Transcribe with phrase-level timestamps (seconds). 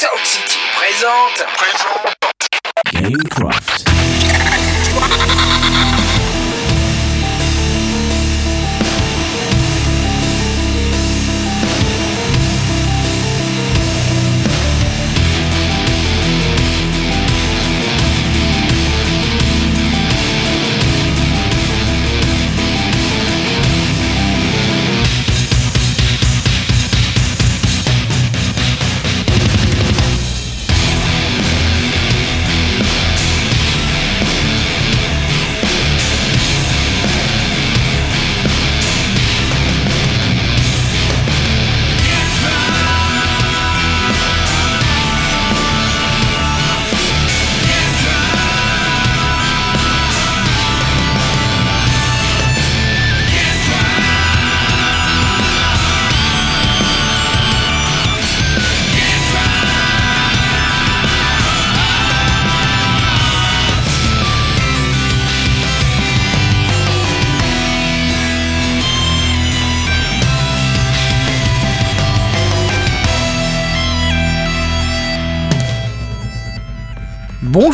[0.00, 1.44] Sound City présente.
[2.90, 3.84] Gamecraft.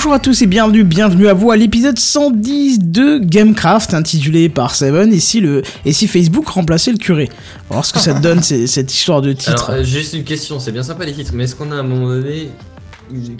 [0.07, 4.73] Bonjour à tous et bienvenue, bienvenue à vous à l'épisode 110 de Gamecraft intitulé par
[4.73, 7.29] Seven et si, le, et si Facebook remplaçait le curé.
[7.29, 9.71] On va voir ce que ça te donne cette histoire de titre.
[9.71, 11.79] Alors, euh, juste une question, c'est bien sympa les titres, mais est-ce qu'on a à
[11.81, 12.51] un moment donné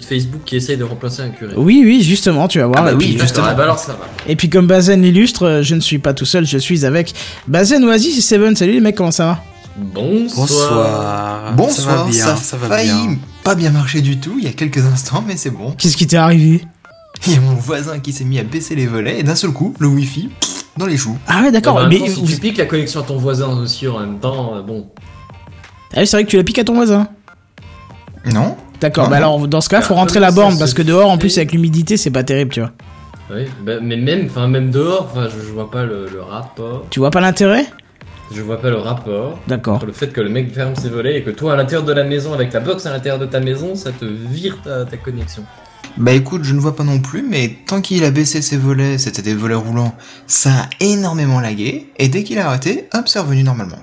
[0.05, 1.53] Facebook qui essaye de remplacer un curé?
[1.55, 2.79] Oui, oui, justement, tu vas voir.
[2.81, 3.47] Ah bah et, oui, puis, justement.
[3.49, 4.05] Ah bah alors ça va.
[4.27, 7.13] et puis comme Bazen l'illustre, je ne suis pas tout seul, je suis avec
[7.47, 8.57] Bazen Oasis et Seven.
[8.57, 9.43] Salut les mecs, comment ça va?
[9.77, 10.35] Bonsoir.
[10.47, 11.53] Bonsoir.
[11.55, 13.17] Bonsoir, ça va bien, ça, ça va failli bien.
[13.43, 15.71] pas bien marcher du tout il y a quelques instants, mais c'est bon.
[15.77, 16.63] Qu'est-ce qui t'est arrivé
[17.27, 19.51] Il y a mon voisin qui s'est mis à baisser les volets et d'un seul
[19.51, 20.29] coup, le wifi
[20.77, 21.15] dans les choux.
[21.27, 23.49] Ah ouais, d'accord, Bah, mais temps, si vous- tu piques la connexion à ton voisin
[23.59, 24.87] aussi en même temps, euh, bon.
[25.93, 27.07] Ah oui, c'est vrai que tu la piques à ton voisin.
[28.25, 30.83] Non D'accord, bah alors dans ce cas, faut Ah, rentrer la ça borne parce que
[30.83, 32.71] dehors, en plus, avec l'humidité, c'est pas terrible, tu vois.
[33.33, 36.85] Oui, bah, mais même, enfin même dehors, enfin je, je vois pas le, le rapport.
[36.91, 37.65] Tu vois pas l'intérêt
[38.33, 39.39] Je vois pas le rapport.
[39.47, 39.75] D'accord.
[39.75, 41.93] Entre le fait que le mec ferme ses volets et que toi à l'intérieur de
[41.93, 44.97] la maison avec la box à l'intérieur de ta maison, ça te vire ta, ta
[44.97, 45.43] connexion.
[45.97, 48.97] Bah écoute, je ne vois pas non plus, mais tant qu'il a baissé ses volets,
[48.99, 49.95] c'était des volets roulants,
[50.27, 53.79] ça a énormément lagué, et dès qu'il a arrêté, hop, c'est revenu normalement.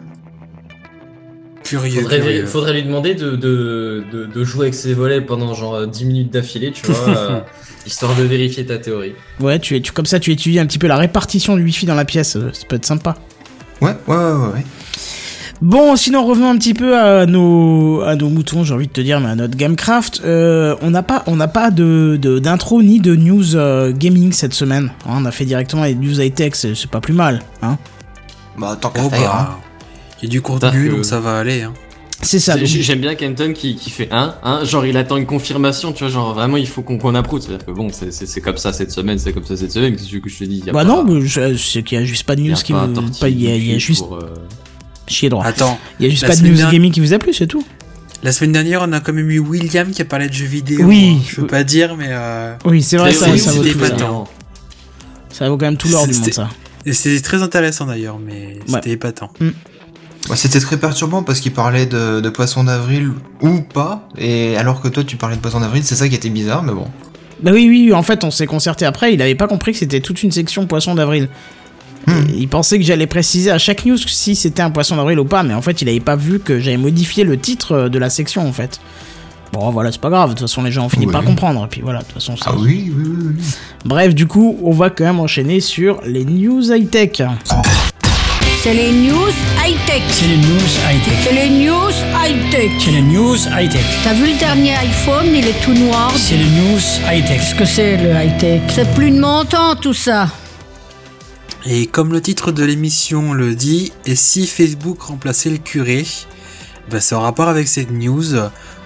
[1.65, 2.47] Curieux, Faudrait, curieux.
[2.47, 6.05] faudrait lui demander de, de, de, de jouer avec ses volets pendant genre euh, 10
[6.05, 7.41] minutes d'affilée, tu vois, euh,
[7.87, 9.15] histoire de vérifier ta théorie.
[9.41, 11.95] Ouais, tu, tu, comme ça, tu étudies un petit peu la répartition du wifi dans
[11.95, 13.17] la pièce, euh, ça peut être sympa.
[13.81, 14.53] Ouais, ouais, ouais, ouais.
[14.55, 14.65] ouais.
[15.63, 19.01] Bon, sinon revenons un petit peu à nos, à nos moutons, j'ai envie de te
[19.01, 20.21] dire, mais à notre Gamecraft.
[20.25, 24.33] Euh, on n'a pas, on n'a pas de, de- d'intro ni de news euh, gaming
[24.33, 24.91] cette semaine.
[25.07, 25.11] hein.
[25.17, 27.41] on a fait directement les news high tech, c'est, pas plus mal.
[27.63, 27.79] Hein.
[28.59, 29.47] Bah tant qu'à Oh faire, hein.
[29.51, 29.59] bah.
[30.23, 31.63] Il y a du contenu, C'est-à-dire que- donc ça va aller.
[31.63, 31.73] Hein.
[32.23, 32.57] C'est ça.
[32.57, 36.05] donc- J'aime bien Kenton qui, qui fait un, un, genre il attend une confirmation, tu
[36.05, 37.41] vois, genre vraiment il faut qu'on qu'on approuve.
[37.41, 40.29] C'est-à-dire que bon, c'est- comme ça cette semaine, c'est comme ça cette semaine, qu'est-ce que
[40.31, 41.05] je te dis y a bah pas- non,
[41.59, 42.79] c'est qu'il y a juste pas de y a news qui vous,
[43.29, 44.35] il y a, y a juste pour, euh,
[45.07, 45.45] chier droit.
[45.45, 47.19] Attends, Il y a juste la pas de semaine news dernière- gaming qui vous a
[47.19, 47.65] plu, c'est tout.
[48.23, 50.87] la semaine dernière, on a quand même eu William qui a parlé de jeux vidéo.
[50.87, 51.17] Oui.
[51.19, 51.23] hein.
[51.29, 53.79] Je peux pas dire, mais euh, Oui, c'est vrai, ça, ça vaut tout.
[55.31, 55.49] Ça.
[55.49, 56.49] vaut quand même tout l'or du monde, ça.
[56.87, 59.31] et c'est très intéressant d'ailleurs, mais c'était épatant.
[60.35, 63.11] C'était très perturbant parce qu'il parlait de, de poisson d'avril
[63.43, 66.31] ou pas, et alors que toi tu parlais de poisson d'avril, c'est ça qui était
[66.31, 66.87] bizarre, mais bon.
[67.43, 69.13] Bah oui, oui, en fait, on s'est concerté après.
[69.13, 71.29] Il avait pas compris que c'était toute une section poisson d'avril.
[72.07, 72.23] Hmm.
[72.35, 75.43] Il pensait que j'allais préciser à chaque news si c'était un poisson d'avril ou pas,
[75.43, 78.09] mais en fait, il avait pas vu que j'avais modifié le titre euh, de la
[78.09, 78.81] section en fait.
[79.53, 80.31] Bon, voilà, c'est pas grave.
[80.31, 81.13] De toute façon, les gens ont fini Oui.
[81.13, 81.65] par comprendre.
[81.65, 83.45] Et puis voilà, de toute façon, c'est- Ah oui, oui, oui, oui.
[83.85, 87.23] Bref, du coup, on va quand même enchaîner sur les news high tech.
[88.65, 89.29] C'est les news
[89.63, 90.03] high-tech.
[90.09, 91.15] C'est les news high-tech.
[91.23, 92.71] C'est les news high-tech.
[92.81, 93.85] C'est les news high-tech.
[94.03, 96.11] T'as vu le dernier iPhone, il est tout noir.
[96.17, 97.41] C'est les news high-tech.
[97.41, 98.63] Qu'est-ce que c'est le high-tech?
[98.75, 100.31] C'est plus de mon temps tout ça.
[101.67, 106.07] Et comme le titre de l'émission le dit, et si Facebook remplaçait le curé
[106.91, 108.35] bah, C'est en rapport avec cette news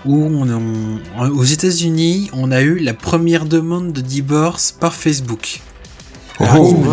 [0.05, 5.61] où on, on- aux États-Unis, on a eu la première demande de divorce par Facebook.
[6.41, 6.85] Oh.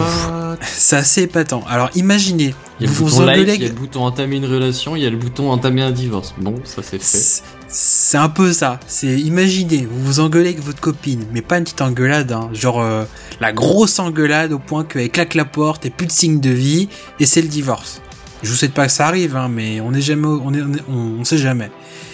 [0.61, 1.63] C'est assez épatant.
[1.69, 3.75] Alors imaginez, Il y a le vous bouton vous like, engueulez il y a le
[3.75, 6.33] bouton entamer une relation, il y a le bouton entamer un divorce.
[6.39, 7.41] Bon, ça c'est fait.
[7.67, 8.79] C'est un peu ça.
[8.87, 12.81] C'est imaginez, vous vous engueulez avec votre copine, mais pas une petite engueulade, hein, genre
[12.81, 13.03] euh,
[13.41, 16.87] la grosse engueulade au point qu'elle claque la porte et plus de signe de vie
[17.19, 18.01] et c'est le divorce.
[18.43, 20.73] Je vous souhaite pas que ça arrive, hein, mais on est jamais, on est, on,
[20.73, 21.69] est- on- on sait jamais.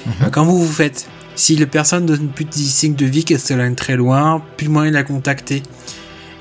[0.07, 3.39] Euh, Quand vous vous faites, si les personnes donne plus de signe de vie, qu'elles
[3.39, 5.61] s'éloignent très loin, plus de moyen de la contacter.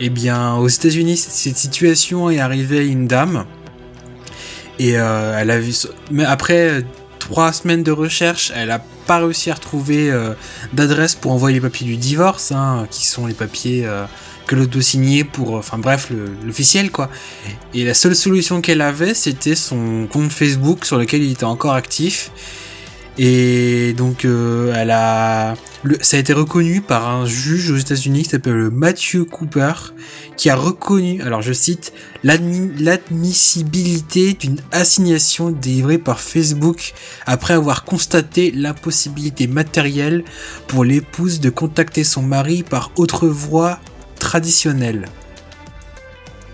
[0.00, 3.44] Eh bien, aux États-Unis, cette- situation est arrivée à une dame
[4.79, 5.75] et euh, elle a vu,
[6.11, 6.82] mais après
[7.19, 10.32] trois semaines de recherche, elle a pas réussi à retrouver euh,
[10.73, 14.06] d'adresse pour envoyer les papiers du divorce, hein, qui sont les papiers euh,
[14.47, 16.11] que l'autre doit signer pour, enfin bref,
[16.47, 17.11] l'officiel quoi.
[17.75, 21.75] Et la seule solution qu'elle avait, c'était son compte Facebook sur lequel il était encore
[21.75, 22.31] actif.
[23.19, 25.55] Et donc, euh, elle a,
[26.01, 29.73] ça a été reconnu par un juge aux États-Unis qui s'appelle Matthew Cooper,
[30.37, 31.93] qui a reconnu, alors je cite,
[32.25, 36.95] l'admi- l'admissibilité d'une assignation délivrée par Facebook
[37.27, 40.25] après avoir constaté l'impossibilité matérielle
[40.67, 43.81] pour l'épouse de contacter son mari par autre voie
[44.19, 45.07] traditionnelle.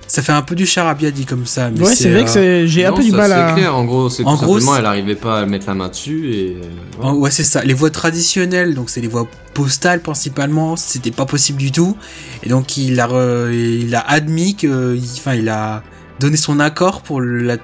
[0.08, 2.31] Ça fait un peu du charabia dit comme ça, mais Ouais, c'est vrai euh, que
[2.31, 3.53] c'est- j'ai un peu du mal c'est à.
[3.55, 5.88] clair, en gros, c'est En tout gros, simplement, elle arrivait pas à mettre la main
[5.88, 6.56] dessus et.
[7.03, 7.11] euh.
[7.12, 7.62] Ouais, c'est ça.
[7.64, 11.97] Les voies traditionnelles, donc c'est les voies postales principalement, c'était pas possible du tout.
[12.44, 15.82] Et donc il a, re- il a admis que, enfin, il a
[16.20, 17.56] donné son accord pour la,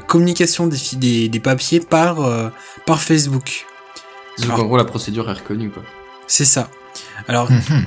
[0.00, 2.48] communication des, fi- des, des papiers par, euh,
[2.86, 3.66] par Facebook.
[4.38, 5.82] Donc Alors- en gros, la procédure est reconnue, quoi.
[6.26, 6.70] C'est ça.
[7.28, 7.84] Alors, Mhm.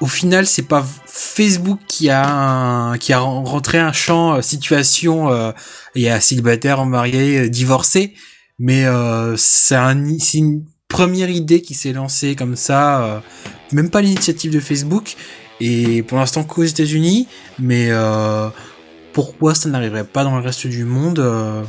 [0.00, 4.42] Au final, c'est pas Facebook qui a un- qui a ren- rentré un champ euh,
[4.42, 5.52] situation euh,
[5.94, 8.14] il y a célibataire, marié, euh, divorcé,
[8.58, 13.20] mais euh, c'est un, c'est une première idée qui s'est lancée comme ça, euh,
[13.72, 15.14] même pas l'initiative de Facebook.
[15.60, 18.48] Et pour l'instant qu'aux États-Unis, mais euh,
[19.12, 21.62] pourquoi ça n'arriverait pas dans le reste du monde euh,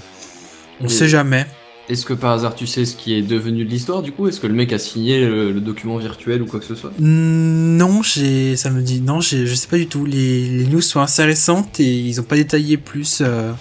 [0.82, 1.46] On Et- sait jamais.
[1.88, 4.28] Est-ce que par hasard tu sais ce qui est devenu de l'histoire du coup?
[4.28, 6.92] Est-ce que le mec a signé le, le document virtuel ou quoi que ce soit?
[7.00, 10.04] Non, j'ai, ça me dit, non, j'ai, je sais pas du tout.
[10.04, 13.52] Les, les news sont assez récentes et ils ont pas détaillé plus euh,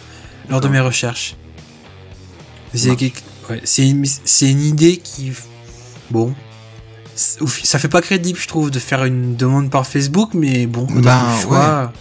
[0.49, 1.37] lors de mes recherches.
[2.73, 5.31] C'est, quelque- ouais, une, c'est une idée qui,
[6.11, 6.33] bon,
[7.15, 11.21] ça fait pas crédible, je trouve, de faire une demande par Facebook, mais bon, Ben,
[11.37, 11.93] le choix.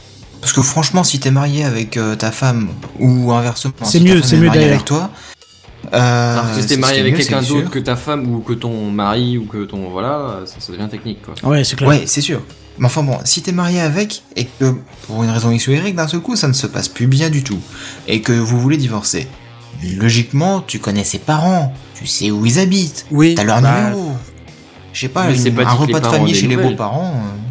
[0.42, 2.70] Parce que franchement, si t'es marié avec euh, ta femme,
[3.00, 4.72] ou inversement, C'est si mieux, c'est est mieux d'ailleurs.
[4.74, 5.12] avec toi,
[5.94, 8.90] euh, Alors que si t'es marié avec quelqu'un d'autre que ta femme ou que ton
[8.92, 9.90] mari ou que ton.
[9.90, 11.34] Voilà, ça, ça devient technique, quoi.
[11.50, 11.90] Ouais, c'est clair.
[11.90, 12.42] Ouais, c'est sûr.
[12.80, 14.74] Mais enfin bon, si t'es marié avec, et que
[15.06, 17.30] pour une raison X ou Y, d'un seul coup, ça ne se passe plus bien
[17.30, 17.60] du tout,
[18.08, 19.28] et que vous voulez divorcer,
[19.98, 24.14] logiquement, tu connais ses parents, tu sais où ils habitent, Oui, t'as leur bah, numéro.
[24.92, 27.14] Je sais pas, une- un repas de famille chez les beaux-parents.
[27.16, 27.43] euh, Bah,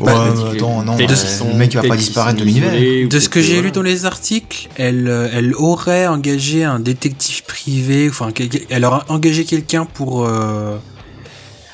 [0.00, 2.72] Ouais, mais attends, non, euh, sont- le mec va pas disparaître de l'univers.
[3.08, 3.68] De ce que j'ai voilà.
[3.68, 8.30] lu dans les articles, elle, euh, elle aurait engagé un détective privé, enfin,
[8.70, 10.76] elle aurait engagé quelqu'un pour, euh,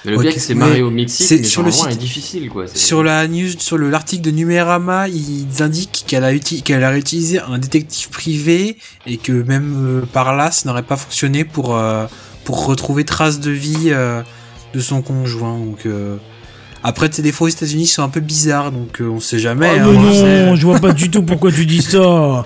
[0.05, 1.91] Mais le Ok, gars qui s'est mais marié au Mexique, c'est mais sur le site-
[1.91, 2.67] est difficile, quoi.
[2.67, 6.85] c'est- Sur la news, sur le l'article de Numérama, ils indiquent qu'elle a uti- qu'elle
[6.85, 11.45] a utilisé un détective privé et que même euh, par là, ça n'aurait pas fonctionné
[11.45, 12.07] pour euh,
[12.45, 14.23] pour retrouver traces de vie euh,
[14.73, 15.59] de son conjoint.
[15.59, 16.17] Donc euh,
[16.83, 19.21] après, tu sais, des fois aux États-Unis, ils sont un peu bizarres, donc euh, on
[19.21, 19.69] sait jamais.
[19.79, 22.45] Ah, hein, mais on sait- non, je vois pas du tout pourquoi tu dis ça.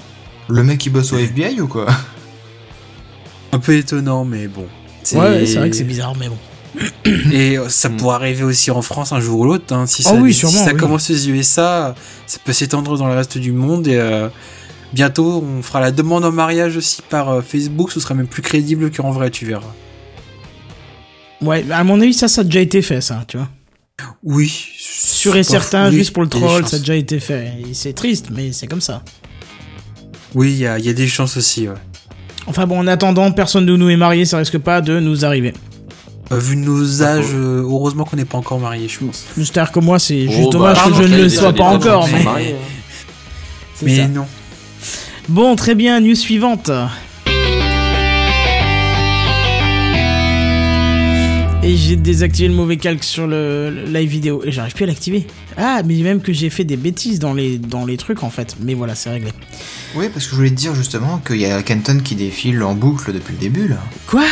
[0.48, 1.86] Le mec qui bosse au FBI ou quoi?
[3.52, 4.66] Un peu étonnant, mais bon.
[5.14, 6.38] Ouais, c'est vrai que c'est bizarre, mais bon.
[7.32, 9.72] Et euh, ça pourrait arriver aussi en France un jour ou l'autre.
[9.72, 10.76] Hein, si Ah ça, oui, si sûrement, ça oui.
[10.76, 11.94] commence aux USA,
[12.26, 13.86] ça peut s'étendre dans le reste du monde.
[13.86, 14.28] Et euh,
[14.92, 17.92] bientôt, on fera la demande en mariage aussi par euh, Facebook.
[17.92, 19.72] Ce sera même plus crédible qu'en vrai, tu verras.
[21.40, 23.48] Ouais, à mon avis, ça, ça a déjà été fait, ça, tu vois.
[24.22, 24.52] Oui.
[24.78, 27.52] Sûr et certain, juste pour le troll, ça a déjà été fait.
[27.68, 29.02] Et c'est triste, mais c'est comme ça.
[30.34, 31.68] Oui, il y a, il y a des chances aussi.
[31.68, 31.74] Ouais.
[32.46, 35.54] Enfin bon, en attendant, personne de nous est marié, ça risque pas de nous arriver.
[36.32, 39.24] Euh, vu nos âges, euh, heureusement qu'on n'est pas encore mariés, je pense.
[39.36, 42.08] C'est-à-dire que moi, c'est Oh, juste bah, dommage que je ne le sois pas encore,
[42.10, 42.22] mais.
[42.24, 43.12] mariés, hein.
[43.74, 44.08] c'est Mais ça.
[44.08, 44.26] non.
[45.28, 46.70] Bon, très bien, news suivante.
[51.66, 54.86] Et j'ai désactivé le mauvais calque sur le, le live vidéo et j'arrive plus à
[54.86, 55.26] l'activer.
[55.56, 58.56] Ah, mais même que j'ai fait des bêtises dans les, dans les trucs en fait.
[58.60, 59.30] Mais voilà, c'est réglé.
[59.94, 62.74] Oui, parce que je voulais te dire justement qu'il y a Kenton qui défile en
[62.74, 63.78] boucle depuis le début là.
[64.06, 64.26] Quoi?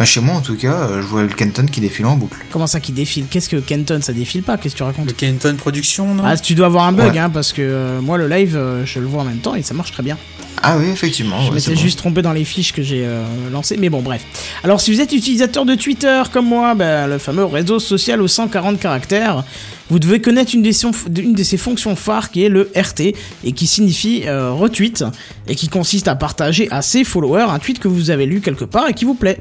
[0.00, 2.38] Bah chez moi en tout cas, euh, je vois le Kenton qui défile en boucle.
[2.50, 3.26] Comment ça qui défile?
[3.30, 4.56] Qu'est-ce que Kenton ça défile pas?
[4.56, 5.06] Qu'est-ce que tu racontes?
[5.08, 6.22] Le Kenton Production, non?
[6.24, 7.18] Ah, tu dois avoir un bug, Ouais.
[7.18, 9.60] hein, parce que euh, moi le live, euh, je le vois en même temps et
[9.62, 10.16] ça marche très bien.
[10.62, 11.42] Ah oui, effectivement.
[11.42, 11.80] je ouais, m'étais bon.
[11.80, 14.22] juste trompé dans les fiches que j'ai euh, lancées, mais bon, bref.
[14.64, 18.28] Alors, si vous êtes utilisateur de Twitter comme moi, bah, le fameux réseau social aux
[18.28, 19.44] 140 caractères,
[19.90, 20.72] vous devez connaître une, des
[21.18, 23.14] une de ses fonctions phares qui est le RT
[23.44, 25.04] et qui signifie euh, retweet
[25.46, 28.64] et qui consiste à partager à ses followers un tweet que vous avez lu quelque
[28.64, 29.38] part et qui vous plaît.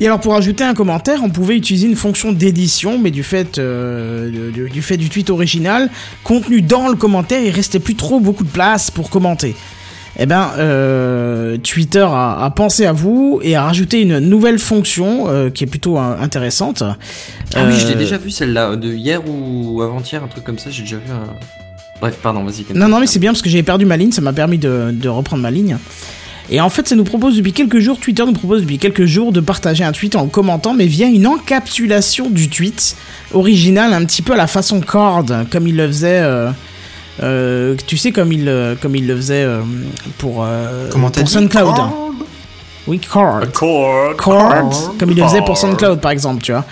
[0.00, 3.58] Et alors pour ajouter un commentaire, on pouvait utiliser une fonction d'édition, mais du fait,
[3.58, 5.88] euh, du fait du tweet original,
[6.24, 9.54] contenu dans le commentaire, il restait plus trop beaucoup de place pour commenter.
[10.16, 15.24] Eh ben, euh, Twitter a, a pensé à vous et a rajouté une nouvelle fonction
[15.28, 16.84] euh, qui est plutôt euh, intéressante.
[17.54, 20.70] Ah oui, je l'ai déjà vu celle-là, de hier ou avant-hier, un truc comme ça,
[20.70, 21.34] j'ai déjà vu un.
[22.00, 22.64] Bref, pardon, vas-y.
[22.74, 24.90] Non, non, mais c'est bien parce que j'avais perdu ma ligne, ça m'a permis de,
[24.92, 25.78] de reprendre ma ligne.
[26.50, 29.32] Et en fait, ça nous propose depuis quelques jours, Twitter nous propose depuis quelques jours
[29.32, 32.96] de partager un tweet en le commentant, mais via une encapsulation du tweet
[33.32, 36.20] original, un petit peu à la façon Cord, comme il le faisait.
[36.22, 36.50] euh,
[37.22, 39.60] euh, tu sais comme il euh, comme il le faisait euh,
[40.18, 41.64] pour euh, Comment t'as pour dit SoundCloud.
[41.76, 42.10] Cord?
[42.88, 43.40] Oui, Cord.
[43.52, 44.16] Cord.
[44.18, 46.64] Chords, comme il le faisait pour SoundCloud par exemple, tu vois.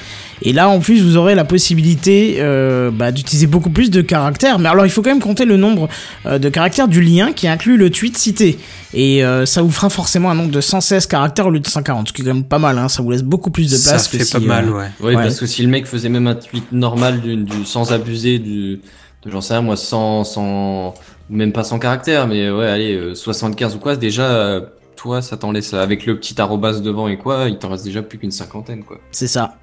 [0.45, 4.59] Et là, en plus, vous aurez la possibilité euh, bah, d'utiliser beaucoup plus de caractères.
[4.59, 5.89] Mais alors, il faut quand même compter le nombre
[6.27, 8.59] euh, de caractères du lien qui inclut le tweet cité.
[8.93, 12.09] Et euh, ça vous fera forcément un nombre de 116 caractères au lieu de 140,
[12.09, 12.77] ce qui est quand même pas mal.
[12.79, 12.89] Hein.
[12.89, 14.09] Ça vous laisse beaucoup plus de Ça place.
[14.09, 14.87] fait que pas si, mal, euh, ouais.
[15.01, 15.23] Ouais, Ouais.
[15.23, 18.81] parce que si le mec faisait même un tweet normal du, du sans abuser du
[19.25, 20.95] de j'en sais rien moi sans sans
[21.31, 24.61] ou même pas sans caractère mais ouais allez euh, 75 ou quoi déjà euh,
[24.97, 28.03] toi ça t'en laisse avec le petit arrobas devant et quoi il t'en reste déjà
[28.03, 28.99] plus qu'une cinquantaine quoi.
[29.13, 29.55] C'est ça.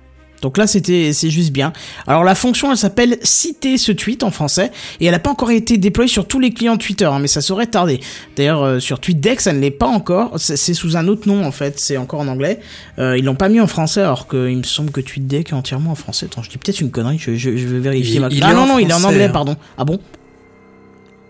[0.41, 1.73] Donc là, c'était, c'est juste bien.
[2.07, 5.51] Alors la fonction, elle s'appelle citer ce tweet en français, et elle n'a pas encore
[5.51, 7.99] été déployée sur tous les clients Twitter, hein, mais ça saurait tarder.
[8.37, 10.33] D'ailleurs, euh, sur TweetDeck, ça ne l'est pas encore.
[10.37, 11.79] C'est, sous un autre nom en fait.
[11.79, 12.59] C'est encore en anglais.
[12.99, 15.91] Euh, ils l'ont pas mis en français, alors qu'il me semble que TweetDeck est entièrement
[15.91, 16.27] en français.
[16.27, 17.17] Attends, je dis peut-être une connerie.
[17.19, 18.15] Je, je, je vais vérifier.
[18.15, 18.27] Il- ma...
[18.29, 19.29] il ah non non, il est en anglais, hein.
[19.29, 19.55] pardon.
[19.77, 19.99] Ah bon?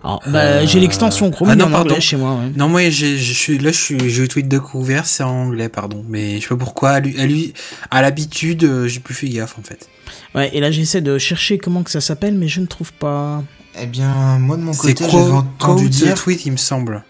[0.03, 1.89] Alors, bah, Euh, j'ai l'extension Chrome, ah non, en pardon.
[1.91, 2.35] anglais chez moi.
[2.35, 2.51] Ouais.
[2.55, 5.67] Non, moi, je suis, là, je suis, j'ai le tweet de couvert, c'est en anglais,
[5.69, 6.05] pardon.
[6.07, 7.53] Mais je sais pas pourquoi, à lui, à lui,
[7.91, 9.89] à l'habitude, euh, j'ai plus fait gaffe, en fait.
[10.35, 10.49] ouais.
[10.53, 13.43] Et là, j'essaie de chercher comment que ça s'appelle, mais je ne trouve pas.
[13.81, 17.03] Eh bien, moi de mon C'est côté, j'avais entendu dire, tweet, il me semble.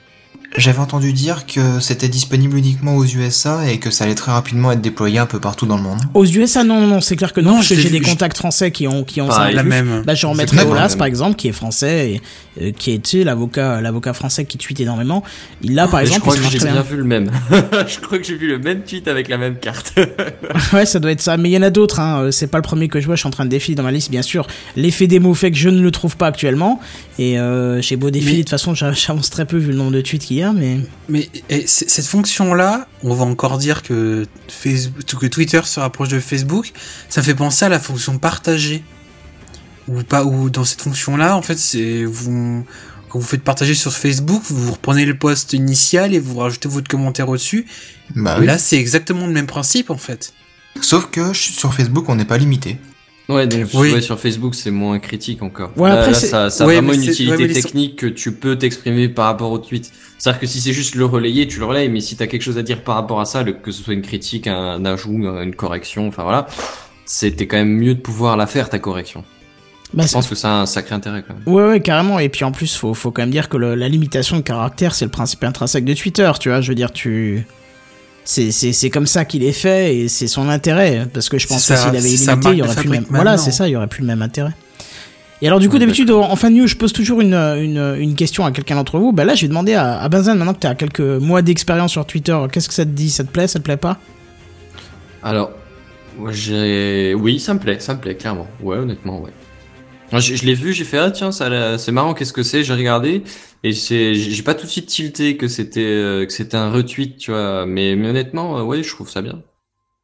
[0.58, 4.72] J'avais entendu dire que c'était disponible uniquement aux USA et que ça allait très rapidement
[4.72, 6.00] être déployé un peu partout dans le monde.
[6.16, 8.38] Aux USA, non, non, non, c'est clair que non, Non, parce que j'ai des contacts
[8.38, 9.38] français qui ont, qui ont ça.
[9.38, 9.56] Pareil.
[9.56, 10.04] La même.
[10.06, 12.22] Bah, je remettrai très bon, Olas, par exemple, qui est français et
[12.62, 15.24] euh, qui est, tu sais, l'avocat, l'avocat français qui tweet énormément.
[15.62, 17.30] Il l'a, par Mais je exemple, crois ça que j'ai bien vu le même.
[17.88, 19.94] je crois que j'ai vu le même tweet avec la même carte.
[20.74, 21.38] ouais, ça doit être ça.
[21.38, 22.22] Mais il y en a d'autres, hein.
[22.24, 23.16] Euh, C'est pas le premier que je vois.
[23.16, 24.48] Je suis en train de défiler dans ma liste, bien sûr.
[24.76, 26.80] L'effet démo fait que je ne le trouve pas actuellement.
[27.20, 29.78] Et, euh, j'ai beau défiler, Mais- de toute façon, j'a- j'avance très peu vu le
[29.78, 30.80] nombre de tweets qu'il y a, mais.
[31.08, 36.10] Mais et c- cette fonction-là, on va encore dire que Facebook, que Twitter se rapproche
[36.10, 36.72] de Facebook.
[37.10, 38.84] Ça fait penser à la fonction partager.
[39.88, 42.64] Ou pas, ou dans cette fonction-là, en fait, c'est vous
[43.10, 46.88] quand vous faites partager sur Facebook, vous reprenez le post initial et vous rajoutez votre
[46.88, 47.66] commentaire au-dessus.
[48.16, 48.46] Bah oui.
[48.46, 50.34] Là, c'est exactement le même principe, en fait.
[50.82, 52.78] Sauf que sur Facebook, on n'est pas limité.
[53.30, 53.94] Ouais, donc Oui.
[53.94, 55.72] ouais, sur Facebook, c'est moins critique encore.
[55.78, 58.34] Ouais, Là, après, là, c'est- ça, ça a Ouais, vraiment une utilité technique que tu
[58.34, 59.92] peux t'exprimer par rapport au tweet.
[60.18, 62.58] C'est-à-dire que si c'est juste le relayer, tu le relayes, mais si t'as quelque chose
[62.58, 65.54] à dire par rapport à ça, le- que ce soit une critique, un ajout, une
[65.56, 66.48] correction, enfin voilà,
[67.06, 69.24] c'était quand même mieux de pouvoir la faire, ta correction.
[69.94, 71.44] Bah, Je pense que ça a un sacré intérêt quand même.
[71.56, 72.20] Ouais, ouais, carrément.
[72.20, 74.94] Et puis en plus, faut, faut quand même dire que le- la limitation de caractère,
[74.94, 76.62] c'est le principe intrinsèque de Twitter, tu vois.
[76.62, 77.46] Je veux dire, tu.
[78.32, 81.08] C'est, c'est, c'est comme ça qu'il est fait et c'est son intérêt.
[81.12, 83.06] Parce que je pense que s'il avait illimité, il y aurait plus le même.
[83.10, 84.52] Voilà, c'est ça, il y aurait plus le même intérêt.
[85.42, 87.96] Et alors, du coup, Ouais, d'habitude, en fin de news, je pose toujours une, une,
[87.98, 89.14] une question à quelqu'un d'entre vous.
[89.14, 91.92] Bah là, je vais demander à, à Benzen, maintenant que tu as quelques mois d'expérience
[91.92, 93.10] sur Twitter, qu'est-ce que ça te dit?
[93.10, 93.98] Ça te plaît Ça te plaît pas?
[95.24, 95.50] Alors,
[96.20, 98.46] moi, j'ai, oui, ça me plaît, ça me plaît clairement.
[98.62, 99.32] Ouais, honnêtement, ouais.
[100.12, 102.64] Moi, Je, je l'ai vu, j'ai fait ah tiens, ça, c'est marrant, qu'est-ce que c'est?
[102.64, 103.24] J'ai regardé
[103.64, 107.18] et c'est, j'ai pas tout de suite tilté que c'était euh, que c'était un retweet,
[107.18, 107.66] tu vois.
[107.66, 109.42] Mais, mais honnêtement, euh, ouais, je trouve ça bien.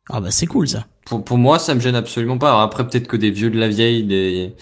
[0.10, 0.86] Ah bah c'est cool ça.
[1.06, 2.50] Pour, pour moi, ça me gêne absolument pas.
[2.50, 4.54] Alors après, peut-être que des vieux de la vieille, des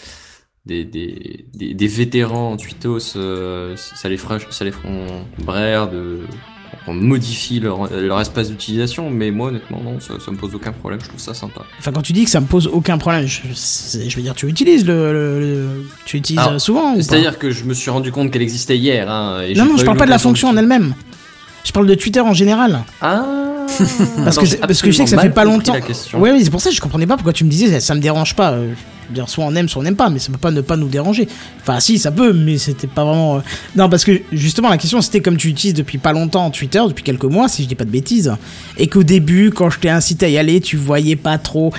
[0.66, 5.90] des des des, des vétérans en tweetos, euh, ça les fera, ça les feront braire
[5.90, 6.22] de
[6.88, 10.72] on modifie leur, leur espace d'utilisation, mais moi honnêtement non, ça, ça me pose aucun
[10.72, 11.62] problème, je trouve ça sympa.
[11.80, 14.86] Enfin, quand tu dis que ça me pose aucun problème, je, veux dire, tu utilises
[14.86, 18.32] le, le- le- tu utilises Alors, euh, souvent C'est-à-dire que je me suis rendu compte
[18.32, 19.10] qu'elle existait hier.
[19.10, 20.94] Hein, et Non, non, je parle pas de la fonction en elle-même.
[21.64, 22.84] Je parle de Twitter en général.
[23.02, 23.26] Ah
[24.24, 25.74] Parce que, parce que je sais que ça fait pas longtemps.
[26.14, 27.96] Ouais, oui, c'est pour ça que je comprenais pas pourquoi tu me disais ça, ça
[27.96, 28.58] me dérange pas.
[29.10, 30.88] Dire, soit on aime, soit on n'aime pas, mais ça peut pas ne pas nous
[30.88, 31.28] déranger.
[31.62, 33.38] Enfin, si, ça peut, mais c'était pas vraiment.
[33.38, 33.40] euh,
[33.76, 37.04] Non, parce que justement, la question c'était comme tu utilises depuis pas longtemps Twitter, depuis
[37.04, 38.34] quelques mois, si je dis pas de bêtises,
[38.78, 41.74] et qu'au début, quand je t'ai incité à y aller, tu voyais pas trop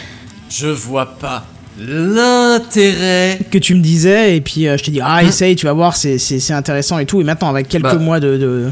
[0.50, 1.46] Je vois pas
[1.78, 3.38] l'intérêt.
[3.50, 5.96] que tu me disais, et puis euh, je t'ai dit, ah, essaye, tu vas voir,
[5.96, 7.94] c'est intéressant et tout, et maintenant, avec quelques Bah.
[7.96, 8.36] mois de.
[8.36, 8.70] de-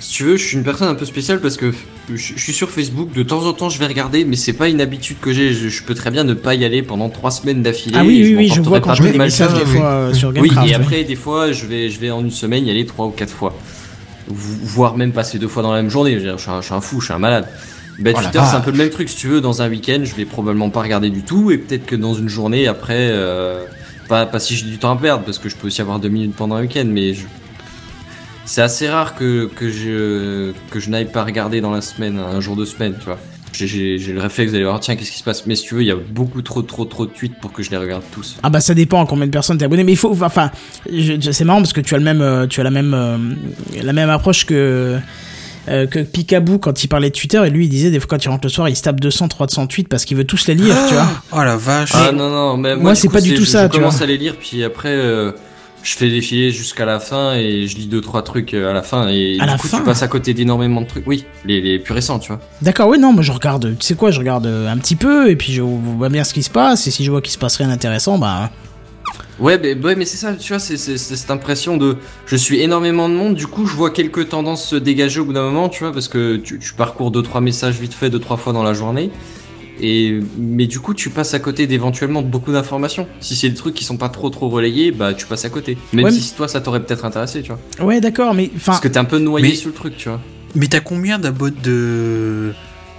[0.00, 1.72] Si tu veux, je suis une personne un peu spéciale parce que
[2.08, 4.68] je, je suis sur Facebook, de temps en temps je vais regarder, mais c'est pas
[4.68, 5.52] une habitude que j'ai.
[5.52, 7.96] Je, je peux très bien ne pas y aller pendant trois semaines d'affilée.
[7.98, 9.50] Ah oui, et oui, oui, je m'en vois quand je pas mets des mal messages
[9.50, 9.58] ça.
[9.58, 9.76] des oui.
[9.78, 10.66] fois euh, sur Oui, Gamecraft.
[10.66, 10.74] et ouais.
[10.76, 13.32] après, des fois, je vais, je vais en une semaine y aller trois ou quatre
[13.32, 13.56] fois.
[14.28, 16.12] Vo- Voire même passer deux fois dans la même journée.
[16.12, 17.48] Je, veux dire, je suis, un, je suis un fou, je suis un malade.
[17.98, 19.08] Bah, Oh Twitter, c'est un peu le même truc.
[19.08, 21.50] Si tu veux, dans un week-end, je vais probablement pas regarder du tout.
[21.50, 23.64] Et peut-être que dans une journée, après, euh,
[24.08, 26.08] pas, pas si j'ai du temps à perdre, parce que je peux aussi avoir deux
[26.08, 27.22] minutes pendant un week-end, mais je...
[28.44, 32.40] c'est assez rare que, que je, que je n'aille pas regarder dans la semaine, un
[32.40, 33.18] jour de semaine, tu vois.
[33.52, 35.46] J'ai- le réflexe d'aller voir, tiens, qu'est-ce qui se passe?
[35.46, 37.62] Mais si tu veux, il y a beaucoup trop, trop, trop de tweets pour que
[37.62, 38.36] je les regarde tous.
[38.42, 40.50] Ah bah ça dépend à combien de personnes t'es abonné mais il faut enfin
[40.90, 43.16] c'est marrant parce que tu as le même euh, tu as la même euh,
[43.80, 44.98] la même approche que
[45.68, 48.24] euh, que Picaboo quand il parlait de Twitter et lui il disait des fois quand
[48.24, 50.54] il rentre le soir il se tape 200 300 tweets parce qu'il veut tous les
[50.56, 51.06] lire, tu vois.
[51.32, 51.92] Oh la vache.
[51.94, 54.02] Ah non, non, mais moi, c'est pas du tout ça, Je tu commence vois.
[54.02, 55.30] à les lire, puis après, euh,
[55.84, 58.82] je fais défiler jusqu'à la fin et je lis deux, trois trucs euh, à la
[58.82, 59.08] fin.
[59.08, 61.06] Et À du la coup, fin tu passes à côté d'énormément de trucs.
[61.06, 62.40] Oui, les, les plus récents, tu vois.
[62.62, 65.30] D'accord, oui, non, moi je regarde, tu sais quoi, je regarde euh, un petit peu
[65.30, 67.38] et puis je vois bien ce qui se passe et si je vois qu'il se
[67.38, 68.50] passe rien d'intéressant, bah
[69.40, 73.08] Ouais, mais, ouais, mais c'est ça, tu vois, c'est cette impression de je suis énormément
[73.08, 75.82] de monde, du coup, je vois quelques tendances se dégager au bout d'un moment, tu
[75.82, 78.62] vois, parce que tu, tu parcours deux, trois messages vite fait, deux, trois fois dans
[78.62, 79.10] la journée.
[79.80, 83.06] Et, mais du coup, tu passes à côté d'éventuellement beaucoup d'informations.
[83.20, 85.76] Si c'est des trucs qui sont pas trop trop relayés, bah tu passes à côté.
[85.92, 87.86] Même Ouais, si toi ça t'aurait peut-être intéressé, tu vois.
[87.86, 90.08] ouais, d'accord, mais enfin Parce que t'es un peu noyé Mais- sur le truc, tu
[90.08, 90.20] vois.
[90.54, 92.52] Mais t'as combien d'abonnés de.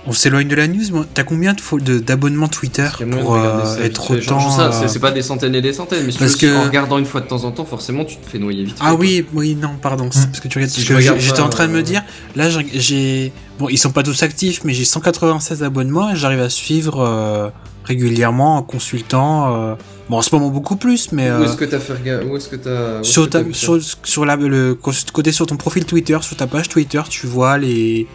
[0.08, 1.06] On s'éloigne de la news, moi.
[1.14, 4.52] T'as combien d'abonnements Twitter pour regarder euh, ça être autant.
[4.52, 6.64] ça, euh, c'est- pas des centaines et des centaines, mais si Parce veux, que- en
[6.64, 8.78] regardant une fois de temps en temps, forcément, tu te fais noyer vite.
[8.80, 10.10] Ah fait, oui, oui, non, pardon.
[10.12, 10.72] c'est Parce que tu regardes.
[10.72, 10.82] Si
[11.26, 12.04] J'étais en train de me euh, dire.
[12.36, 13.34] Là, j'ai-.
[13.58, 17.50] Bon, ils sont pas tous actifs, mais j'ai 196 abonnements et j'arrive à suivre euh,
[17.86, 19.56] régulièrement en consultant.
[19.72, 19.76] euh,
[20.08, 21.32] Bon, en ce moment beaucoup plus, mais.
[21.32, 23.02] Où euh, est-ce que t'as fait regarder Où est-ce que t'as.
[23.02, 27.02] sur, ta, sur, sur la, le côté sur ton profil Twitter, sur ta page Twitter,
[27.10, 28.06] tu vois les,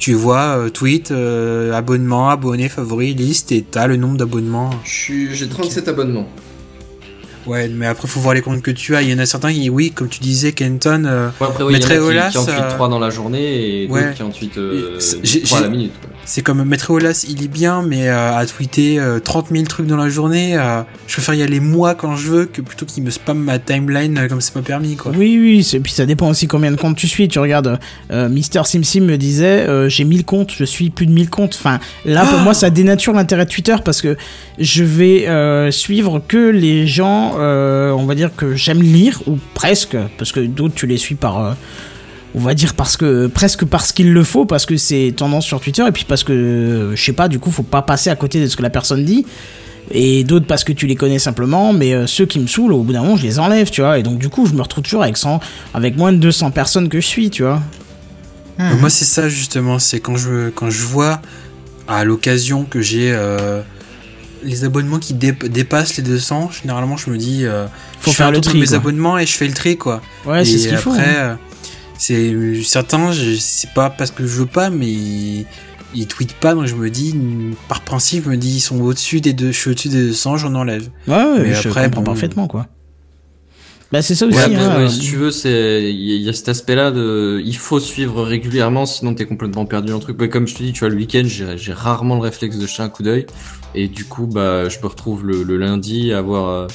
[0.00, 4.70] tu vois euh, tweet, euh, abonnements, abonnés, favoris, liste et t'as le nombre d'abonnements.
[4.82, 6.26] Je suis- J'ai 37 abonnements.
[7.46, 9.02] Ouais, mais après faut voir les comptes que tu as.
[9.02, 11.04] Il y en a certains qui, oui, comme tu disais, Kenton.
[11.06, 12.98] euh, Ouais, après, oui, il y en a Maître qui, qui en euh, 3 dans
[12.98, 14.02] la journée et ouais.
[14.02, 15.92] d'autres qui en euh, J'ai- 3 à la minute.
[16.00, 16.10] quoi.
[16.32, 19.86] C'est comme Maître Olas, il est bien, mais euh, à tweeter euh, 30 000 trucs
[19.88, 23.02] dans la journée, euh, je préfère y aller moi quand je veux que plutôt qu'il
[23.02, 25.10] me spamme ma timeline euh, comme c'est pas permis, quoi.
[25.10, 27.26] Oui, oui, c'est- puis ça dépend aussi combien de comptes tu suis.
[27.26, 27.80] Tu regardes,
[28.12, 31.56] euh, Mister SimSim me disait, euh, j'ai 1000 comptes, je suis plus de 1000 comptes.
[31.58, 34.16] Enfin, là, pour moi, ça dénature l'intérêt de Twitter parce que
[34.56, 39.36] je vais euh, suivre que les gens, euh, on va dire, que j'aime lire, ou
[39.54, 41.56] presque, parce que d'autres, tu les suis par...
[42.34, 45.60] on va dire parce que presque parce qu'il le faut parce que c'est tendance sur
[45.60, 48.40] Twitter et puis parce que je sais pas du coup faut pas passer à côté
[48.40, 49.26] de ce que la personne dit
[49.92, 52.82] et d'autres parce que tu les connais simplement, mais euh, ceux qui me saoulent, au
[52.84, 53.98] bout d'un moment, je les enlève, tu vois.
[53.98, 55.40] Et donc, du coup, je me retrouve toujours avec 100,
[55.74, 57.60] avec moins de 200 personnes que je suis, tu vois.
[58.60, 61.20] Euh, Moi, c'est ça justement, c'est quand je, quand je vois
[61.88, 63.62] à l'occasion que j'ai euh,
[64.44, 67.66] les abonnements qui dép- dépassent les 200, généralement je me dis, euh,
[67.98, 68.76] Faut je faire fais un le tour de tri, mes quoi.
[68.76, 70.02] abonnements et je fais le tri quoi.
[70.24, 70.90] Ouais, c'est ce qu'il faut.
[70.92, 71.14] après, hein.
[71.18, 71.34] euh,
[72.00, 75.46] c'est certains, je- c'est pas parce que je veux pas, mais ils,
[75.94, 77.14] ils tweetent pas, donc je me dis,
[77.68, 80.36] par principe, je me dis, ils sont au-dessus des deux, je suis au-dessus des 200,
[80.38, 80.88] j'en enlève.
[81.06, 82.06] Ouais, ouais, mais je après, comprends bon.
[82.06, 82.66] parfaitement, quoi.
[83.92, 84.38] Bah, c'est ça aussi.
[84.38, 86.92] Ouais, hein, ouais, si tu veux, c'est il y, a- il y a cet aspect-là
[86.92, 90.20] de il faut suivre régulièrement, sinon t'es complètement perdu dans le truc.
[90.20, 92.68] Ouais, comme je te dis, tu vois, le week-end, j'ai j'ai rarement le réflexe de
[92.68, 93.26] jeter un coup d'œil,
[93.74, 96.66] et du coup, bah, je me retrouve le, le lundi à avoir euh,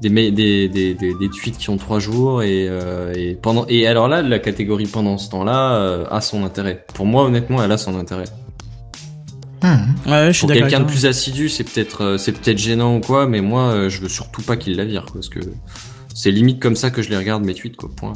[0.00, 3.86] des, des, des, des, des tweets qui ont trois jours, et, euh, et pendant et
[3.86, 6.84] alors là, la catégorie pendant ce temps-là euh, a son intérêt.
[6.94, 8.24] Pour moi, honnêtement, elle a son intérêt.
[9.62, 10.10] Hmm.
[10.10, 13.00] ouais, je suis Pour quelqu'un de plus assidu, c'est peut-être euh, c'est peut-être gênant ou
[13.00, 15.40] quoi, mais moi, euh, je veux surtout pas qu'il la vire, parce que
[16.14, 17.90] c'est limite comme ça que je les regarde mes tweets, quoi.
[17.94, 18.14] Point.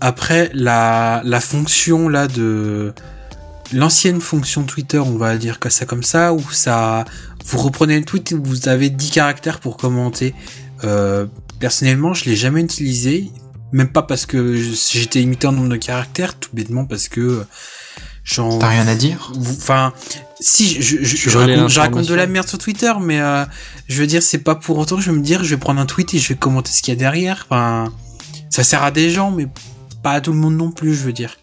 [0.00, 2.92] Après, la, la fonction là de
[3.72, 7.04] l'ancienne fonction Twitter, on va dire que ça comme ça, où ça,
[7.46, 10.34] vous reprenez le tweet et vous avez 10 caractères pour commenter.
[10.84, 11.26] Euh,
[11.58, 13.30] personnellement, je l'ai jamais utilisé,
[13.72, 17.44] même pas parce que j'étais limité en nombre de caractères, tout bêtement parce que
[18.24, 19.32] j'en, T'as rien à dire?
[19.36, 19.92] enfin,
[20.40, 22.92] si je, je, je, Tu je relais raconte, je raconte de la merde sur Twitter,
[23.00, 23.44] mais euh,
[23.88, 25.80] je veux dire, c'est pas pour autant que je vais me dire, je vais prendre
[25.80, 27.46] un tweet et je vais commenter ce qu'il y a derrière.
[27.48, 27.92] Enfin,
[28.50, 29.46] ça sert à des gens, mais
[30.02, 31.36] pas à tout le monde non plus, je veux dire.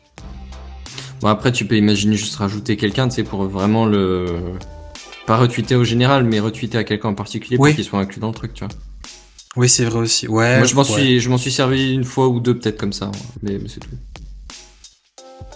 [1.21, 4.28] Bon après tu peux imaginer juste rajouter quelqu'un, tu sais, pour vraiment le
[5.26, 8.28] pas retweeter au général, mais retweeter à quelqu'un en particulier pour qu'il soit inclus dans
[8.28, 8.74] le truc, tu vois.
[9.55, 10.27] Oui, c'est vrai aussi.
[10.27, 10.57] Ouais.
[10.57, 10.87] Moi je m'en ouais.
[10.87, 13.09] suis je m'en suis servi une fois ou deux peut-être comme ça,
[13.41, 13.89] mais, mais c'est tout.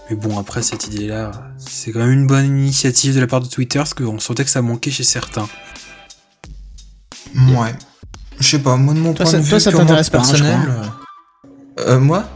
[0.10, 3.48] Mais bon, après cette idée-là, c'est quand même une bonne initiative de la part de
[3.48, 5.48] Twitter, parce qu'on sentait que ça manquait chez certains.
[7.36, 7.76] Ouais.
[8.40, 10.20] Je sais pas, moi de mon Toi, point ça- de vue toi, ça t'intéresse pas,
[10.20, 10.60] hein, je personnel.
[11.80, 12.28] euh, euh, moi?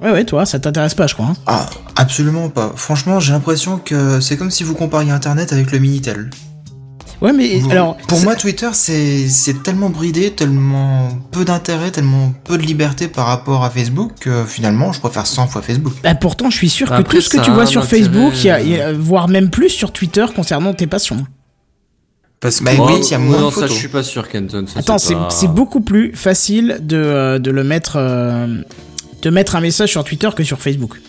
[0.00, 1.26] Ouais, ouais, toi, ça t'intéresse pas, je crois.
[1.26, 1.36] hein.
[1.46, 2.72] Ah, absolument pas.
[2.76, 6.30] Franchement, j'ai l'impression que c'est comme si vous compariez Internet avec le Minitel.
[7.22, 7.96] Ouais, mais Vous- alors.
[8.08, 13.26] pour moi, Twitter, c'est c'est tellement bridé, tellement peu d'intérêt, tellement peu de liberté par
[13.26, 15.92] rapport à Facebook que finalement, je préfère 100 fois Facebook.
[16.02, 18.50] Bah, pourtant, je suis sûr que Après, tout ce que tu vois sur Facebook, y
[18.50, 21.24] a, euh, il y a- voire même plus sur Twitter concernant tes passions.
[22.40, 24.28] Parce que Bah oui, il y a moins non, de ça je suis pas sûr
[24.28, 24.64] Kenton.
[24.66, 27.92] ça, Attends, c'est pas- c'est beaucoup plus facile de, euh, de le mettre.
[27.96, 28.62] euh,
[29.22, 31.00] de mettre un message sur Twitter que sur Facebook.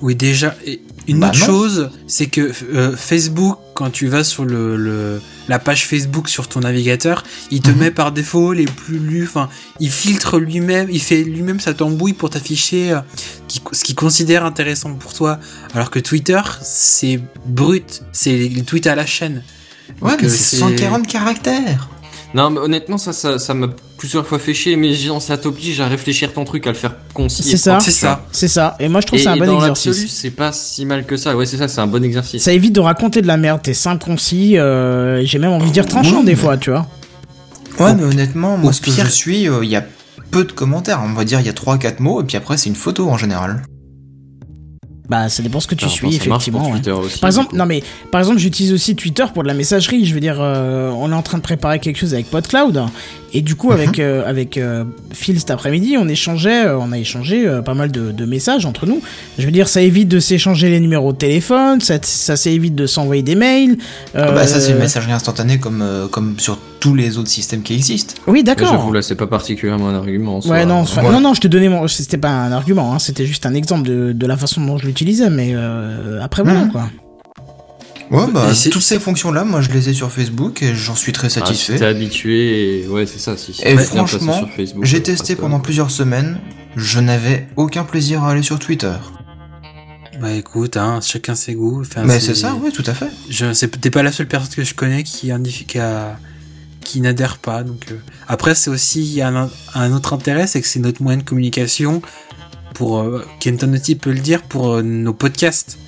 [0.00, 1.46] Oui, déjà, et Une Bah autre non.
[1.46, 6.46] chose, c'est que euh, Facebook, quand tu vas sur le, le- la page Facebook sur
[6.48, 7.76] ton navigateur, il te Mhm.
[7.78, 9.24] met par défaut les plus lus.
[9.24, 9.48] Enfin,
[9.80, 13.00] il filtre lui-même, il fait lui-même sa tambouille pour t'afficher euh,
[13.72, 15.40] ce qu'il considère intéressant pour toi.
[15.74, 19.42] Alors que Twitter, c'est brut, c'est le tweet à la chaîne.
[20.00, 21.88] Ouais, Donc, mais euh, c'est 140 caractères.
[22.32, 23.66] Non, mais honnêtement, ça, ça, ça m'a
[23.98, 26.94] plusieurs fois fait chier, mais genre, ça t'oblige à réfléchir ton truc, à le faire
[27.12, 27.42] concis.
[27.42, 27.80] C'est et ça.
[27.80, 28.24] C'est ça.
[28.30, 28.76] C'est ça.
[28.78, 30.06] Et moi, je trouve que c'est un bon dans exercice.
[30.14, 31.36] c'est pas si mal que ça.
[31.36, 32.42] Ouais, c'est ça, c'est un bon exercice.
[32.44, 33.62] Ça évite de raconter de la merde.
[33.62, 34.56] T'es simple, concis.
[34.58, 36.86] euh, J'ai même envie de dire tranchant Oui, des mais- fois, tu vois.
[37.80, 39.84] Ouais, mais honnêtement, moi, au ce que je suis, euh, il y a
[40.30, 41.00] peu de commentaires.
[41.04, 43.16] On va dire, il y a 3-4 mots, et puis après, c'est une photo en
[43.16, 43.62] général.
[45.10, 46.64] Bah, ça dépend ce que tu Alors, suis, effectivement.
[46.66, 46.70] ouais.
[46.74, 49.54] Twitter aussi, Par du exemple, non mais par exemple, j'utilise aussi Twitter pour de la
[49.54, 50.06] messagerie.
[50.06, 52.84] Je veux dire, euh, on est en train de préparer quelque chose avec PodCloud,
[53.32, 56.98] et du coup avec euh, avec euh, Phil cet après-midi, on échangeait, euh, on a
[56.98, 59.00] échangé euh, pas mal de, de messages entre nous.
[59.38, 62.86] Je veux dire, ça évite de s'échanger les numéros de téléphone, ça, ça s'évite de
[62.86, 63.76] s'envoyer des mails.
[64.14, 67.62] Ah bah, ça, c'est une messagerie instantanée comme, euh, comme sur tous les autres systèmes
[67.62, 68.14] qui existent.
[68.26, 68.70] Oui, d'accord.
[68.72, 70.36] J'avoue, là, c'est pas particulièrement un argument.
[70.38, 70.52] en soi.
[70.52, 71.12] Ouais, non, enfin, Ouais.
[71.12, 71.86] non, non, je te donnais mon.
[71.88, 74.86] C'était pas un argument, hein, c'était juste un exemple de, de la façon dont je
[74.86, 76.72] l'utilisais, mais euh, après voilà Mhm.
[76.72, 76.88] quoi.
[78.10, 81.26] Ouais, bah, toutes ces fonctions-là, moi, je les ai sur Facebook, et j'en suis très
[81.28, 81.76] Ah, si satisfait.
[81.76, 82.88] t'es habitué, et...
[82.88, 83.36] ouais, c'est ça.
[83.36, 84.48] Si, si Et franchement,
[84.82, 86.40] J'ai euh, testé pendant plusieurs semaines,
[86.76, 88.94] je n'avais aucun plaisir à aller sur Twitter.
[90.20, 91.80] Bah écoute, hein, chacun ses goûts.
[91.80, 93.08] Enfin, Mais c'est ça, oui, tout à fait.
[93.30, 96.18] Je c'est t'es pas la seule personne que je connais qui indique- a-
[96.84, 97.62] qui n'adhère pas.
[97.62, 97.94] Donc euh,
[98.28, 101.16] après c'est aussi il y a un, un autre intérêt, c'est que c'est notre moyen
[101.18, 102.02] de communication
[102.74, 105.78] pour euh, Kenton aussi peut le dire pour euh, nos podcasts.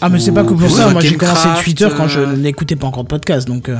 [0.00, 2.20] Ah, mais c'est pas que Ou- pour ou ça, moi j'ai commencé Twitter quand je
[2.20, 3.68] euh, n'écoutais pas encore de podcast, donc.
[3.68, 3.76] euh,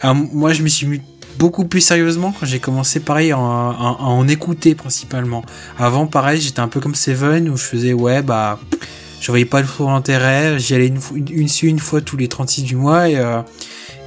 [0.00, 1.00] Alors, moi je me suis mis
[1.38, 5.42] beaucoup plus sérieusement quand j'ai commencé pareil à en, écouter principalement.
[5.78, 8.58] Avant pareil j'étais un peu comme Seven où je faisais ouais bah
[9.20, 11.16] je voyais pas trop l'intérêt, j'y allais une, fois-
[11.62, 13.40] une, fois tous les 36 du mois et, euh,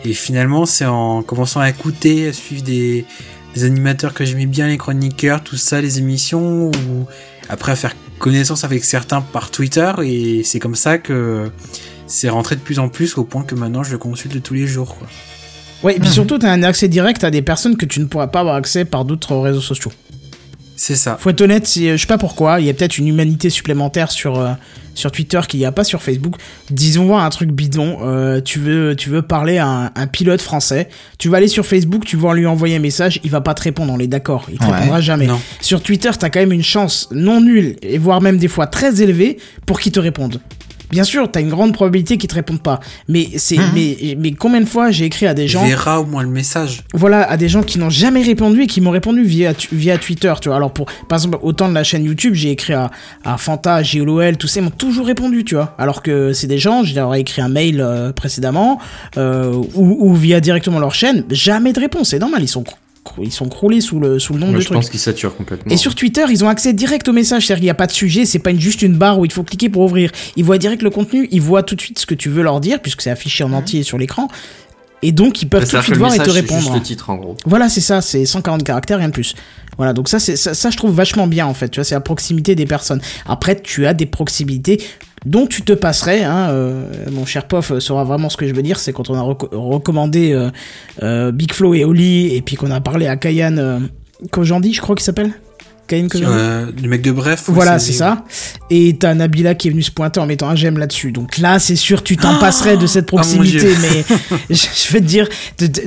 [0.05, 3.05] et finalement c'est en commençant à écouter, à suivre des,
[3.55, 7.05] des animateurs que j'aimais bien, les chroniqueurs, tout ça, les émissions, ou
[7.49, 11.51] après à faire connaissance avec certains par Twitter et c'est comme ça que
[12.07, 14.67] c'est rentré de plus en plus au point que maintenant je le consulte tous les
[14.67, 14.95] jours.
[14.97, 15.07] Quoi.
[15.83, 16.13] Ouais, et puis Mhm.
[16.13, 18.85] surtout, t'as un accès direct à des personnes que tu ne pourras pas avoir accès
[18.85, 19.91] par d'autres réseaux sociaux.
[20.75, 21.17] C'est ça.
[21.19, 24.11] Faut être honnête, c'est- je sais pas pourquoi, il y a peut-être une humanité supplémentaire
[24.11, 24.51] sur, euh,
[24.95, 26.35] sur Twitter qu'il n'y a pas sur Facebook.
[26.71, 30.89] Disons un truc bidon, euh, tu, veux, tu veux parler à un, un pilote français,
[31.19, 33.61] tu vas aller sur Facebook, tu vas lui envoyer un message, il va pas te
[33.61, 34.71] répondre, on est d'accord, il te Ouais.
[34.71, 35.27] répondra jamais.
[35.27, 35.39] Non.
[35.61, 39.01] Sur Twitter, t'as quand même une chance non nulle, et voire même des fois très
[39.01, 40.41] élevée, pour qu'il te réponde.
[40.93, 42.79] Bien sûr, t'as une grande probabilité qu'il te réponde pas.
[43.07, 43.71] Mais c'est, Mhm.
[43.73, 46.83] mais, mais combien de fois j'ai écrit à des gens verra au moins le message.
[46.93, 49.53] voilà, à des gens qui n'ont jamais répondu et qui m'ont répondu via,
[49.97, 50.55] Twitter, tu vois.
[50.57, 52.91] Alors, pour, par exemple, autant de la chaîne YouTube, j'ai écrit à,
[53.23, 55.73] à Fanta, JLOL, tous ces, ils m'ont toujours répondu, tu vois.
[55.77, 58.79] Alors que c'est des gens, je leur ai écrit un mail euh, précédemment,
[59.17, 62.63] euh, ou, ou via directement leur chaîne, jamais de réponse, c'est normal, ils sont,
[63.21, 64.75] ils sont croulés sous le, sous le nombre de je trucs.
[64.77, 65.71] pense qu'ils saturent complètement.
[65.71, 67.91] Et sur Twitter, ils ont accès direct au message, c'est-à-dire qu'il n'y a pas de
[67.91, 70.11] sujet, c'est pas une- juste une barre où il faut cliquer pour ouvrir.
[70.35, 72.59] Ils voient direct le contenu, ils voient tout de suite ce que tu veux leur
[72.59, 74.27] dire, puisque c'est affiché en entier sur l'écran.
[75.03, 76.61] Et donc, ils peuvent tout de suite voir et te répondre.
[76.61, 77.37] juste le titre, en gros.
[77.45, 79.35] Voilà, c'est ça, c'est 140 caractères, rien de plus.
[79.77, 81.67] Voilà, donc ça, c'est ça, ça, je trouve vachement bien en fait.
[81.69, 83.01] Tu vois, c'est la proximité des personnes.
[83.25, 84.81] Après, tu as des proximités
[85.25, 86.23] dont tu te passerais.
[86.23, 88.79] Hein, euh, mon cher Pof saura vraiment ce que je veux dire.
[88.79, 90.49] C'est quand on a reco- recommandé euh,
[91.01, 93.79] euh, Big Flo et Oli, et puis qu'on a parlé à Kayan euh,
[94.31, 95.31] Kojandi, je crois qu'il s'appelle.
[95.91, 97.45] Euh, le mec de Bref.
[97.47, 98.25] Voilà, c'est ça.
[98.69, 101.11] Et t'as Nabila qui est venue se pointer en mettant un j'aime là-dessus.
[101.11, 103.73] Donc là, c'est sûr, tu t'en passerais de cette Ah, proximité.
[103.81, 104.05] Mais
[104.49, 105.27] je vais te dire,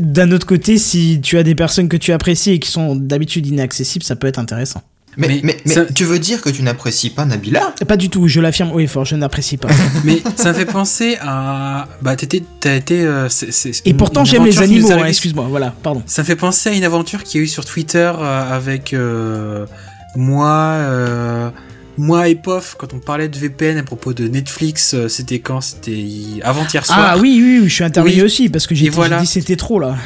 [0.00, 3.46] d'un autre côté, si tu as des personnes que tu apprécies et qui sont d'habitude
[3.46, 4.82] inaccessibles, ça peut être intéressant.
[5.16, 7.74] Mais, Mais mais, mais ça- tu veux dire que tu n'apprécies pas Nabila?
[7.88, 9.68] Pas du tout, je l'affirme haut et fort, je n'apprécie pas.
[10.04, 11.88] Mais ça me fait penser à.
[12.02, 13.00] Bah, t'étais, t'as été.
[13.02, 13.28] euh,
[13.86, 16.02] Et pourtant, j'aime les animaux, hein, excuse-moi, voilà, pardon.
[16.06, 18.92] Ça me fait penser à une aventure qu'il y a eu sur Twitter euh, avec
[18.92, 19.64] euh,
[20.16, 21.50] moi, euh,
[21.96, 24.94] moi et Pof quand on parlait de VPN à propos de Netflix.
[25.08, 25.62] c'était quand?
[25.62, 26.04] C'était
[26.42, 26.98] avant-hier soir.
[27.12, 28.22] Ah oui, oui, oui, je suis intervenu Oui.
[28.22, 29.18] aussi parce que j'ai Et voilà.
[29.20, 29.96] dit c'était trop là.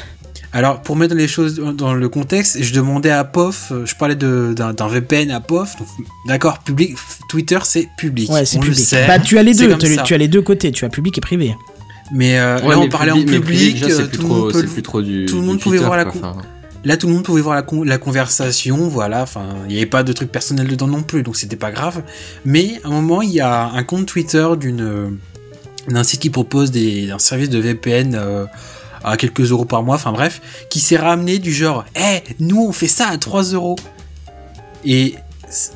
[0.53, 4.17] Alors pour mettre les choses dans le contexte, je demandais à Pof, euh, je parlais
[4.17, 5.77] d'un VPN à Pof.
[6.27, 6.97] D'accord, public.
[7.29, 8.29] Twitter c'est public.
[8.31, 8.85] Ouais, c'est on le public.
[8.85, 9.07] sait.
[9.07, 11.55] Bah, tu as les deux, tu as les deux côtés, tu as public et privé.
[12.13, 13.75] Mais euh, Ouais, là on mais parlait public- en public.
[13.75, 15.27] déjà, c'est euh, plus tout le trop- peut plus du.
[15.27, 16.37] tout le monde pouvait Twitter, voir la quoi.
[16.83, 19.23] Là, tout le monde pouvait voir la, con- la conversation, voilà.
[19.23, 22.03] Enfin, il n'y avait pas de trucs personnels dedans non plus, donc c'était pas grave.
[22.47, 25.19] Mais à un moment, il y a un compte Twitter d'une
[25.89, 28.47] d'un site qui propose des, un service de VPN euh,
[29.05, 32.73] à quelques euros par mois, enfin bref, qui s'est ramené du genre, eh, nous on
[32.73, 33.77] fait ça à 3 euros.
[34.85, 35.15] Et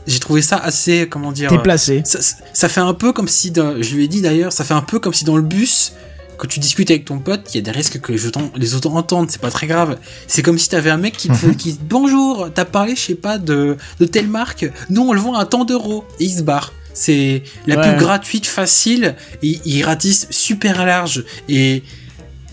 [0.06, 2.02] j'ai trouvé ça assez, comment dire, T'es placé.
[2.04, 4.82] ça, fait un peu comme si, dans- je lui ai dit d'ailleurs, ça fait un
[4.82, 5.92] peu comme si dans le bus,
[6.36, 8.74] quand tu discutes avec ton pote, il y a des risques que les autres, les
[8.74, 9.98] autres entendent, c'est pas très grave.
[10.26, 13.38] C'est comme si t'avais un mec qui te, qui bonjour, t'as parlé, je sais pas,
[13.38, 16.72] de, de telle marque, nous on le vend à tant d'euros, et il se barre.
[16.96, 17.90] C'est la Ouais.
[17.90, 21.24] pub gratuite, facile, et il ratisse super large.
[21.48, 21.82] Et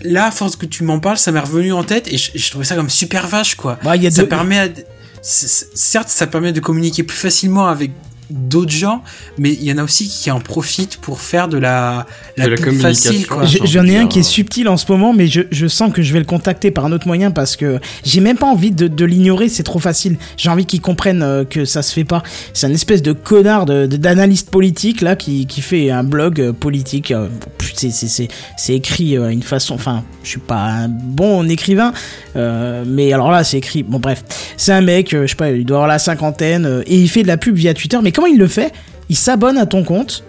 [0.04, 2.50] là, à force que tu m'en parles, ça m'est revenu en tête, et je, je
[2.50, 3.78] trouvais ça comme super vache, quoi.
[3.82, 4.68] Bah, il y a Ça deux- permet à-
[5.22, 7.90] certes, ça permet de communiquer plus facilement avec
[8.32, 9.02] d'autres gens,
[9.38, 12.50] mais il y en a aussi qui en profitent pour faire de la, la, De
[12.50, 13.12] la pub communication.
[13.40, 15.92] facile, J'en ai un qui est euh, subtil en ce moment, mais je, je sens
[15.92, 18.70] que je vais le contacter par un autre moyen parce que j'ai même pas envie
[18.70, 20.16] de, de l'ignorer, c'est trop facile.
[20.36, 22.22] J'ai envie qu'il comprenne euh, que ça se fait pas.
[22.54, 26.40] C'est un espèce de connard de- de- d'analyste politique là qui, qui fait un blog
[26.40, 27.12] euh, politique.
[27.74, 29.74] c'est- c'est- C'est c'est écrit une façon.
[29.74, 31.92] Enfin, je suis pas un bon écrivain,
[32.36, 33.82] euh, mais alors là c'est écrit.
[33.82, 34.22] Bon bref,
[34.56, 37.28] c'est un mec, je sais pas, il doit avoir la cinquantaine et il fait de
[37.28, 37.98] la pub via Twitter.
[38.02, 38.72] Mais comment il le fait
[39.08, 40.24] Il s'abonne à ton compte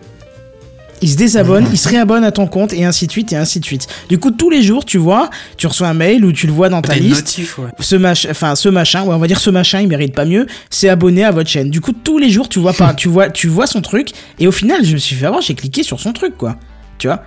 [1.02, 3.60] il se désabonne, il se réabonne à ton compte et ainsi de suite et ainsi
[3.60, 3.88] de suite.
[4.08, 6.70] Du coup, tous les jours, tu vois, tu reçois un mail ou tu le vois
[6.70, 7.26] dans ta liste.
[7.26, 7.68] notif, ouais.
[7.82, 10.48] Ce machin, enfin ce machin, ouais, on va dire ce machin, il mérite pas mieux.
[10.70, 11.70] C'est abonné à votre chaîne.
[11.70, 14.48] Du coup, tous les jours, tu vois pas, tu vois, tu vois son truc et
[14.48, 16.56] au final, je me suis fait avoir, j'ai cliqué sur son truc, quoi.
[17.00, 17.22] Tu vois?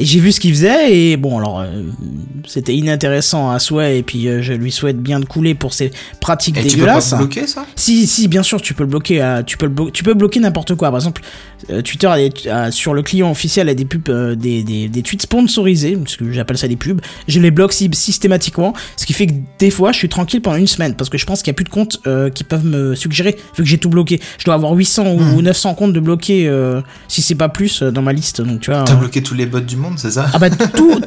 [0.00, 1.66] Et j'ai vu ce qu'il faisait et bon alors euh,
[2.48, 5.90] c'était inintéressant à souhait et puis euh, je lui souhaite bien de couler pour ses
[6.20, 7.14] pratiques Et tu peux pas dégueulasses.
[7.14, 7.66] bloquer ça?
[7.76, 9.22] Si, si, bien sûr, tu peux le bloquer.
[9.22, 10.88] euh, tu peux le blo- tu peux bloquer n'importe quoi.
[10.88, 11.20] Par exemple,
[11.84, 15.02] Twitter a des- a- sur le client officiel a des pubs, euh, des, des, des
[15.02, 17.00] tweets sponsorisés, parce que j'appelle ça des pubs.
[17.28, 20.56] Je les bloque sy- systématiquement, ce qui fait que des fois, je suis tranquille pendant
[20.56, 22.64] une semaine, parce que je pense qu'il y a plus de comptes euh, qui peuvent
[22.64, 24.20] me suggérer, vu que j'ai tout bloqué.
[24.38, 27.90] Je dois avoir 800 ou 900 comptes de bloqués, euh, si c'est pas plus, euh,
[27.90, 28.40] dans ma liste.
[28.40, 28.84] Donc tu vois.
[28.84, 30.26] T'as euh, bloqué tous les bots du monde, c'est ça?
[30.32, 30.48] Ah bah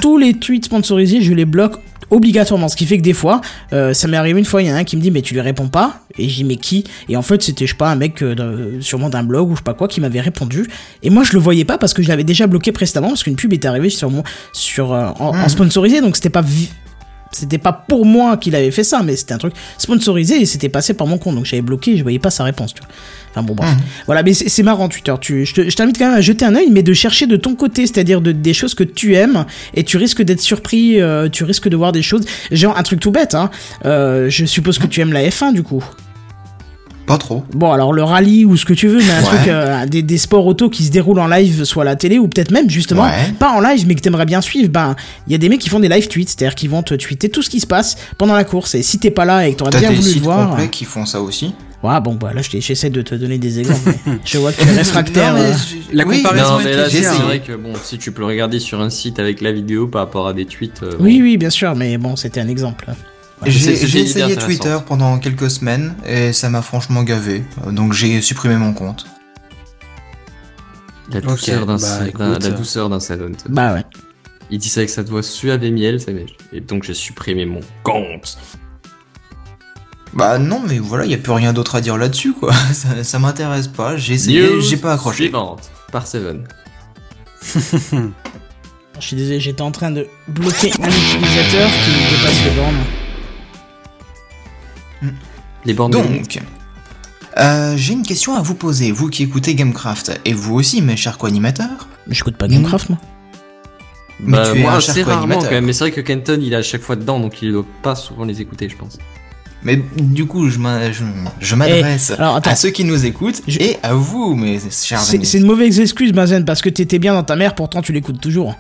[0.02, 1.76] tous les tweets sponsorisés, je les bloque
[2.12, 2.68] obligatoirement.
[2.68, 3.42] Ce qui fait que des fois,
[3.74, 5.22] euh, ça m'est arrivé une fois, il y en a un qui me dit mais
[5.22, 6.00] tu lui réponds pas.
[6.18, 6.84] Et j'ai mais qui?
[7.10, 9.54] Et en fait c'était je sais pas un mec euh, d'un- sûrement d'un blog ou
[9.54, 10.68] je sais pas quoi qui m'avait répondu.
[11.02, 13.36] Et moi je le voyais pas parce que je l'avais déjà bloqué précédemment parce qu'une
[13.36, 16.02] pub était arrivée sur mon sur euh, en, en sponsorisé.
[16.02, 16.44] Donc c'était pas
[17.36, 20.69] c'était pas pour moi qu'il avait fait ça, mais c'était un truc sponsorisé et c'était
[20.69, 21.36] passé par mon compte.
[21.36, 22.89] Donc j'avais bloqué je voyais pas sa réponse, tu vois.
[23.32, 23.72] Enfin bon, bref.
[24.06, 25.13] Voilà, mais c'est marrant Twitter.
[25.19, 27.36] Tu, je te- je t'invite quand même à jeter un œil, mais de chercher de
[27.36, 31.30] ton côté, c'est-à-dire de, des choses que tu aimes et tu risques d'être surpris, euh,
[31.30, 32.26] tu risques de voir des choses.
[32.52, 33.50] Genre un truc tout bête, hein.
[33.86, 35.84] Euh, je suppose que tu aimes la F1 du coup.
[37.06, 37.44] Pas trop.
[37.54, 39.24] Bon, alors le rallye ou ce que tu veux, mais un Ouais.
[39.38, 42.18] truc, euh, des, des sports auto qui se déroulent en live, soit à la télé
[42.18, 43.34] ou peut-être même justement Ouais.
[43.38, 44.70] pas en live, mais que t'aimerais bien suivre.
[44.70, 44.96] Ben,
[45.28, 47.28] il y a des mecs qui font des live tweets, c'est-à-dire qu'ils vont te tweeter
[47.30, 48.76] tout ce qui se passe pendant la course.
[48.76, 50.70] Et si t'es pas là et que t'aurais bien des voulu le sites voir, complets
[50.70, 51.54] qui font ça aussi.
[51.84, 53.94] ouais, bon, bah là, j'essaie de te donner des exemples.
[54.06, 55.34] mais je vois que tu es réfractaire.
[55.34, 55.54] Non, mais euh.
[55.92, 58.22] je- La oui, comparaison Non, avec mais là, c'est vrai que bon, si tu peux
[58.22, 60.82] le regarder sur un site avec la vidéo par rapport à des tweets.
[60.84, 61.24] euh, Oui, bon.
[61.26, 62.86] oui, bien sûr, mais bon, c'était un exemple.
[63.52, 64.36] C'est- J'ai essayé.
[64.36, 67.44] Twitter pendant quelques semaines et ça m'a franchement gavé.
[67.72, 69.06] Donc j'ai supprimé mon compte.
[71.12, 71.80] La douceur d'un bah,
[73.00, 73.32] salon.
[73.50, 73.84] Bah ouais.
[74.50, 76.12] Il dit ça avec sa voix suave et miel, ça
[76.52, 78.38] et donc j'ai supprimé mon compte.
[80.14, 82.54] Bah non, mais voilà, y a plus rien d'autre à dire là-dessus, quoi.
[82.74, 83.98] Ça, ça m'intéresse pas.
[83.98, 85.24] J'ai essayé, j'ai pas accroché.
[85.24, 86.44] Suivante, par Seven.
[89.00, 92.78] Je suis désolé, j'étais en train de bloquer un utilisateur qui dépasse les bornes.
[95.65, 95.91] Les bornes.
[95.91, 96.39] Donc,
[97.39, 100.95] euh, j'ai une question à vous poser, vous qui écoutez Gamecraft, et vous aussi, mes
[100.97, 101.88] chers co-animateurs.
[102.08, 102.99] Mais j'écoute pas Gamecraft, moi.
[104.19, 105.49] Mais Bah, tu es moi, un cher assez rarement co-animateur.
[105.49, 107.52] quand même, mais c'est vrai que Kenton il est à chaque fois dedans donc il
[107.52, 108.97] doit pas souvent les écouter, je pense.
[109.63, 111.04] Mais du coup, je m'a- je-
[111.39, 112.52] je m'adresse Eh, alors, attends.
[112.52, 115.26] à ceux qui nous écoutent Je- et à vous, mes chers C'est amis.
[115.26, 118.19] c'est une mauvaise excuse, Benzen, parce que t'étais bien dans ta mère, pourtant tu l'écoutes
[118.21, 118.56] toujours.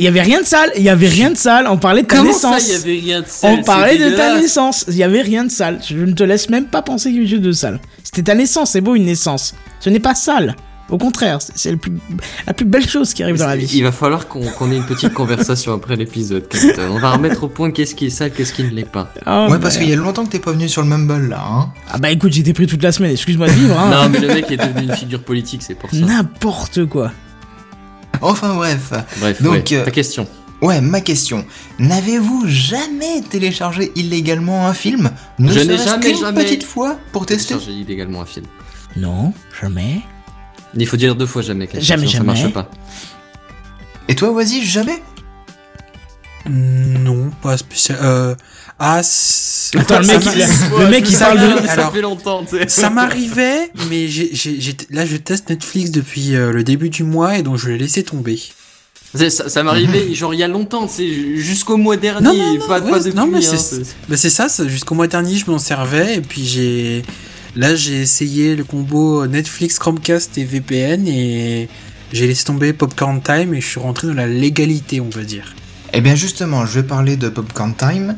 [0.00, 2.06] Il y avait rien de sale, il y avait rien de sale, on parlait de
[2.06, 2.54] ta naissance.
[2.84, 5.78] rien de On parlait de ta naissance, il y avait rien de sale.
[5.86, 7.80] Je ne te laisse même pas penser qu'il y a quelque chose de sale.
[8.02, 9.54] C'était ta naissance, c'est beau une naissance.
[9.78, 10.56] Ce n'est pas sale.
[10.88, 11.92] Au contraire, c'est- plus-
[12.46, 13.70] la plus belle chose qui arrive dans la vie.
[13.74, 16.44] Il va falloir qu'on ait une petite conversation après l'épisode.
[16.90, 19.12] On va remettre au point qu'est-ce qui est sale, qu'est-ce qui ne l'est pas.
[19.26, 21.44] Ah, Ouais, parce qu'il y a longtemps que t'es pas venu sur le Mumble là,
[21.46, 21.68] hein.
[21.90, 23.78] Ah bah écoute, j'étais pris toute la semaine, excuse-moi de vivre.
[23.78, 23.90] Hein.
[23.90, 25.96] Non, mais le mec est devenu une figure politique, c'est pour ça.
[25.98, 27.12] N'importe quoi.
[28.20, 28.92] Enfin bref.
[29.18, 30.26] Bref, Donc, ouais, euh, ta question.
[30.60, 31.46] Ouais, ma question.
[31.78, 35.10] N'avez-vous jamais téléchargé illégalement un film?
[35.38, 37.54] Ne Je n'ai jamais, qu'une jamais petite fois pour tester?
[37.64, 38.46] J'ai illégalement un film.
[38.96, 40.00] Non, jamais.
[40.74, 42.26] Il faut dire deux fois jamais, Jamais, sinon ça jamais.
[42.26, 42.70] marche pas.
[44.08, 45.02] Et toi, vas-y, jamais?
[46.48, 47.98] Non, pas spécial.
[48.02, 48.34] Euh,
[48.82, 51.66] ah, c'est- Attends, le mec, il- le mec, il parle de...
[51.66, 52.68] Ça alors- fait longtemps, tu sais.
[52.68, 57.04] Ça m'arrivait, mais j'ai, j'ai, j'ai- là je teste Netflix depuis euh, le début du
[57.04, 58.40] mois et donc je l'ai laissé tomber.
[59.14, 62.66] C'est- Ça, arrivé genre il y a longtemps, sais, jusqu'au mois dernier, Non, non, non,
[62.66, 63.14] pas, ouais, pas depuis.
[63.14, 66.20] non, mais hein, c'est- Bah c'est ça, c'est- jusqu'au mois dernier je m'en servais et
[66.22, 67.02] puis j'ai
[67.54, 71.68] là j'ai essayé le combo Netflix, Chromecast et VPN et
[72.12, 75.54] j'ai laissé tomber Popcorn Time et je suis rentré dans la légalité on va dire.
[75.92, 78.16] Eh bien justement, je vais parler de Popcorn Time.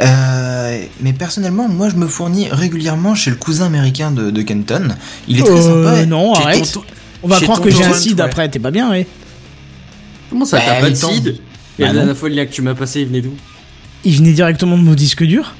[0.00, 4.88] Euh, mais personnellement, moi je me fournis régulièrement chez le cousin américain de, de Kenton.
[5.28, 6.06] Il est très Euh, sympa.
[6.06, 6.78] non, arrête.
[7.22, 8.24] On va Chez croire que j'ai un seed ouais.
[8.24, 9.06] après, t'es pas bien, ouais.
[10.30, 11.26] Comment ça, Bah, t'as pas de seed
[11.78, 13.34] Et Bah, la dernière fois, le lien que tu m'as passé, il venait d'où
[14.04, 15.54] Il venait directement de mon disque dur.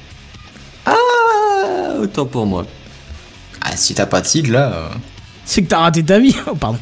[0.87, 0.95] Ah,
[2.01, 2.65] autant pour moi.
[3.61, 4.71] Ah, si t'as pas de seed là.
[4.73, 4.87] euh.
[5.45, 6.35] C'est que t'as raté ta vie.
[6.47, 6.79] Oh, pardon.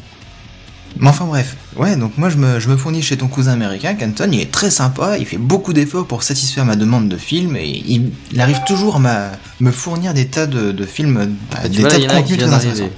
[0.98, 3.94] Mais enfin bref, ouais, donc moi je me, je me fournis chez ton cousin américain,
[3.94, 7.56] Kenton, il est très sympa, il fait beaucoup d'efforts pour satisfaire ma demande de films
[7.56, 11.58] et il, il arrive toujours à ma- me fournir des tas de, de films, bah,
[11.64, 12.90] Tu des vois, tas de contenus très intéressants.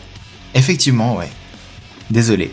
[0.54, 1.28] Effectivement, ouais.
[2.10, 2.50] Désolé.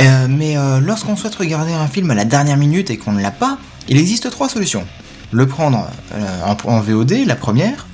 [0.00, 3.22] Euh, mais euh, lorsqu'on souhaite regarder un film à la dernière minute et qu'on ne
[3.22, 4.86] l'a pas, il existe trois solutions.
[5.32, 7.86] Le prendre euh, en, en VOD, la première,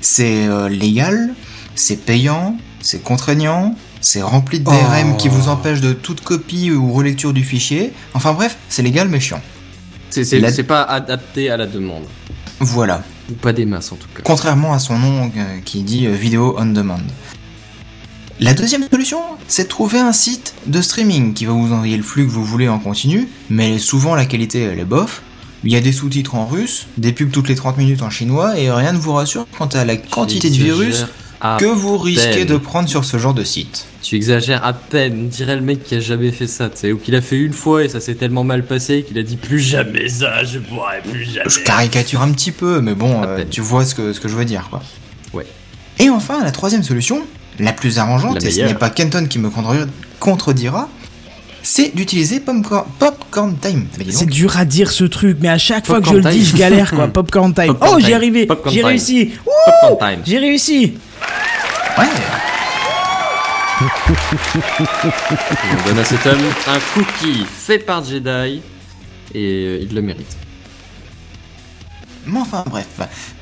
[0.00, 1.34] c'est euh, légal,
[1.74, 5.16] c'est payant, c'est contraignant, c'est rempli de DRM Oh.
[5.16, 7.92] qui vous empêche de toute copie ou relecture du fichier.
[8.14, 9.40] Enfin bref, c'est légal mais chiant.
[10.10, 12.02] C'est La- pas adapté à la demande.
[12.58, 13.02] Voilà.
[13.30, 14.22] Ou pas des masses en tout cas.
[14.24, 16.98] Contrairement à son nom euh, qui dit euh, vidéo on demand.
[18.40, 22.02] La deuxième solution, c'est de trouver un site de streaming qui va vous envoyer le
[22.02, 25.22] flux que vous voulez en continu, mais souvent la qualité elle est bof.
[25.62, 28.58] Il y a des sous-titres en russe, des pubs toutes les 30 minutes en chinois,
[28.58, 31.04] et rien ne vous rassure quant à la quantité de virus
[31.40, 32.46] à que vous risquez peine.
[32.46, 33.86] de prendre sur ce genre de site.
[34.02, 35.24] Tu exagères à peine.
[35.24, 37.36] On dirait le mec qui a jamais fait ça, tu sais, ou qu'il a fait
[37.38, 40.58] une fois et ça s'est tellement mal passé qu'il a dit plus jamais ça, je
[40.58, 41.48] pourrai plus jamais.
[41.48, 44.36] Je caricature un petit peu, mais bon, euh, tu vois ce que, ce que je
[44.36, 44.82] veux dire, quoi.
[45.32, 45.46] Ouais.
[45.98, 47.22] Et enfin, la troisième solution,
[47.58, 49.86] la plus arrangeante, La et ce n'est pas Kenton qui me contre-
[50.18, 50.88] contredira,
[51.62, 53.86] c'est d'utiliser Popcorn, Popcorn Time.
[54.08, 56.44] C'est dur à dire ce truc, mais à chaque fois que je Popcorn le dis,
[56.46, 56.52] time.
[56.52, 57.08] je galère quoi.
[57.12, 57.66] Popcorn time.
[57.66, 58.06] Popcorn oh, time.
[58.06, 58.46] j'ai arrivé.
[58.46, 58.88] Popcorn J'ai time.
[58.88, 59.30] réussi.
[59.66, 60.22] Popcorn time.
[60.24, 60.94] J'ai réussi.
[62.00, 62.06] Ouais,
[65.84, 68.62] On donne un cookie fait par Jedi
[69.34, 70.34] et euh, il le mérite.
[72.26, 72.86] mais enfin bref.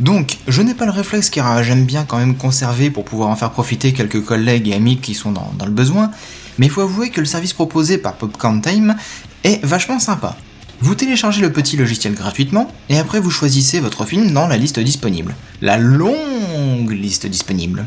[0.01, 3.37] Donc, je n'ai pas le réflexe car j'aime bien quand même conserver pour pouvoir en
[3.37, 6.11] faire profiter quelques collègues et amis qui sont dans, dans le besoin,
[6.59, 8.97] mais il faut avouer que le service proposé par Popcorn Time
[9.45, 10.37] est vachement sympa.
[10.81, 14.81] Vous téléchargez le petit logiciel gratuitement, et après vous choisissez votre film dans la liste
[14.81, 15.37] disponible.
[15.63, 17.87] La longue liste disponible.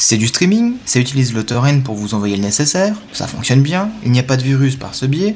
[0.00, 3.88] C'est du streaming, ça utilise le torrent pour vous envoyer le nécessaire, ça fonctionne bien,
[4.04, 5.34] il n'y a pas de virus par ce biais,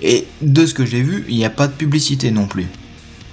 [0.00, 2.66] et de ce que j'ai vu, il n'y a pas de publicité non plus.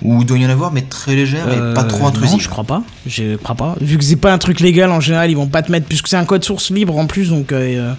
[0.02, 2.40] Ou il doit y en avoir, mais très légère et pas trop Euh, Non, intrusive.
[2.42, 2.82] je crois pas.
[3.06, 3.76] Je crois pas.
[3.82, 6.08] Vu que c'est pas un truc légal en général, ils vont pas te mettre puisque
[6.08, 7.52] c'est un code source libre en plus, donc.
[7.52, 7.94] euh,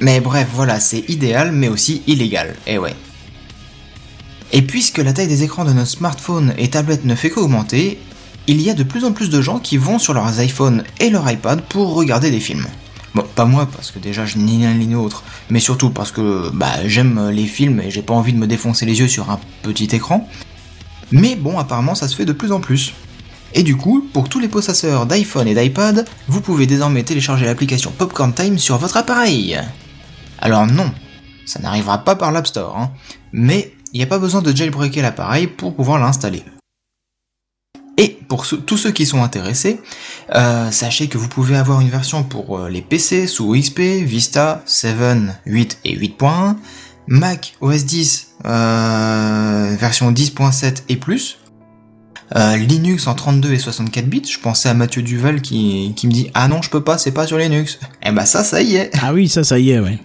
[0.00, 2.54] Mais bref, voilà, c'est idéal, mais aussi illégal.
[2.66, 2.94] Et ouais.
[4.52, 7.98] Et puisque la taille des écrans de nos smartphones et tablettes ne fait qu'augmenter,
[8.46, 11.10] il y a de plus en plus de gens qui vont sur leurs iPhones et
[11.10, 12.66] leur iPad pour regarder des films.
[13.14, 16.12] Bon, pas moi, parce que déjà je n'ai ni l'un ni l'autre, mais surtout parce
[16.12, 19.30] que bah, j'aime les films et j'ai pas envie de me défoncer les yeux sur
[19.30, 20.28] un petit écran.
[21.10, 22.94] Mais bon, apparemment ça se fait de plus en plus.
[23.54, 27.92] Et du coup, pour tous les possesseurs d'iPhone et d'iPad, vous pouvez désormais télécharger l'application
[27.96, 29.60] Popcorn Time sur votre appareil.
[30.38, 30.90] Alors non,
[31.44, 32.92] ça n'arrivera pas par l'App Store, hein,
[33.32, 36.42] mais il n'y a pas besoin de jailbreaker l'appareil pour pouvoir l'installer.
[37.98, 39.80] Et pour tous ceux qui sont intéressés,
[40.34, 44.62] euh, sachez que vous pouvez avoir une version pour euh, les PC sous XP, Vista,
[44.64, 44.96] 7,
[45.44, 46.56] 8 et 8.1,
[47.06, 51.38] Mac OS 10 euh, version 10.7 et plus,
[52.34, 54.22] euh, Linux en 32 et 64 bits.
[54.28, 57.12] Je pensais à Mathieu Duval qui, qui me dit ah non je peux pas, c'est
[57.12, 57.78] pas sur Linux.
[58.02, 58.90] Eh bah ça ça y est.
[59.00, 59.98] Ah oui, ça, ça y est, ouais.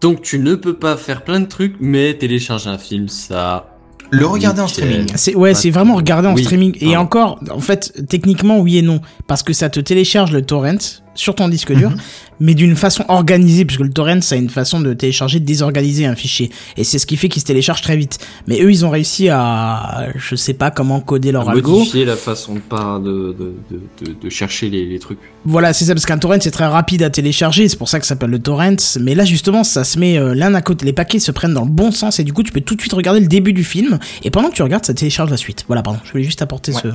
[0.00, 3.77] Donc tu ne peux pas faire plein de trucs, mais télécharger un film, ça.
[4.10, 5.06] Le regarder en streaming.
[5.16, 6.76] C'est ouais, c'est vraiment regarder en Oui, streaming.
[6.80, 7.00] Et pardon.
[7.00, 10.78] encore, en fait, techniquement, oui et non, parce que ça te télécharge le torrent
[11.18, 11.96] sur ton disque dur, Mhm.
[12.40, 16.14] mais d'une façon organisée, puisque le torrent, ça a une façon de télécharger désorganiser un
[16.14, 18.18] fichier, et c'est ce qui fait qu'il se télécharge très vite.
[18.46, 21.78] Mais eux, ils ont réussi à, je sais pas comment coder leur algo.
[21.78, 25.18] modifier la façon de, pas de, de, de, de, de chercher les, les trucs.
[25.44, 28.06] Voilà, c'est ça, parce qu'un torrent c'est très rapide à télécharger, c'est pour ça que
[28.06, 28.76] ça s'appelle le torrent.
[29.00, 31.64] Mais là, justement, ça se met euh, l'un à côté, les paquets se prennent dans
[31.64, 33.64] le bon sens, et du coup, tu peux tout de suite regarder le début du
[33.64, 35.64] film, et pendant que tu regardes, ça télécharge la suite.
[35.66, 36.80] Voilà, pardon, je voulais juste apporter Ouais.
[36.82, 36.88] ce.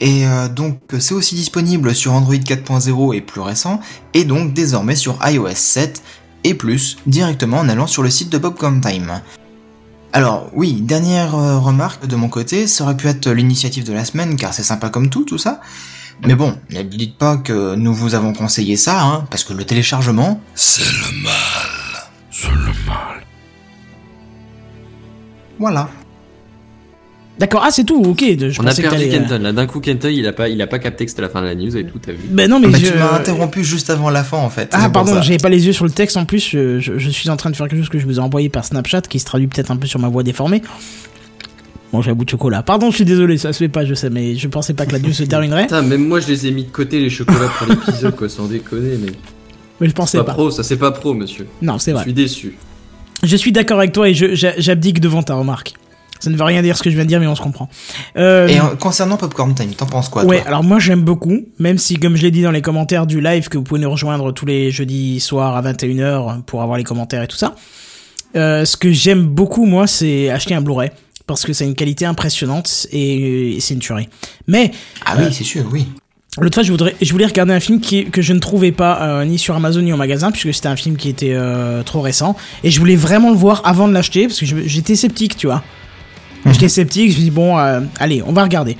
[0.00, 3.80] Et euh, donc c'est aussi disponible sur Android 4.0 et plus récent,
[4.12, 6.02] et donc désormais sur iOS 7
[6.44, 9.20] et plus, directement en allant sur le site de Popcorn Time.
[10.12, 14.04] Alors oui, dernière euh, remarque de mon côté, ça aurait pu être l'initiative de la
[14.04, 15.60] semaine car c'est sympa comme tout, tout ça.
[16.22, 19.64] Mais bon, ne dites pas que nous vous avons conseillé ça, hein, parce que le
[19.64, 22.10] téléchargement, c'est le mal.
[22.30, 23.24] C'est le mal.
[25.58, 25.90] Voilà.
[27.38, 28.22] D'accord, ah c'est tout, ok.
[28.38, 29.38] Je On a perdu euh, Kenton.
[29.42, 31.40] Là, d'un coup, Kenton, il a pas, il a pas capté que c'était la fin
[31.42, 32.18] de la news et tout, t'as vu.
[32.30, 32.86] Ben non, mais Bah, je...
[32.92, 34.68] Tu m'as interrompu juste avant la fin en fait.
[34.72, 37.28] Ah pardon, j'avais pas les yeux sur le texte en plus, je, je- je suis
[37.30, 39.24] en train de faire quelque chose que je vous ai envoyé par Snapchat qui se
[39.24, 40.62] traduit peut-être un peu sur ma voix déformée.
[41.92, 42.62] Bon, j'ai un bout de chocolat.
[42.62, 44.92] Pardon, je suis désolé, ça se fait pas, je sais, mais je pensais pas que
[44.92, 45.62] la news se terminerait.
[45.62, 48.46] Putain, même moi, je les ai mis de côté, les chocolats pour l'épisode, quoi, sans
[48.46, 49.12] déconner, mais.
[49.80, 50.32] Mais je pensais pas pas.
[50.34, 51.46] pro, ça, c'est pas pro, monsieur.
[51.62, 52.04] Non, c'est Je vrai.
[52.04, 52.56] suis déçu.
[53.24, 55.74] Je suis d'accord avec toi et je- j'a- j'abdique devant ta remarque.
[56.24, 57.68] Ça ne veut rien dire ce que je viens de dire, mais on se comprend.
[58.16, 61.42] Euh, Et euh, concernant Popcorn Time, t'en penses quoi ouais, toi alors moi j'aime beaucoup,
[61.58, 63.90] même si comme je l'ai dit dans les commentaires du live, que vous pouvez nous
[63.90, 67.54] rejoindre tous les jeudis soirs à 21h pour avoir les commentaires et tout ça,
[68.36, 70.90] euh, ce que j'aime beaucoup moi c'est acheter un Blu-ray,
[71.26, 74.08] parce que c'est une qualité impressionnante et, et c'est une tuerie.
[74.48, 74.72] Mais
[75.04, 75.86] Ah oui, c'est sûr, oui.
[76.40, 79.00] L'autre fois, je, voudrais, je voulais regarder un film qui, que je ne trouvais pas
[79.02, 82.00] euh, ni sur Amazon ni au magasin, puisque c'était un film qui était euh, trop
[82.00, 82.34] récent.
[82.64, 85.62] Et je voulais vraiment le voir avant de l'acheter, parce que j'étais sceptique, tu vois.
[86.52, 88.76] J'étais sceptique, je me suis dit, bon, euh, allez, on va regarder.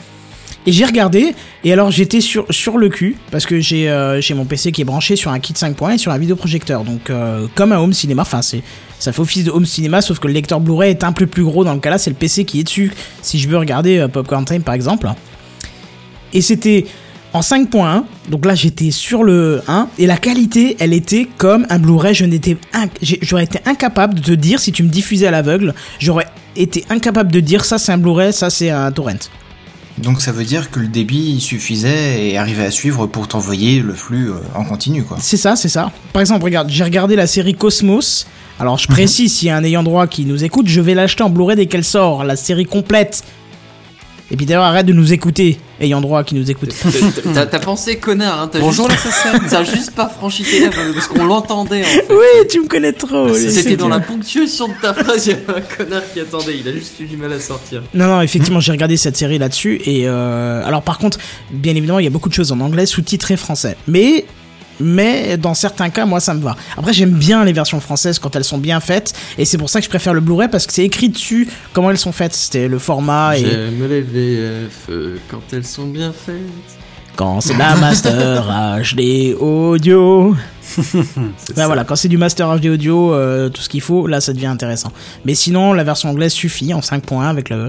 [0.66, 4.46] Et j'ai regardé, et alors j'étais sur, sur le cul, parce que j'ai euh, mon
[4.46, 6.84] PC qui est branché sur un kit 5 points et sur un vidéoprojecteur.
[6.84, 10.26] Donc, euh, comme un home cinéma, enfin, ça fait office de home cinéma, sauf que
[10.26, 11.64] le lecteur Blu-ray est un peu plus gros.
[11.64, 14.08] Dans le cas là, c'est le PC qui est dessus, si je veux regarder euh,
[14.08, 15.08] Popcorn Time par exemple.
[16.32, 16.86] Et c'était
[17.34, 21.78] en 5.1, donc là j'étais sur le 1, et la qualité, elle était comme un
[21.78, 26.26] Blu-ray, j'aurais été incapable de te dire si tu me diffusais à l'aveugle, j'aurais
[26.56, 29.28] été incapable de dire ça c'est un Blu-ray, ça c'est un torrent.
[29.98, 33.94] Donc ça veut dire que le débit suffisait et arrivait à suivre pour t'envoyer le
[33.94, 35.18] flux euh, en continu quoi.
[35.20, 35.92] C'est ça, c'est ça.
[36.12, 38.26] Par exemple, regarde, j'ai regardé la série Cosmos.
[38.58, 41.22] Alors je précise, s'il y a un ayant droit qui nous écoute, je vais l'acheter
[41.22, 43.24] en Blu-ray dès qu'elle sort, la série complète.
[44.30, 46.74] Et puis d'ailleurs, arrête de nous écouter, ayant droit qui nous écoute.
[47.34, 49.06] T'as t'as pensé, connard, hein, t'as Bonjour juste...
[49.50, 52.06] T'as juste pas franchi tes lèvres, parce qu'on l'entendait, en fait.
[52.10, 53.34] oui, tu me connais trop.
[53.34, 56.66] C'était dans la ponctuation de ta phrase, il y avait un connard qui attendait, il
[56.66, 57.82] a juste eu du mal à sortir.
[57.92, 59.82] Non, non, effectivement, j'ai regardé cette série là-dessus.
[59.84, 61.18] Et euh, alors, par contre,
[61.50, 63.76] bien évidemment, il y a beaucoup de choses en anglais, sous-titré français.
[63.88, 64.24] Mais,
[64.80, 66.56] mais dans certains cas, moi, ça me va.
[66.76, 69.14] Après, j'aime bien les versions françaises quand elles sont bien faites.
[69.38, 71.90] Et c'est pour ça que je préfère le Blu-ray parce que c'est écrit dessus comment
[71.90, 72.34] elles sont faites.
[72.34, 76.34] C'était le format et J'aime les VF euh, quand elles sont bien faites.
[77.16, 78.44] quand c'est la Master
[78.96, 80.34] HD audio.
[81.56, 84.32] Ben voilà, quand c'est du Master HD audio, euh, tout ce qu'il faut, là, ça
[84.32, 84.90] devient intéressant.
[85.24, 87.68] Mais sinon, la version anglaise suffit en 5.1 avec le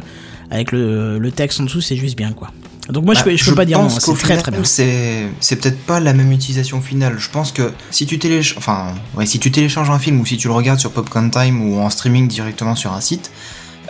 [0.50, 2.52] avec le, le texte en dessous, c'est juste bien quoi.
[2.90, 4.64] Donc moi, je Bah, peux, je peux pas dire non, c'est très très bien.
[4.64, 7.16] C'est, c'est peut-être pas la même utilisation finale.
[7.18, 10.38] Je pense que si tu télécharges, enfin, ouais, si tu télécharges un film ou si
[10.38, 13.32] tu le regardes sur Popcorn Time ou en streaming directement sur un site,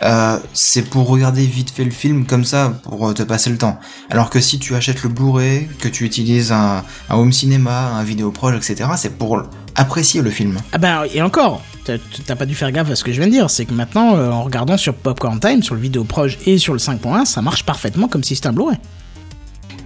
[0.04, 3.58] euh, c'est pour regarder vite fait le film comme ça pour euh, te passer le
[3.58, 3.80] temps.
[4.10, 8.04] Alors que si tu achètes le Blu-ray, que tu utilises un, un home cinéma, un
[8.04, 9.43] vidéoproche, etc., c'est pour
[9.76, 10.58] apprécier le film.
[10.72, 13.28] Ah ben, et encore, t'as- t'as pas dû faire gaffe à ce que je viens
[13.28, 16.38] de dire, c'est que maintenant, euh, en regardant sur Popcorn Time, sur le vidéo proche
[16.46, 18.78] et sur le 5.1, ça marche parfaitement comme si c'était un Blu-ray.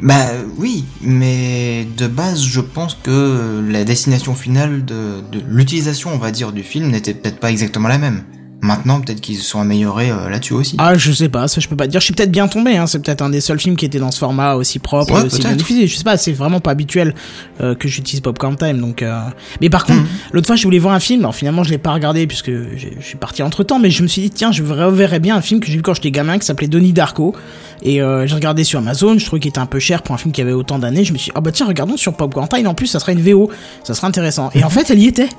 [0.02, 6.18] Bah oui, mais de base, je pense que la destination finale de, de l'utilisation, on
[6.18, 8.24] va dire, du film n'était peut-être pas exactement la même.
[8.62, 10.76] Maintenant, peut-être qu'ils se sont améliorés euh, là-dessus aussi.
[10.80, 12.02] Ah, je sais pas, ça je peux pas te dire.
[12.02, 12.88] Je suis peut-être bien tombé, hein.
[12.88, 15.40] C'est peut-être un des seuls films qui était dans ce format aussi propre, Ouais, aussi
[15.40, 15.88] bien diffusé.
[15.88, 17.16] Je sais pas, c'est vraiment pas habituel
[17.62, 19.02] euh, que j'utilise Popcorn Time, donc.
[19.02, 19.18] euh,
[19.62, 20.04] Mais par contre,
[20.34, 21.22] l'autre fois, je voulais voir un film.
[21.22, 24.08] Alors finalement, je l'ai pas regardé puisque je suis parti entre temps, mais je me
[24.10, 26.46] suis dit tiens, je reverrais bien un film que j'ai vu quand j'étais gamin qui
[26.46, 27.34] s'appelait Donnie Darko.
[27.82, 30.18] Et euh, j'ai regardé sur Amazon, je trouvais qu'il était un peu cher pour un
[30.18, 31.06] film qui avait autant d'années.
[31.06, 32.68] Je me suis dit, ah bah tiens, regardons sur Popcorn Time.
[32.68, 33.50] En plus, ça sera une VO,
[33.86, 34.50] ça sera intéressant.
[34.54, 35.30] Et en fait, elle y était.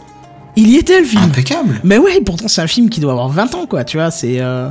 [0.57, 1.22] Il y était le film.
[1.22, 1.80] Impeccable.
[1.84, 4.40] Mais ouais, pourtant c'est un film qui doit avoir 20 ans, quoi, tu vois, c'est...
[4.40, 4.68] euh,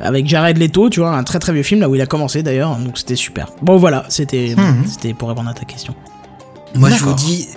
[0.00, 2.42] Avec Jared Leto, tu vois, un très très vieux film, là où il a commencé
[2.42, 3.48] d'ailleurs, donc c'était super.
[3.62, 4.84] Bon voilà, c'était Mhm.
[4.86, 5.94] c'était pour répondre à ta question.
[6.74, 7.48] Moi, je vous dis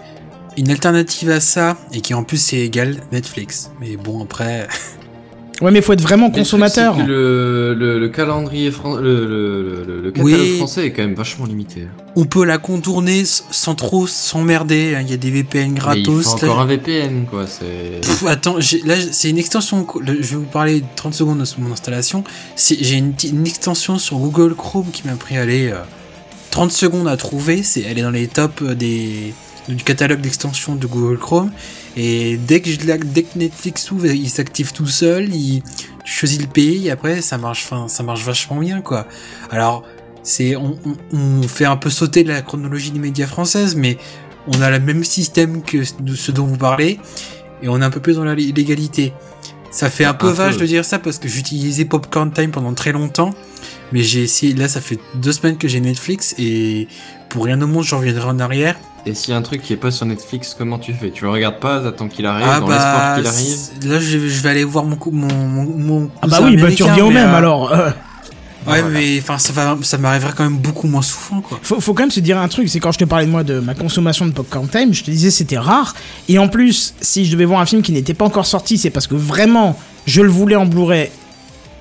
[0.58, 3.72] une alternative à ça et qui en plus c'est égal Netflix.
[3.82, 4.68] Mais bon, après,
[5.62, 6.98] Ouais, mais faut être vraiment Le truc, consommateur.
[7.06, 10.58] le, le, le calendrier français, le, le, le, le catalogue Oui.
[10.58, 11.88] français est quand même vachement limité.
[12.18, 14.96] on peut la contourner sans trop s'emmerder.
[14.96, 15.02] hein.
[15.02, 16.24] Il y a des VPN Mais il gratos.
[16.24, 17.46] faut Là, encore un VPN, quoi.
[17.46, 19.88] Pff, attends, là c'est une extension.
[20.06, 22.26] Je vais vous parler 30 secondes de mon installation.
[22.58, 23.14] C'est- J'ai une,
[23.46, 25.76] extension sur Google Chrome qui m'a pris allez, euh,
[26.52, 27.64] 30 secondes à trouver.
[27.64, 29.34] C'est, elle est dans les tops euh, des,
[29.70, 31.50] du catalogue d'extensions de Google Chrome.
[31.96, 35.34] Et dès que, je dès que Netflix s'ouvre, il s'active tout seul.
[35.34, 35.64] Il
[36.04, 36.88] tu choisis le pays.
[36.88, 39.08] Et après, ça marche, fin, ça marche vachement bien, quoi.
[39.50, 39.84] Alors,
[40.24, 43.98] c'est, on, on, on fait un peu sauter la chronologie des médias françaises, mais
[44.48, 47.00] on a le même système que ce dont vous parlez
[47.62, 49.14] et on est un peu plus dans la légalité.
[49.72, 50.62] Ça fait un peu Un vache peu.
[50.62, 53.32] de dire ça parce que j'utilisais Popcorn Time pendant très longtemps,
[53.92, 56.88] mais j'ai essayé, là ça fait deux semaines que j'ai Netflix et
[57.36, 58.76] pour rien au monde, j'en reviendrai en arrière.
[59.06, 61.12] Et s'il y a un truc qui est pas sur Netflix, comment tu fais?
[61.12, 63.58] Tu le regardes pas, t'attends qu'il arrive, Ah dans l'espoir bah, qu'il arrive
[63.92, 66.72] là, je, je vais aller voir mon, cou- mon, mon, mon Ah bah oui, bah
[66.72, 67.72] tu reviens au même euh, alors.
[67.74, 67.90] euh.
[68.68, 68.98] Ouais, Voilà.
[68.98, 71.60] mais enfin, ça, va- ça m'arriverait quand même beaucoup moins souvent, quoi.
[71.62, 73.44] Faut, faut quand même se dire un truc, c'est quand je te parlais de moi
[73.44, 75.94] de ma consommation de popcorn time, je te disais c'était rare.
[76.30, 78.90] Et en plus, si je devais voir un film qui n'était pas encore sorti, c'est
[78.90, 79.78] parce que vraiment
[80.08, 81.12] je le voulais en Blu-ray.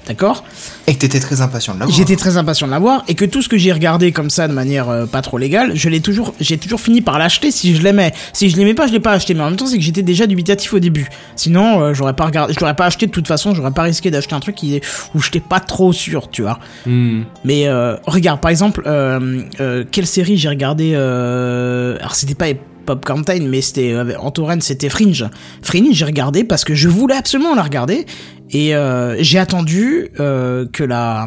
[0.06, 0.44] D'accord
[0.86, 1.96] Et que t'étais très impatient de l'avoir.
[1.96, 4.52] J'étais très impatient de l'avoir et que tout ce que j'ai regardé comme ça de
[4.52, 7.82] manière euh, pas trop légale, je l'ai toujours, j'ai toujours fini par l'acheter si je
[7.82, 8.12] l'aimais.
[8.32, 9.34] Si je l'aimais pas, je l'ai pas acheté.
[9.34, 11.08] Mais en même temps, c'est que j'étais déjà dubitatif au début.
[11.36, 13.54] Sinon, euh, j'aurais pas regardé, je l'aurais pas acheté de toute façon.
[13.54, 14.80] J'aurais pas risqué d'acheter un truc qui,
[15.14, 16.58] où j'étais pas trop sûr, tu vois.
[16.86, 17.22] Hmm.
[17.44, 22.48] Mais euh, regarde, par exemple, euh, euh, quelle série j'ai regardé euh, Alors c'était pas
[22.84, 25.24] Popcorn Time, mais c'était euh, en torrent, c'était Fringe.
[25.62, 28.06] Fringe, j'ai regardé parce que je voulais absolument la regarder
[28.50, 31.26] et euh, j'ai attendu euh, que la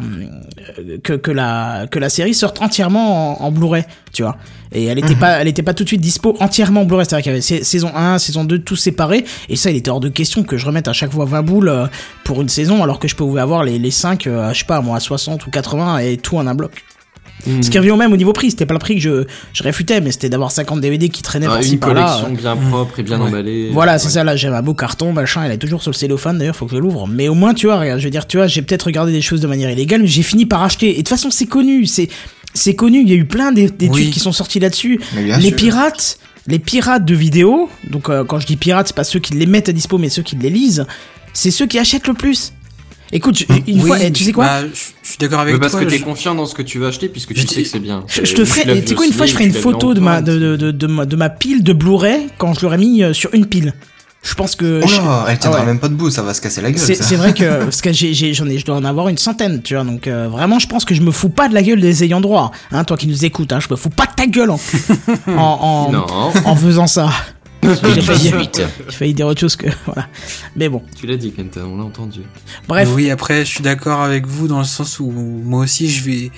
[0.78, 4.36] euh, que, que la que la série sorte entièrement en, en Blu-ray, tu vois.
[4.70, 7.22] Et elle était pas elle était pas tout de suite dispo entièrement en Blu-ray, c'est-à-dire
[7.24, 10.00] qu'il y avait sa- saison 1, saison 2 tout séparés et ça il était hors
[10.00, 11.86] de question que je remette à chaque fois 20 boules euh,
[12.24, 14.80] pour une saison alors que je pouvais avoir les les 5 euh, je sais pas
[14.82, 16.84] moi à 60 ou 80 et tout en un bloc.
[17.46, 17.62] Hmm.
[17.62, 19.62] Ce qui revient au même au niveau prix, c'était pas le prix que je, je
[19.62, 22.02] réfutais, mais c'était d'avoir 50 DVD qui traînaient Ah, par-ci une par-là.
[22.20, 23.28] collection bien propre et bien Ouais.
[23.28, 23.70] emballée.
[23.72, 24.12] Voilà, c'est Ouais.
[24.12, 26.66] ça, là, j'avais un beau carton, machin, il est toujours sur le cellophane, d'ailleurs, faut
[26.66, 27.06] que je l'ouvre.
[27.06, 29.22] Mais au moins, tu vois, regarde, je veux dire, tu vois, j'ai peut-être regardé des
[29.22, 30.88] choses de manière illégale, mais j'ai fini par acheter.
[30.90, 32.08] Et de toute façon, c'est connu, c'est,
[32.54, 34.10] c'est connu, il y a eu plein d'é- d'études Oui.
[34.10, 35.00] qui sont sorties là-dessus.
[35.16, 35.56] Les sûr.
[35.56, 36.18] pirates,
[36.48, 39.46] les pirates de vidéos, donc euh, quand je dis pirates, c'est pas ceux qui les
[39.46, 40.86] mettent à dispo, mais ceux qui les lisent,
[41.34, 42.52] c'est ceux qui achètent le plus.
[43.12, 45.60] Écoute, je- une Oui, fois, eh, tu sais quoi bah, je, suis d'accord avec Mais
[45.60, 45.80] parce toi.
[45.82, 47.68] que t'es je- confiant dans ce que tu veux acheter puisque tu Je sais que
[47.68, 48.04] c'est bien.
[48.06, 50.20] Je, je te ferai, tu sais quoi, une fois, je ferai une photo de ma,
[50.20, 53.12] de, de, de, de ma, de ma pile de Blu-ray quand je l'aurais mis euh,
[53.14, 53.72] sur une pile.
[54.20, 54.80] Je pense que.
[54.84, 55.68] Oh là, elle tiendra Ah ouais.
[55.68, 56.80] même pas debout, ça va se casser la gueule.
[56.80, 59.62] C'est vrai que parce que j'ai j'ai- j'en ai je dois en avoir une centaine
[59.62, 61.80] tu vois donc euh, vraiment je pense que je me fous pas de la gueule
[61.80, 64.26] des ayants droit hein toi qui nous écoutes hein je me fous pas de ta
[64.26, 64.58] gueule en
[65.28, 65.92] en,
[66.44, 67.10] en faisant ça
[67.92, 68.02] j'ai
[68.90, 70.06] failli dire autre chose que voilà
[70.56, 72.20] mais bon tu l'as dit, Kenta, on l'a entendu.
[72.68, 76.04] bref Oui, après, je suis d'accord avec vous dans le sens où moi aussi, je
[76.04, 76.30] vais.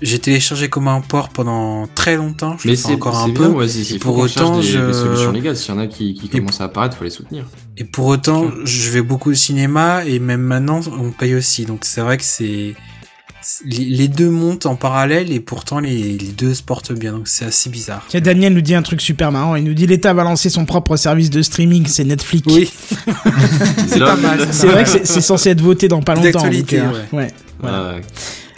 [0.00, 2.56] J'ai téléchargé comme un port pendant très longtemps.
[2.56, 3.46] Je Mais c'est encore un peu.
[3.48, 5.56] ouais, Et pour autant, des, je- des solutions légales.
[5.56, 7.46] S'il y en a qui, qui Et- commencent à apparaître, faut les soutenir.
[7.76, 11.64] Et pour autant, je vais beaucoup au cinéma et même maintenant, on paye aussi.
[11.64, 12.76] Donc c'est vrai que c'est-
[13.64, 17.12] les deux montent en parallèle et pourtant les, les deux se portent bien.
[17.12, 18.04] Donc c'est assez bizarre.
[18.08, 20.64] Tiens, Daniel nous dit un truc super marrant il nous dit l'État va lancer son
[20.64, 22.70] propre service de streaming c'est Netflix Oui,
[23.88, 24.46] c'est pas mal.
[24.50, 27.28] c'est vrai que c'est- censé être voté dans pas longtemps donc, euh, ouais.
[27.62, 28.02] Ah, ouais.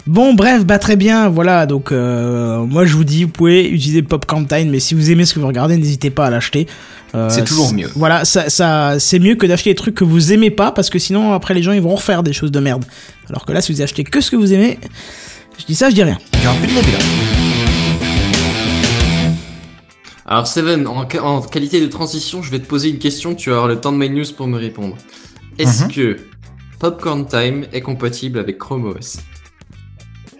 [0.07, 4.01] Bon, bref, bah très bien, voilà, donc euh, moi je vous dis, vous pouvez utiliser
[4.01, 6.65] Popcorn Time, mais si vous aimez ce que vous regardez, n'hésitez pas à l'acheter.
[7.13, 7.89] Euh, C'est toujours mieux.
[7.95, 10.97] Voilà, ça, ça, c'est mieux que d'acheter des trucs que vous aimez pas, parce que
[10.99, 12.85] sinon après les gens ils vont refaire des choses de merde.
[13.29, 14.79] Alors que là, si vous achetez que ce que vous aimez,
[15.59, 16.17] je dis ça, je dis rien.
[20.25, 21.05] Alors Seven, en,
[21.41, 23.35] qualité de transition, je vais te poser une question.
[23.35, 24.95] Tu vas avoir le temps de my news pour me répondre.
[25.59, 25.91] Est-ce Mhm.
[25.91, 26.17] que
[26.79, 29.17] Popcorn Time est compatible avec Chrome OS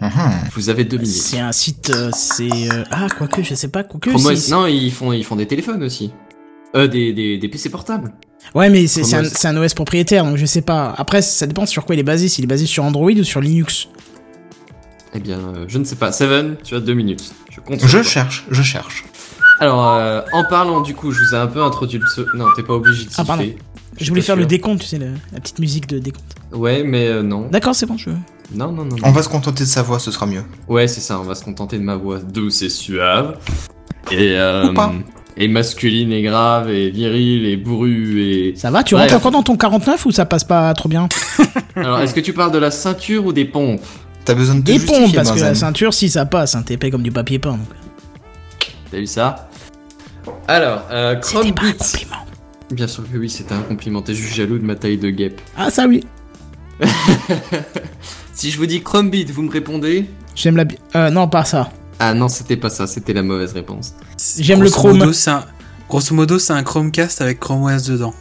[0.00, 0.10] Mhm.
[0.54, 1.12] Vous avez deux minutes.
[1.12, 4.10] C'est un site, euh, c'est euh, ah quoique, je sais pas, quoique.
[4.10, 6.10] Chrome OS, non, ils font, ils font des téléphones aussi.
[6.74, 8.12] Euh, des, des, des PC portables.
[8.54, 10.94] Ouais, mais c'est c'est un, un OS propriétaire, donc je sais pas.
[10.96, 12.28] Après, ça dépend sur quoi il est basé.
[12.28, 13.88] S'il est basé sur Android ou sur Linux.
[15.14, 16.10] Eh bien, euh, je ne sais pas.
[16.12, 17.32] Seven, tu as deux minutes.
[17.50, 17.80] Je compte.
[17.84, 19.04] Je cherche, je cherche.
[19.60, 22.06] Alors, euh, en parlant du coup, je vous ai un peu introduit le...
[22.06, 23.44] ce- Non, t'es pas obligé de Ah, pardon.
[24.00, 26.34] Je voulais faire le décompte, tu sais, le- la petite musique de décompte.
[26.52, 27.48] Ouais, mais euh, non.
[27.50, 28.08] D'accord, c'est bon, je.
[28.54, 28.96] Non, non, non.
[28.96, 28.96] non.
[29.04, 30.42] On va se contenter de sa voix, ce sera mieux.
[30.68, 33.38] Ouais, c'est ça, on va se contenter de ma voix douce et suave.
[34.10, 34.92] Et, euh, Ou pas.
[35.36, 38.54] Et masculine et grave et virile et bourrue et...
[38.56, 41.08] Ça va Tu rentres encore dans ton 49 ou ça passe pas trop bien?
[41.76, 43.80] Alors, est-ce que tu parles de la ceinture ou des pompes?
[44.24, 46.90] T'as besoin de Des pompes, parce que la ceinture, si ça passe, hein, t'es épais
[46.90, 47.52] comme du papier peint.
[47.52, 47.60] donc.
[48.90, 49.48] T'as vu ça?
[50.46, 52.16] Alors, euh, Chrome C'était pas un compliment.
[52.70, 55.40] Bien sûr que oui, c'était un compliment, t'es juste jaloux de ma taille de guêpe.
[55.56, 56.04] Ah, ça oui.
[58.32, 60.06] Si je vous dis Chrome Beat, vous me répondez?
[60.34, 60.64] J'aime la.
[60.64, 61.70] bi- Euh, non, pas ça.
[61.98, 63.94] Ah non, c'était pas ça, c'était la mauvaise réponse.
[64.38, 64.98] J'aime le chrome.
[64.98, 65.44] modo, c'est un-
[65.88, 68.14] Grosso modo, c'est un Chromecast avec Chrome OS dedans.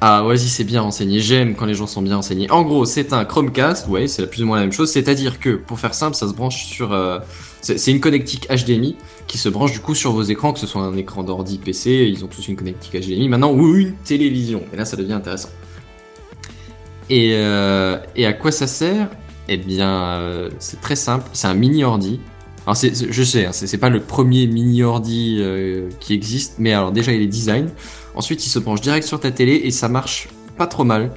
[0.00, 1.20] Ah, vas-y, c'est bien renseigné.
[1.20, 2.50] J'aime quand les gens sont bien renseignés.
[2.50, 4.90] En gros, c'est un Chromecast, ouais, c'est plus ou moins la même chose.
[4.90, 6.92] C'est-à-dire que, pour faire simple, ça se branche sur.
[6.92, 7.18] euh,
[7.60, 10.66] c'est c'est une connectique HDMI qui se branche du coup sur vos écrans, que ce
[10.66, 14.62] soit un écran d'ordi, PC, ils ont tous une connectique HDMI maintenant, ou une télévision.
[14.72, 15.50] Et là, ça devient intéressant.
[17.10, 19.08] Et, euh, et à quoi ça sert?
[19.48, 21.28] Eh bien, euh, c'est très simple.
[21.32, 22.20] C'est un mini ordi.
[22.74, 27.12] Je sais, hein, c'est pas le premier mini ordi euh, qui existe, mais alors déjà,
[27.12, 27.70] il est design.
[28.14, 31.12] Ensuite, il se branche direct sur ta télé et ça marche pas trop mal.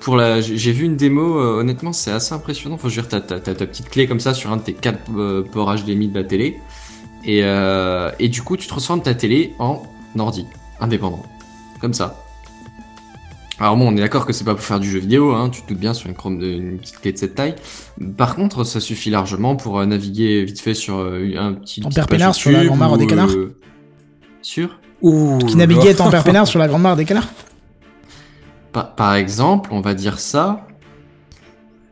[0.00, 2.78] Pour la, j'ai vu une démo, euh, honnêtement, c'est assez impressionnant.
[2.78, 5.74] Faut dire, t'as, ta petite clé comme ça sur un de tes quatre euh, ports
[5.74, 6.58] HDMI de la télé.
[7.26, 9.82] Euh, et du coup, tu transformes ta télé en
[10.16, 10.46] ordi
[10.80, 11.22] indépendant.
[11.80, 12.24] Comme ça.
[13.60, 15.62] Alors bon, on est d'accord que c'est pas pour faire du jeu vidéo, hein, tu
[15.62, 17.56] te doutes bien sur une, Chrome de, une petite clé de cette taille.
[18.16, 21.82] Par contre, ça suffit largement pour euh, naviguer vite fait sur euh, un petit.
[21.84, 23.56] En page peinard sur la YouTube grand-mare ou, des canards euh,
[24.42, 27.28] Sûr Ouh, Qui naviguait en père peinard sur la grande mare des canards
[28.72, 30.67] par, par exemple, on va dire ça.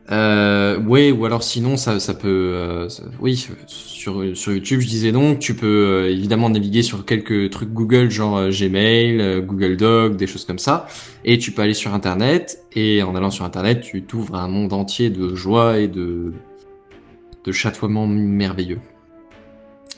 [0.09, 2.87] Euh, ouais, ou alors sinon ça, peut, euh,
[3.19, 8.09] oui, sur YouTube, je disais donc, tu peux euh, évidemment naviguer sur quelques trucs Google,
[8.09, 10.87] genre euh, Gmail, Google Doc, des choses comme ça,
[11.25, 14.71] et tu peux aller sur Internet, et en allant sur Internet, tu t'ouvres un monde
[14.71, 16.33] entier de joie et de
[17.43, 18.79] de chatoiement merveilleux.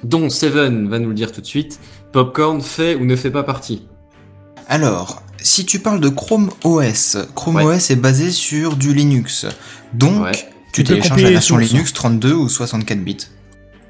[0.03, 1.80] Donc Seven va nous le dire tout de suite.
[2.12, 3.88] Popcorn fait ou ne fait pas partie?
[4.68, 7.76] Alors, si tu parles de Chrome OS, Chrome Ouais.
[7.78, 9.46] OS est basé sur du Linux.
[9.94, 10.32] Donc, Ouais.
[10.32, 10.40] tu
[10.72, 11.58] Tu peux télécharges la version.
[11.58, 13.18] Linux 32 ou 64 bits.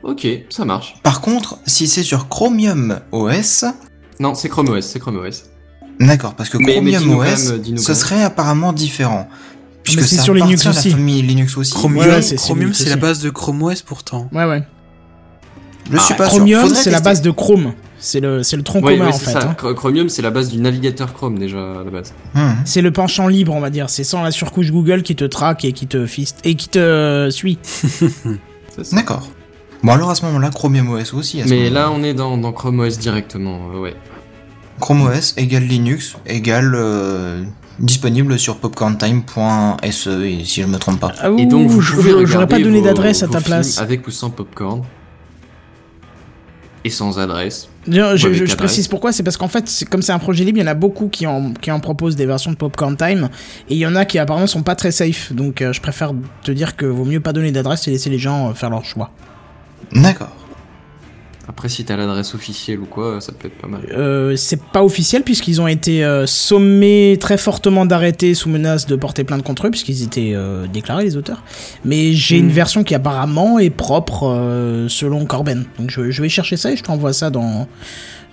[0.03, 0.95] Ok, ça marche.
[1.03, 3.65] Par contre, si c'est sur Chromium OS,
[4.19, 5.43] Non, c'est Chrome OS, c'est Chrome OS.
[5.99, 9.27] d'accord, parce que Mais- Chromium OS, même, ce serait apparemment différent.
[9.83, 10.91] Puisque Mais c'est ça sur Linux aussi.
[10.91, 11.71] famille Linux aussi.
[11.73, 14.29] Chromium, Ouais, c'est- Chromium, la base de Chrome OS pourtant.
[14.33, 14.63] Ouais, ouais.
[15.91, 16.27] Je suis Ah, pas.
[16.27, 17.73] Chromium, c'est la base de Chrome.
[18.01, 19.31] C'est le, c'est le tronc Ouais, commun ouais, en fait.
[19.31, 19.49] ça.
[19.49, 19.55] hein.
[19.61, 22.13] Chr- Chromium, c'est la base du navigateur Chrome déjà à la base.
[22.33, 22.53] Hmm.
[22.65, 23.89] C'est le penchant libre, on va dire.
[23.89, 26.79] C'est sans la surcouche Google qui te traque et qui te fiste et qui te
[26.79, 27.57] euh, suit.
[28.93, 29.27] D'accord.
[29.83, 31.41] Bon alors à ce moment-là, Chromium OS aussi.
[31.41, 31.79] À ce Mais moment-là.
[31.81, 33.59] là, on est dans, dans Chrome OS directement.
[33.75, 33.95] euh, ouais.
[34.79, 37.43] Chrome OS égale Linux égale euh,
[37.79, 41.11] disponible sur popcorntime.se et si je me trompe pas.
[41.21, 43.77] Ah, Et donc, ouh, vous pouvez j'aurais pas donné vos- d'adresse à ta place.
[43.79, 44.83] Avec ou sans popcorn.
[46.85, 47.67] Et sans adresse.
[47.87, 48.55] Je, je- avec je- je adresse.
[48.55, 50.67] précise pourquoi, c'est parce qu'en fait, c'est- comme c'est un projet libre, il y en
[50.71, 53.29] a beaucoup qui en, qui en proposent des versions de Popcorn Time,
[53.69, 55.33] et il y en a qui apparemment sont pas très safe.
[55.33, 56.13] Donc euh, je préfère
[56.43, 58.85] te dire que vaut mieux pas donner d'adresse et laisser les gens euh, faire leur
[58.85, 59.11] choix.
[59.91, 60.31] D'accord.
[61.49, 63.81] Après, si t'as l'adresse officielle ou quoi, ça peut être pas mal.
[63.91, 68.95] Euh, c'est pas officiel puisqu'ils ont été euh, sommés très fortement d'arrêter sous menace de
[68.95, 71.41] porter plainte contre eux puisqu'ils étaient euh, déclarés les auteurs.
[71.83, 72.51] Mais j'ai une Hmm.
[72.51, 75.65] version qui apparemment est propre euh, selon Corben.
[75.79, 77.67] Donc je, je vais chercher ça et je t'envoie ça dans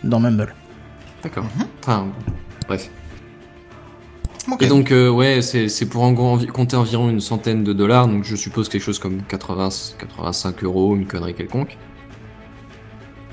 [0.04, 0.54] dans Mumble.
[1.22, 1.46] D'accord.
[1.82, 2.08] Enfin,
[2.68, 2.90] bref.
[4.60, 7.72] Et donc, euh, ouais, c'est c'est pour en gros envi- compter environ une centaine de
[7.72, 11.76] dollars, donc je suppose quelque chose comme 80, 85 euros, une connerie quelconque.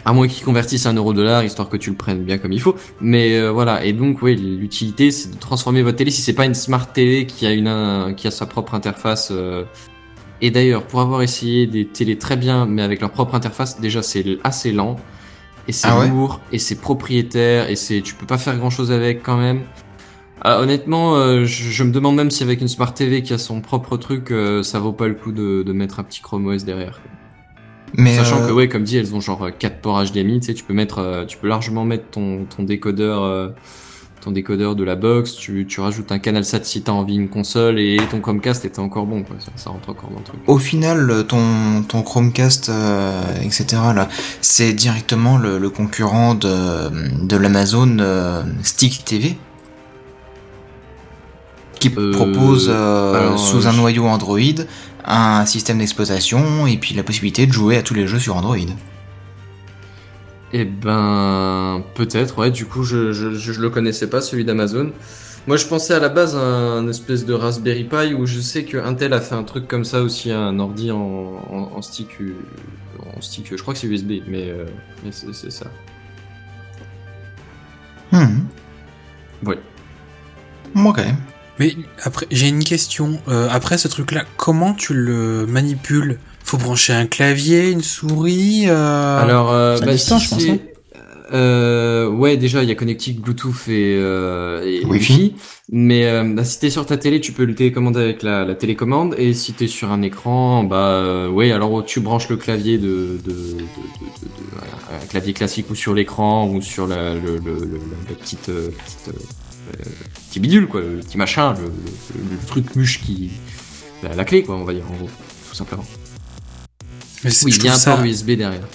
[0.06, 2.60] À moins qu'ils convertissent un euro dollar, histoire que tu le prennes bien comme il
[2.60, 2.76] faut.
[3.00, 6.46] Mais euh, voilà, et donc, ouais, l'utilité, c'est de transformer votre télé, si c'est pas
[6.46, 9.30] une smart télé qui a, une, un- qui a sa propre interface.
[9.32, 9.64] euh,
[10.42, 14.02] Et d'ailleurs, pour avoir essayé des télés très bien, mais avec leur propre interface, déjà
[14.02, 14.98] c'est assez lent,
[15.70, 18.70] et c'est Ah ouais lourd, et c'est propriétaire, et c'est tu peux pas faire grand
[18.70, 19.62] chose avec quand même.
[20.42, 23.38] Ah, honnêtement, euh, je, je me demande même si avec une Smart TV qui a
[23.38, 26.46] son propre truc, euh, ça vaut pas le coup de, de mettre un petit Chrome
[26.48, 27.00] OS derrière.
[27.02, 27.12] quoi.
[27.96, 30.54] Mais Sachant euh, que ouais, comme dit, elles ont genre 4 ports HDMI, tu sais,
[30.54, 33.50] tu peux mettre, euh, tu peux largement mettre ton, ton décodeur, euh,
[34.22, 37.30] ton décodeur de la box, tu, tu rajoutes un canal SAT si t'as envie une
[37.30, 39.36] console et ton Chromecast était encore bon, quoi.
[39.40, 40.40] Ça, ça rentre encore dans le truc.
[40.48, 44.10] au final, ton, ton Chromecast, euh, etc., là,
[44.42, 49.38] c'est directement le, le concurrent de, de l'Amazon euh, Stick TV
[51.80, 54.40] qui propose alors, sous un noyau Android
[55.06, 58.58] un système d'exploitation et puis la possibilité de jouer à tous les jeux sur Android.
[60.56, 64.92] Eh ben, peut-être, ouais, du coup, je, je, le connaissais pas, celui d'Amazon.
[65.48, 68.64] Moi, je pensais à la base à un espèce de Raspberry Pi où je sais
[68.64, 72.22] que Intel a fait un truc comme ça aussi, un ordi en, en, en stick,
[72.22, 72.36] euh,
[73.18, 74.66] en stick, je crois que c'est USB, mais, euh,
[75.04, 75.66] mais c'est c'est ça.
[78.12, 78.44] Hmm.
[79.44, 79.60] Ouais.
[80.76, 81.02] Ok.
[81.60, 83.20] Mais après, j'ai une question.
[83.28, 86.20] Euh, après ce truc-là, comment tu le manipules?
[86.44, 89.22] Faut brancher un clavier, une souris euh...
[89.22, 90.60] Alors, euh, bah, distance, si je pense, non
[91.34, 95.14] euh, ouais, déjà, il y a connectique Bluetooth et, euh, et Wi-Fi.
[95.14, 95.36] Wi-Fi.
[95.72, 98.54] Mais euh, bah, si t'es sur ta télé, tu peux le télécommander avec la, la
[98.54, 99.16] télécommande.
[99.18, 103.20] Et si t'es sur un écran, bah euh, ouais, alors tu branches le clavier de,
[103.24, 103.64] de, de, de- de- de-
[104.52, 107.80] voilà, un clavier classique ou sur l'écran ou sur la, le, le, le-
[108.10, 109.90] la, petite, euh, petite euh, euh,
[110.34, 113.32] petit bidule quoi, le petit machin, le, le, le truc muche qui
[114.02, 115.10] la, la clé quoi, on va dire en gros,
[115.50, 115.86] tout simplement.
[117.24, 118.68] Mais Oui, je il y a un ça- port USB derrière.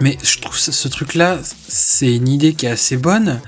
[0.00, 1.38] Mais je trouve ce, ce truc-là,
[1.68, 3.40] c'est une idée qui est assez bonne.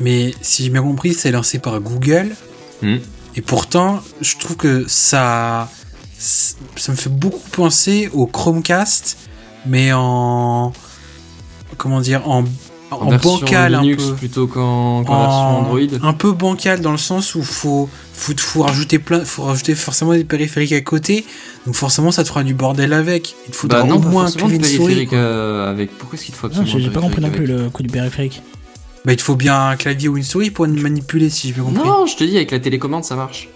[0.00, 2.34] Mais si j'ai bien compris, c'est lancé par Google.
[2.82, 2.96] Hmm.
[3.36, 5.70] Et pourtant, je trouve que ça,
[6.18, 9.16] ça me fait beaucoup penser au Chromecast,
[9.66, 10.72] mais en,
[11.78, 12.44] comment dire, en
[13.00, 14.14] En, version bancal un peu.
[14.14, 16.08] plutôt qu'en qu'en En- version Android.
[16.08, 20.12] Un peu bancal dans le sens où faut, faut, faut rajouter plein, faut rajouter forcément
[20.12, 21.24] des périphériques à côté.
[21.66, 23.34] Donc forcément, ça te fera du bordel avec.
[23.46, 25.08] Il te faudra Bah non, au moins un clavier de souris.
[25.12, 25.96] euh, avec.
[25.96, 28.42] Pourquoi est-ce qu'il te faut absolument j'ai pas compris non plus le coup du périphérique.
[29.04, 31.64] Bah, il te faut bien un clavier ou une souris pour manipuler, si j'ai bien
[31.64, 31.86] compris.
[31.88, 33.48] Non, je te dis, avec la télécommande, ça marche.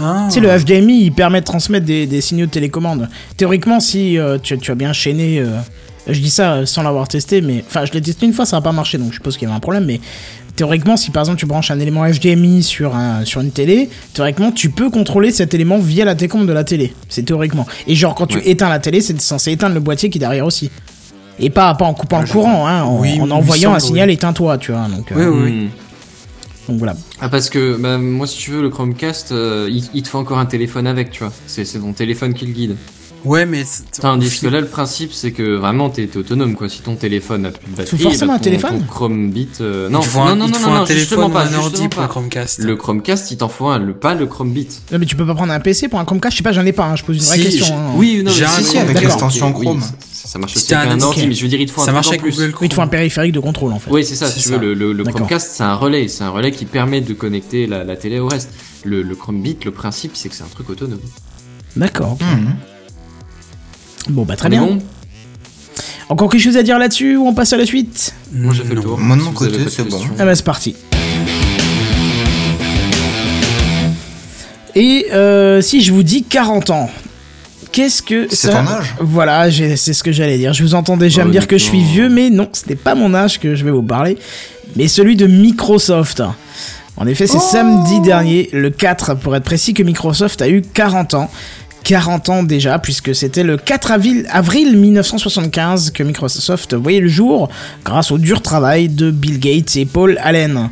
[0.00, 0.26] Ah.
[0.28, 3.08] Tu sais, le HDMI, il permet de transmettre des, des signaux de télécommande.
[3.36, 5.40] Théoriquement, si euh, tu, tu as bien chaîné.
[5.40, 5.58] euh,
[6.08, 7.64] je dis ça euh, sans l'avoir testé, mais.
[7.66, 9.50] Enfin, je l'ai testé une fois, ça n'a pas marché, donc je suppose qu'il y
[9.50, 10.00] avait un problème, mais.
[10.56, 14.50] Théoriquement, si par exemple tu branches un élément HDMI sur, un, sur une télé, théoriquement
[14.50, 16.92] tu peux contrôler cet élément via la télécommande de la télé.
[17.08, 17.64] C'est théoriquement.
[17.86, 18.50] Et genre quand tu Ouais.
[18.50, 20.68] éteins la télé, c'est censé éteindre le boîtier qui est derrière aussi.
[21.38, 24.14] Et pas, pas en coupant Ah, le courant, hein, en, Oui, envoyant un signal oui.
[24.14, 24.88] éteins-toi, tu vois.
[24.88, 25.52] Donc, euh, Oui, oui, oui.
[25.66, 25.68] Hmm.
[26.72, 26.96] donc voilà.
[27.20, 30.18] Ah parce que bah, moi si tu veux le Chromecast euh, il, il te faut
[30.18, 32.76] encore un téléphone avec tu vois c'est c'est ton téléphone qui le guide
[33.24, 33.64] Ouais, mais.
[33.64, 37.46] c'est- Tandis que là le principe c'est que vraiment t'es autonome quoi si ton téléphone
[37.46, 40.22] a plus de batterie forcément bah, un ton- téléphone ton Chromebit euh, il non non
[40.22, 42.06] un, non il te non faut non, un non, téléphone justement pas, un ordi pour.
[42.08, 42.58] Chromecast.
[42.60, 45.34] le Chromecast il t'en faut un le pas le Chromebit Non, mais tu peux pas
[45.34, 47.16] prendre un PC pour un Chromecast, je sais pas, j'en ai pas, hein, je pose
[47.16, 47.76] une vraie Si, question.
[47.76, 47.92] hein.
[47.96, 49.80] oui non J'ai un si, autre, si, avec l'extension Chrome.
[49.80, 52.00] ça, ça marche aussi avec un ordi mais je veux dire il te faut un
[52.00, 53.90] Google il te faut un périphérique de contrôle en fait.
[53.90, 55.04] Oui, c'est ça, si tu veux, le.
[55.04, 58.50] Chromecast, c'est un relais, c'est un relais qui permet de connecter la, télé au reste.
[58.84, 61.00] Le, le Chromebit, le principe, c'est que c'est un truc autonome.
[61.76, 62.16] D'accord.
[64.08, 64.62] Bon, bah très est bien.
[64.62, 64.78] bon
[66.08, 68.74] Encore quelque chose à dire là-dessus ou on passe à la suite Moi, j'ai fait
[68.74, 68.98] le tour.
[68.98, 70.00] Moi, de mon côté, c'est bon.
[70.18, 70.74] Ah bah c'est parti.
[74.74, 76.90] Et euh, si je vous dis 40 ans,
[77.72, 78.62] qu'est-ce que C'est ça...
[78.62, 78.94] ton âge?
[79.00, 80.52] Voilà, c'est ce que j'allais dire.
[80.52, 82.76] Je vous entends déjà Bah, me dire que je suis vieux, mais non, ce n'est
[82.76, 84.18] pas mon âge que je vais vous parler,
[84.76, 86.22] mais celui de Microsoft.
[86.96, 91.14] En effet, c'est samedi dernier, le 4 pour être précis, que Microsoft a eu 40
[91.14, 91.30] ans.
[91.84, 97.48] 40 ans déjà, puisque c'était le 4 avril, avril 1975 que Microsoft voyait le jour
[97.84, 100.70] grâce au dur travail de Bill Gates et Paul Allen.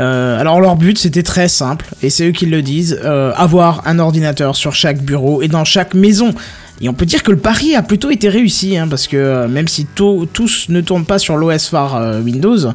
[0.00, 3.82] Euh, alors leur but c'était très simple, et c'est eux qui le disent, euh, avoir
[3.86, 6.34] un ordinateur sur chaque bureau et dans chaque maison.
[6.80, 9.48] Et on peut dire que le pari a plutôt été réussi, hein, parce que euh,
[9.48, 12.72] même si to- tous ne tournent pas sur l'OS phare euh, Windows, euh,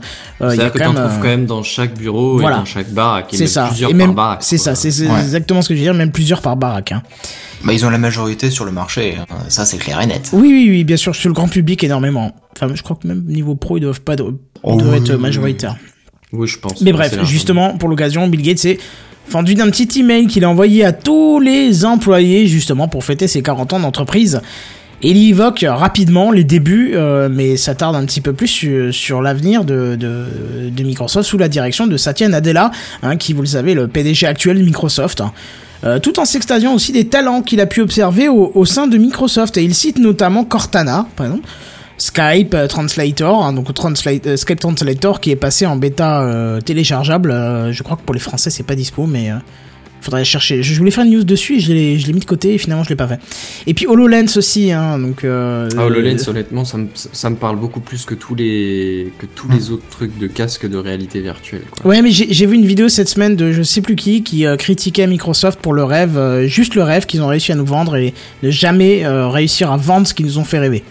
[0.54, 1.04] il y a que quand t'en même...
[1.04, 2.56] trouves quand même dans chaque bureau voilà.
[2.56, 3.32] et dans chaque baraque.
[3.34, 4.44] et c'est même ça, Plusieurs et même, par baraque.
[4.44, 4.64] c'est quoi.
[4.66, 5.20] ça, c'est c'est Ouais.
[5.20, 6.94] exactement ce que je veux dire, même plusieurs par baraque.
[6.94, 7.04] Hein.
[7.64, 9.26] Bah, ils ont la majorité sur le marché, hein.
[9.50, 10.30] ça c'est clair et net.
[10.34, 12.36] Oui, oui, oui, bien sûr, sur le grand public énormément.
[12.58, 14.24] Enfin, je crois que même niveau pro, ils doivent pas, de-
[14.64, 15.22] Oh doivent oui, être oui, oui.
[15.22, 15.76] majoritaires.
[16.34, 16.82] Oui, je pense.
[16.82, 18.80] Mais C'est bref, justement, pour l'occasion, Bill Gates s'est
[19.28, 23.42] fendu d'un petit email qu'il a envoyé à tous les employés, justement, pour fêter ses
[23.42, 24.42] 40 ans d'entreprise.
[25.04, 29.22] Il y évoque rapidement les débuts, euh, mais ça tarde un petit peu plus sur,
[29.22, 29.98] l'avenir de,
[30.84, 34.60] Microsoft sous la direction de Satya Nadella, hein, qui, vous le savez, le PDG actuel
[34.60, 35.24] de Microsoft.
[35.84, 38.98] Euh, tout en s'extasiant aussi des talents qu'il a pu observer au, au sein de
[38.98, 39.58] Microsoft.
[39.58, 41.48] Et il cite notamment Cortana, par exemple,
[42.02, 46.60] Skype euh, Translator, hein, donc Translate, euh, Skype Translator qui est passé en bêta euh,
[46.60, 47.32] téléchargeable.
[47.72, 49.30] je crois que pour les Français c'est pas dispo, mais
[50.02, 50.64] faudrait chercher.
[50.64, 52.58] Je voulais faire une news dessus, et je l'ai je l'ai mis de côté et
[52.58, 53.20] finalement je l'ai pas fait.
[53.68, 55.24] Et puis HoloLens aussi, hein, donc.
[55.24, 59.26] Euh, Ah, HoloLens, honnêtement, ça me, ça me parle beaucoup plus que tous les, que
[59.26, 61.64] tous les autres trucs de casque de réalité virtuelle.
[61.70, 61.92] Quoi.
[61.92, 64.56] Ouais, mais j'ai vu une vidéo cette semaine de je sais plus qui qui euh,
[64.56, 67.96] critiquait Microsoft pour le rêve, euh, juste le rêve qu'ils ont réussi à nous vendre
[67.96, 70.84] et ne jamais réussir à vendre ce qu'ils nous ont fait rêver.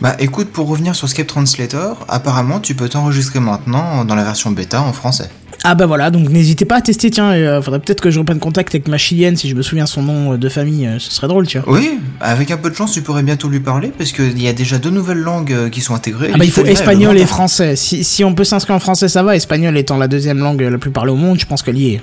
[0.00, 4.50] Bah écoute, pour revenir sur Skype Translator, apparemment tu peux t'enregistrer maintenant dans la version
[4.50, 5.28] bêta en français.
[5.62, 8.38] Ah bah voilà, donc n'hésitez pas à tester, tiens, euh, faudrait peut-être que je reprenne
[8.38, 11.10] contact avec ma chilienne si je me souviens son nom euh, de famille, euh, ce
[11.10, 11.70] serait drôle, tu vois.
[11.70, 14.54] Oui, avec un peu de chance tu pourrais bientôt lui parler parce qu'il y a
[14.54, 16.30] déjà deux nouvelles langues euh, qui sont intégrées.
[16.32, 17.76] Ah bah il faut espagnol et français.
[17.76, 19.36] Si, si on peut s'inscrire en français, ça va.
[19.36, 22.02] Espagnol étant la deuxième langue la plus parlée au monde, je pense qu'elle y est.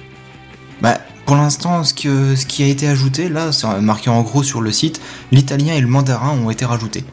[0.83, 4.43] Bah pour l'instant ce, que, ce qui a été ajouté là, c'est marqué en gros
[4.43, 7.03] sur le site, l'italien et le mandarin ont été rajoutés.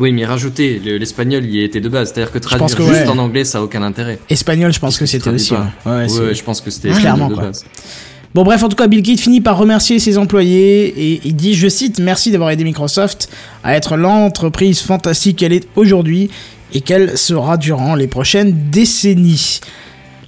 [0.00, 2.10] Oui, mais rajouter le- l'espagnol, y était de base.
[2.12, 3.08] C'est-à-dire que traduire que juste ouais.
[3.08, 4.18] en anglais, ça a aucun intérêt.
[4.30, 5.52] Espagnol, je pense que c'était aussi.
[5.52, 7.44] ouais, je pense que c'était Clairement, de quoi.
[7.44, 7.64] base.
[8.34, 11.54] Bon bref, en tout cas, Bill Gates finit par remercier ses employés et il dit,
[11.54, 13.28] je cite, merci d'avoir aidé Microsoft
[13.64, 16.30] à être l'entreprise fantastique qu'elle est aujourd'hui
[16.72, 19.60] et qu'elle sera durant les prochaines décennies.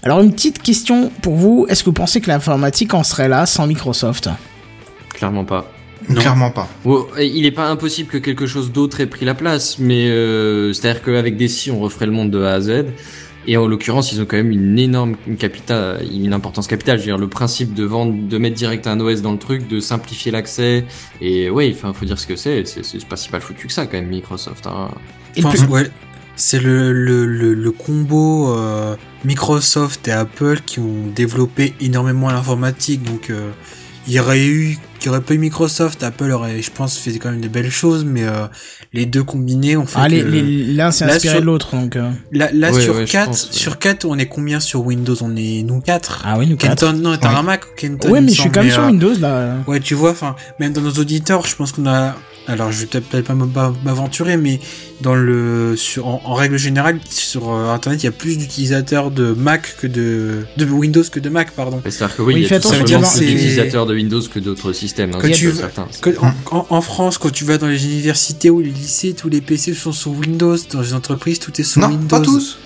[0.02, 3.46] Alors une petite question pour vous, est-ce que vous pensez que l'informatique en serait là
[3.46, 4.28] sans Microsoft?
[5.14, 5.70] Clairement pas.
[6.08, 6.20] Non.
[6.20, 6.68] Clairement pas.
[7.20, 11.02] Il est pas impossible que quelque chose d'autre ait pris la place, mais euh, c'est-à-dire
[11.02, 12.84] qu'avec des si, on referait le monde de A à Z.
[13.48, 16.98] Et en l'occurrence, ils ont quand même une énorme capitale, une importance capitale.
[16.98, 19.66] Je veux dire, le principe de vendre, de mettre direct un OS dans le truc,
[19.66, 20.84] de simplifier l'accès.
[21.20, 22.64] Et ouais, enfin, faut dire ce que c'est.
[22.66, 24.64] C'est pas si mal foutu que ça, quand même, Microsoft.
[24.68, 24.90] Hein.
[25.34, 25.90] Et Enfin, plus- ouais,
[26.36, 28.94] c'est le, le, le, le combo euh,
[29.24, 33.02] Microsoft et Apple qui ont développé énormément l'informatique.
[33.02, 33.50] Donc, euh,
[34.06, 37.12] il y aurait eu qu'il n'y aurait pas eu Microsoft, Apple aurait, je pense, fait
[37.18, 38.46] quand même de belles choses, mais euh,
[38.92, 40.26] les deux combinés ont fait Ah, les, que...
[40.28, 41.96] les- l'un s'est inspiré sur- de l'autre, donc.
[41.96, 43.58] euh, Là, là Ouais, sur ouais, je 4, pense, ouais.
[43.58, 45.16] sur 4, on est combien sur Windows?
[45.22, 46.22] On est nous 4.
[46.24, 46.80] Ah oui, nous quatre.
[46.86, 47.38] Kenton, non, t'as Ouais.
[47.38, 49.56] un Mac Kenton Ouais, mais je suis quand même sur euh, Windows là.
[49.66, 52.14] Ouais, tu vois, enfin, même dans nos auditeurs, je pense qu'on a.
[52.48, 54.58] Alors, je vais peut-être pas m'av- m'aventurer, mais
[55.00, 59.10] dans le, sur, en, en règle générale, sur euh, Internet, il y a plus d'utilisateurs
[59.12, 61.80] de Mac que de, de Windows que de Mac, pardon.
[61.88, 65.12] C'est-à-dire que oui, Oui, il y a tout plus d'utilisateurs de Windows que d'autres systèmes.
[65.14, 65.52] hein, tu-.
[66.00, 69.28] Que en, en- en France, quand tu vas dans les universités ou les lycées, tous
[69.28, 70.56] les PC sont sous Windows.
[70.72, 72.06] Dans les entreprises, tout est sous Non, Windows.
[72.08, 72.58] pas tous.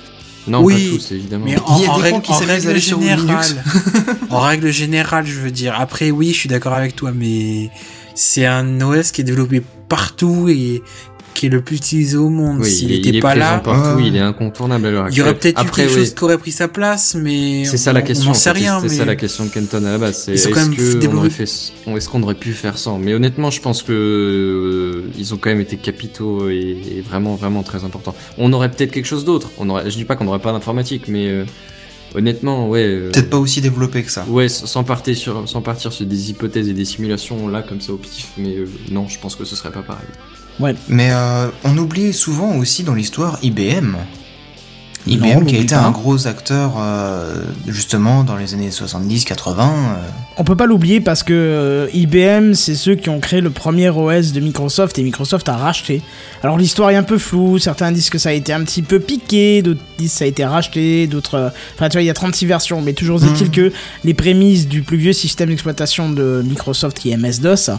[0.49, 1.45] Non, Oui, pas tous, évidemment.
[1.45, 3.65] Mais Il en, y a en des règle, cons qui règle générale,
[4.31, 5.75] en règle générale, je veux dire.
[5.79, 7.69] Après, oui, je suis d'accord avec toi, mais
[8.17, 10.83] c'est un OS qui est développé partout et
[11.35, 12.61] qui est le plus utilisé au monde.
[12.63, 14.07] Oui, S'il il, est- n'était il est pas présent là, partout, Ouais.
[14.09, 16.39] il est incontournable à l'heure il y aurait peut-être eu quelque oui, chose qui aurait
[16.39, 18.29] pris sa place, mais C'est ça on- la on question.
[18.29, 18.81] n'en sait rien.
[18.81, 18.95] C'est mais...
[18.95, 20.23] ça la question de Kenton à la base.
[20.25, 23.83] C'est est-ce on aurait fait, est-ce qu'on aurait pu faire sans Mais honnêtement, je pense
[23.83, 28.15] que euh, ils ont quand même été capitaux et, et vraiment, vraiment très importants.
[28.39, 29.51] On aurait peut-être quelque chose d'autre.
[29.59, 31.45] On aurait, je dis pas qu'on n'aurait pas d'informatique, mais euh,
[32.17, 32.85] honnêtement, ouais.
[32.85, 34.25] euh, Peut-être pas aussi développé que ça.
[34.29, 37.93] Ouais, sans partir sur, sans partir sur des hypothèses et des simulations là comme ça
[37.93, 40.07] au pif, mais euh, non, je pense que ce serait pas pareil.
[40.89, 43.97] Mais euh, on oublie souvent aussi dans l'histoire IBM.
[45.07, 45.83] IBM qui a été pas.
[45.83, 49.61] un gros acteur euh, justement dans les années 70-80.
[49.61, 49.95] euh,
[50.39, 53.89] On peut pas l'oublier parce que euh, IBM, c'est ceux qui ont créé le premier
[53.91, 56.03] OS de Microsoft et Microsoft a racheté.
[56.43, 58.99] Alors l'histoire est un peu floue, certains disent que ça a été un petit peu
[59.01, 61.35] piqué, d'autres disent que ça a été racheté, d'autres...
[61.37, 63.51] euh, Enfin tu vois, il y a 36 versions, mais toujours est-il Mhm.
[63.51, 63.73] que
[64.05, 67.71] les prémices du plus vieux système d'exploitation de Microsoft qui est MS-DOS,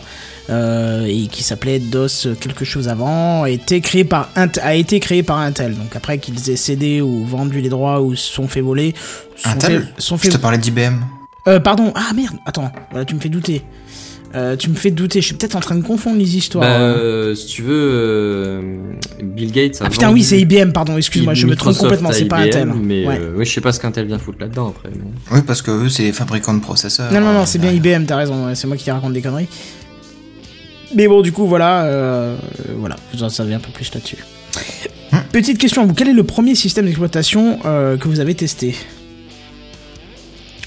[0.49, 4.29] et qui s'appelait DOS quelque chose avant, a été créé par,
[4.61, 5.75] a été créé par Intel.
[5.75, 8.93] Donc après qu'ils aient cédé ou vendu les droits ou se sont fait voler...
[9.35, 10.99] sont Intel fait- sont Je te parlais d'IBM.
[11.47, 11.91] euh, pardon.
[11.95, 12.71] Ah merde, attends.
[12.91, 13.63] Voilà, tu me fais douter.
[14.35, 15.21] Euh, tu me fais douter.
[15.21, 16.61] Je suis peut-être en train de confondre les histoires.
[16.67, 16.97] Bah, euh.
[17.31, 18.61] euh, si tu veux, euh,
[19.23, 19.81] Bill Gates.
[19.81, 20.97] A ah putain, vendu oui, c'est IBM, pardon.
[20.97, 22.11] Excuse-moi, je me trompe complètement.
[22.11, 22.67] C'est pas Intel.
[22.73, 23.17] Mais Ouais.
[23.21, 24.89] euh, ouais, je sais pas ce qu'Intel vient foutre là-dedans après.
[24.93, 27.11] mais- Oui, parce que eux, c'est les fabricants de processeurs.
[27.13, 28.03] Non, non, non, euh, c'est bien IBM.
[28.05, 28.47] T'as raison.
[28.47, 29.47] ouais, C'est moi qui raconte des conneries.
[30.93, 32.35] Mais bon, du coup, voilà, euh,
[32.77, 34.17] voilà, vous en savez un peu plus là-dessus.
[35.31, 35.93] Petite question à vous.
[35.93, 38.75] Quel est le premier système d'exploitation euh, que vous avez testé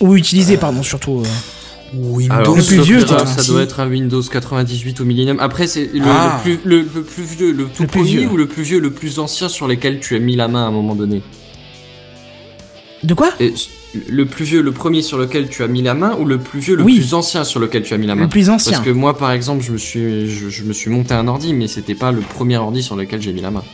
[0.00, 1.20] Ou utilisé, pardon, surtout.
[1.20, 1.28] euh.
[1.92, 2.34] Windows.
[2.34, 5.38] Alors, le plus vieux, ça doit être un Windows 98 au millénium.
[5.40, 6.40] Après, c'est le, Ah.
[6.46, 8.28] le plus, le, le plus vieux, le tout premier vieux.
[8.28, 10.68] ou le plus vieux, le plus ancien sur lesquels tu as mis la main à
[10.68, 11.20] un moment donné.
[13.02, 13.52] De quoi Et
[14.08, 16.60] le plus vieux, le premier sur lequel tu as mis la main ou le plus
[16.60, 16.94] vieux, le Oui.
[16.96, 18.70] plus ancien sur lequel tu as mis la main Le plus ancien.
[18.72, 21.54] Parce que moi, par exemple, je me suis, je, je me suis monté un ordi,
[21.54, 23.64] mais c'était pas le premier ordi sur lequel j'ai mis la main.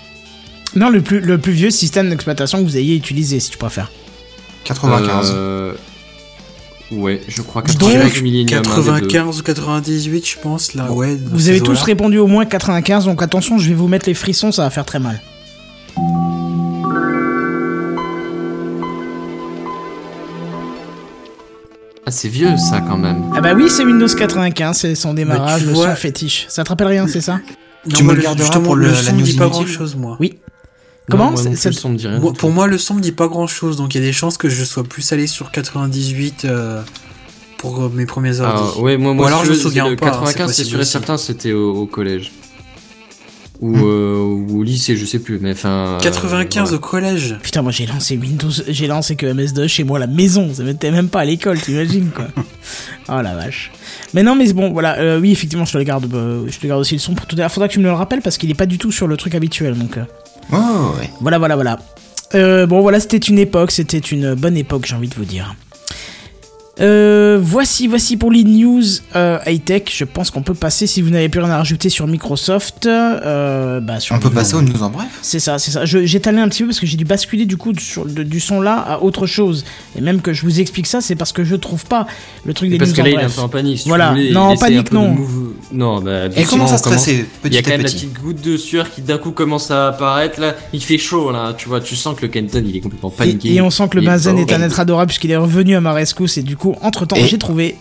[0.74, 3.90] Non, le plus, le plus vieux système d'exploitation que vous ayez utilisé, si tu préfères.
[4.64, 5.32] 95.
[5.34, 5.72] Euh,
[6.92, 8.58] Ouais, je crois Donc, 95 millénium.
[8.58, 9.06] un des deux.
[9.08, 11.18] 95 ou 98, je pense, là, ouais.
[11.32, 14.52] Vous avez tous répondu au moins 95, donc attention, je vais vous mettre les frissons,
[14.52, 15.20] ça va faire très mal.
[22.08, 23.24] Ah, c'est vieux ça quand même.
[23.34, 26.46] Ah bah oui, c'est Windows 95, c'est son démarrage, le vois- son fétiche.
[26.48, 27.40] Ça te rappelle rien, c'est ça?
[27.88, 29.96] Non, Tu me le garderas justement, pour le- la news dit pas inutile grand chose,
[29.96, 30.16] moi.
[30.20, 30.34] Oui.
[31.08, 32.50] Comment Non, moi non C'est- plus, c'est- le son me dit rien Moi, du pour
[32.50, 34.48] moi, le son me dit pas grand chose, donc il y a des chances que
[34.48, 36.82] je sois plus allé sur 98 euh,
[37.58, 38.80] pour euh, mes premiers Ah, ordi.
[38.80, 40.68] ouais, moi, Ou moi alors, si je tu me souviens pas, hein, 95, c'est c'est
[40.68, 42.32] sûr et certain, c'était au, au collège.
[43.60, 43.82] Ou, Hmm.
[43.84, 45.96] euh, ou au lycée, je sais plus, mais enfin.
[45.96, 46.76] euh, 95 voilà.
[46.76, 47.36] au collège.
[47.42, 50.62] Putain, moi j'ai lancé Windows, j'ai lancé que MS2 chez moi à la maison, ça
[50.62, 52.26] m'était même pas à l'école, t'imagines quoi.
[53.08, 53.72] oh la vache.
[54.12, 56.66] Mais non, mais bon, voilà, euh, oui, effectivement, je te le garde, euh, je te
[56.66, 57.50] garde aussi le son pour tout à l'heure.
[57.52, 59.34] Faudra que tu me le rappelles parce qu'il est pas du tout sur le truc
[59.34, 59.96] habituel, donc.
[59.96, 60.04] euh,
[60.52, 60.56] Oh,
[60.98, 61.10] ouais.
[61.22, 61.78] Voilà, voilà, voilà.
[62.34, 65.54] Euh, bon, voilà, c'était une époque, c'était une bonne époque, j'ai envie de vous dire.
[66.78, 68.82] Euh, voici, voici pour les news
[69.14, 69.84] euh, high-tech.
[69.94, 73.80] Je pense qu'on peut passer, si vous n'avez plus rien à rajouter sur Microsoft, euh,
[73.80, 75.84] bah, sur On peut passer aux news en bref C'est ça, c'est ça.
[76.20, 78.60] Talé un petit peu parce que j'ai dû basculer du coup sur, de- du son
[78.60, 79.64] là à autre chose.
[79.96, 82.06] Et même que je vous explique ça, c'est parce que je trouve pas
[82.44, 83.78] le truc des Parce news que en là, il est un peu en panique.
[83.78, 84.10] si Voilà.
[84.10, 85.08] voulais, Non, essaie panique, non.
[85.14, 86.26] move- Non, bah.
[86.34, 88.06] Et à on commence- stresser Il y a quand même la petit.
[88.06, 90.54] petite goutte de sueur qui d'un coup commence à apparaître là.
[90.72, 91.80] Il fait chaud là, tu vois.
[91.80, 93.50] Tu sens que le Kenton il est complètement paniqué.
[93.50, 95.80] Et, et on sent que le Benzen est un être adorable puisqu'il est revenu à
[95.80, 97.76] ma rescousse et du coup, entre temps, Et- j'ai trouvé.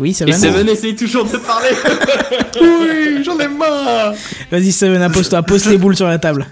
[0.00, 0.38] Oui, ça Et va.
[0.38, 1.70] Seven essaye toujours de parler.
[2.60, 4.12] Oui, j'en ai marre
[4.50, 6.46] Vas-y, Seven, impose-toi, pose tes boules sur la table.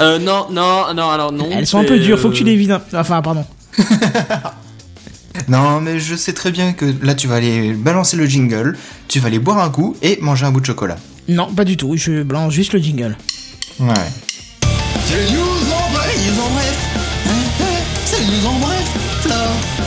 [0.00, 1.48] euh, non, non, non, alors non.
[1.52, 2.70] Elles sont un peu dures, faut que tu euh, les vides.
[2.72, 2.82] hein.
[2.94, 3.44] Enfin, pardon.
[5.48, 8.76] Non, mais je sais très bien que là, tu vas aller balancer le jingle,
[9.08, 10.96] tu vas aller boire un coup et manger un bout de chocolat.
[11.28, 11.96] Non, pas du tout.
[11.96, 13.16] Je blanche juste le jingle.
[13.78, 13.94] Ouais.
[15.06, 16.76] C'est les news en bref, les news en bref.
[17.26, 17.64] Hein, hein,
[18.04, 18.84] C'est les news en bref.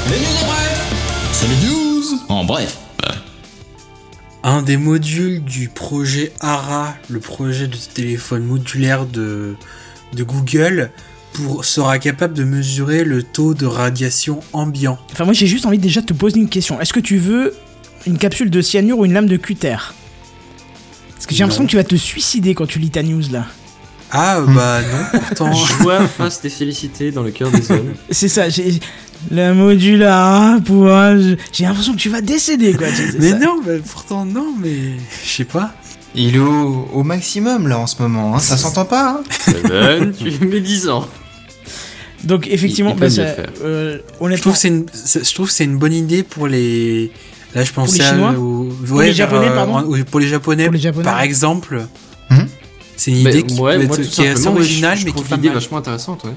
[0.09, 0.62] Les news en bref.
[2.29, 2.77] En bref.
[4.43, 9.55] un des modules du projet ARA, le projet de téléphone modulaire de,
[10.13, 10.91] de Google,
[11.33, 14.97] pour, sera capable de mesurer le taux de radiation ambiant.
[15.11, 16.79] Enfin, moi, j'ai juste envie déjà de te poser une question.
[16.79, 17.55] Est-ce que tu veux
[18.05, 19.77] une capsule de cyanure ou une lame de cutter?
[21.15, 23.47] Parce que j'ai l'impression que tu vas te suicider quand tu lis ta news là.
[24.15, 25.51] Ah, euh, bah non, pourtant.
[25.81, 27.93] Joie, face et félicité dans le cœur des hommes.
[28.11, 28.79] C'est ça, j'ai.
[29.31, 30.87] La modular, pour.
[31.51, 32.87] J'ai l'impression que tu vas décéder quoi.
[33.19, 33.37] Mais ça.
[33.39, 34.75] non, mais pourtant non, mais
[35.25, 35.73] je sais pas.
[36.15, 38.39] Il est au, au maximum là en ce moment, hein.
[38.39, 41.07] ça s'entend pas hein Seven, tu mets 10 ans.
[42.23, 43.21] Donc, effectivement, Il- il bah, ça-
[43.63, 44.41] euh, Je honnêtement.
[44.41, 47.11] trouve que c'est une, c'est- je trouve que c'est une bonne idée pour les.
[47.55, 48.33] Là, je pensais les à-
[48.87, 51.03] Pour les Japonais, euh, pardon pour les Japonais, Pour les Japonais.
[51.03, 51.85] par exemple.
[52.97, 55.01] C'est une Mais idée qui, ouais, peut moi, être- tout qui est assez originale, je,
[55.01, 56.33] je mais qui est vachement intéressante, ouais.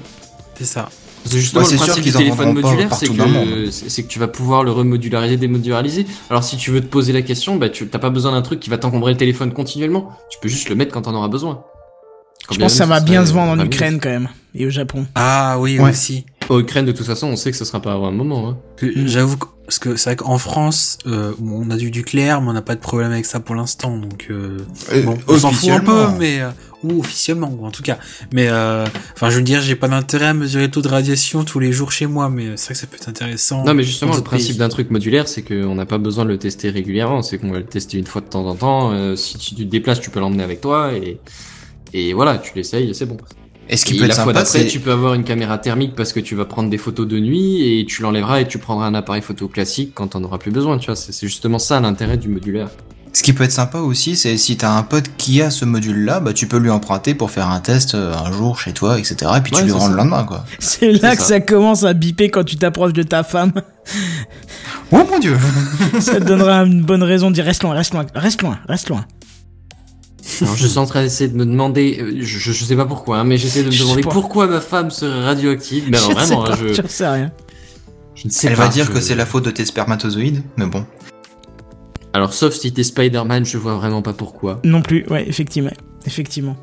[0.57, 0.89] C'est ça.
[1.29, 4.17] Que justement, Ouais, c'est le principe du téléphone modulaire, c'est que, c'est c'est que tu
[4.17, 6.05] vas pouvoir le remodulariser, démodulariser.
[6.29, 8.59] Alors, si tu veux te poser la question, bah, tu t'as pas besoin d'un truc
[8.61, 10.09] qui va t'encombrer le téléphone continuellement.
[10.29, 11.63] Tu peux juste le mettre quand t'en auras besoin.
[12.47, 13.65] Quand Je pense que ça va bien se vendre en.
[13.65, 14.29] Ukraine quand même.
[14.55, 15.05] Et au Japon.
[15.15, 15.89] Ah oui, Ouais.
[15.91, 16.25] aussi.
[16.49, 18.49] Au Ukraine, de toute façon, on sait que ce sera pas avant un moment.
[18.49, 18.57] Hein.
[19.05, 22.53] J'avoue que, parce que c'est vrai qu'en France, euh, on a du nucléaire, mais on
[22.53, 24.57] n'a pas de problème avec ça pour l'instant, donc euh,
[24.93, 26.17] Euh, bon, on s'en fout un peu, officiellement.
[26.17, 26.49] mais euh,
[26.83, 27.97] ou officiellement, en tout cas.
[28.31, 31.43] Mais euh, enfin, je veux dire, j'ai pas d'intérêt à mesurer le taux de radiation
[31.43, 33.65] tous les jours chez moi, mais c'est vrai que ça peut être intéressant.
[33.65, 36.37] Non, mais justement, le principe d'un truc modulaire, c'est qu'on n'a pas besoin de le
[36.37, 37.21] tester régulièrement.
[37.21, 38.91] C'est qu'on va le tester une fois de temps en temps.
[38.93, 41.19] Euh, si tu te déplaces, tu peux l'emmener avec toi et
[41.93, 43.17] et voilà, tu l'essayes et c'est bon.
[43.69, 45.23] Et ce qui Et peut être la fois sympa, d'après, c'est tu peux avoir une
[45.23, 48.47] caméra thermique parce que tu vas prendre des photos de nuit et tu l'enlèveras et
[48.47, 50.77] tu prendras un appareil photo classique quand t'en auras plus besoin.
[50.77, 52.69] Tu vois, c'est c'est justement ça l'intérêt du modulaire.
[53.13, 56.19] ce qui peut être sympa aussi, c'est si t'as un pote qui a ce module-là,
[56.19, 59.15] bah tu peux lui emprunter pour faire un test euh, un jour chez toi, etc.
[59.37, 59.89] Et puis Ouais, tu lui rends ça.
[59.89, 60.45] le lendemain, quoi.
[60.59, 61.27] C'est là que ça.
[61.29, 63.51] ça commence à biper quand tu t'approches de ta femme.
[64.91, 65.37] Oh mon dieu
[65.99, 68.89] ça te donnera une bonne raison de dire reste loin, reste loin, reste loin, reste
[68.89, 69.05] loin.
[70.41, 73.19] Alors, je suis en train d'essayer de me demander, euh, je, je sais pas pourquoi,
[73.19, 75.85] hein, mais j'essaie de me Je sais demander pourquoi ma femme serait radioactive.
[75.89, 77.31] Mais alors Je sais vraiment, pas, hein, je, j'en sais rien.
[78.15, 78.63] je ne sais Elle pas.
[78.63, 80.85] va dire je- que c'est la faute de tes spermatozoïdes, mais bon.
[82.13, 84.59] Alors sauf si t'es Spider-Man, je vois vraiment pas pourquoi.
[84.63, 85.71] Non plus, ouais, effectivement.
[86.05, 86.57] Effectivement.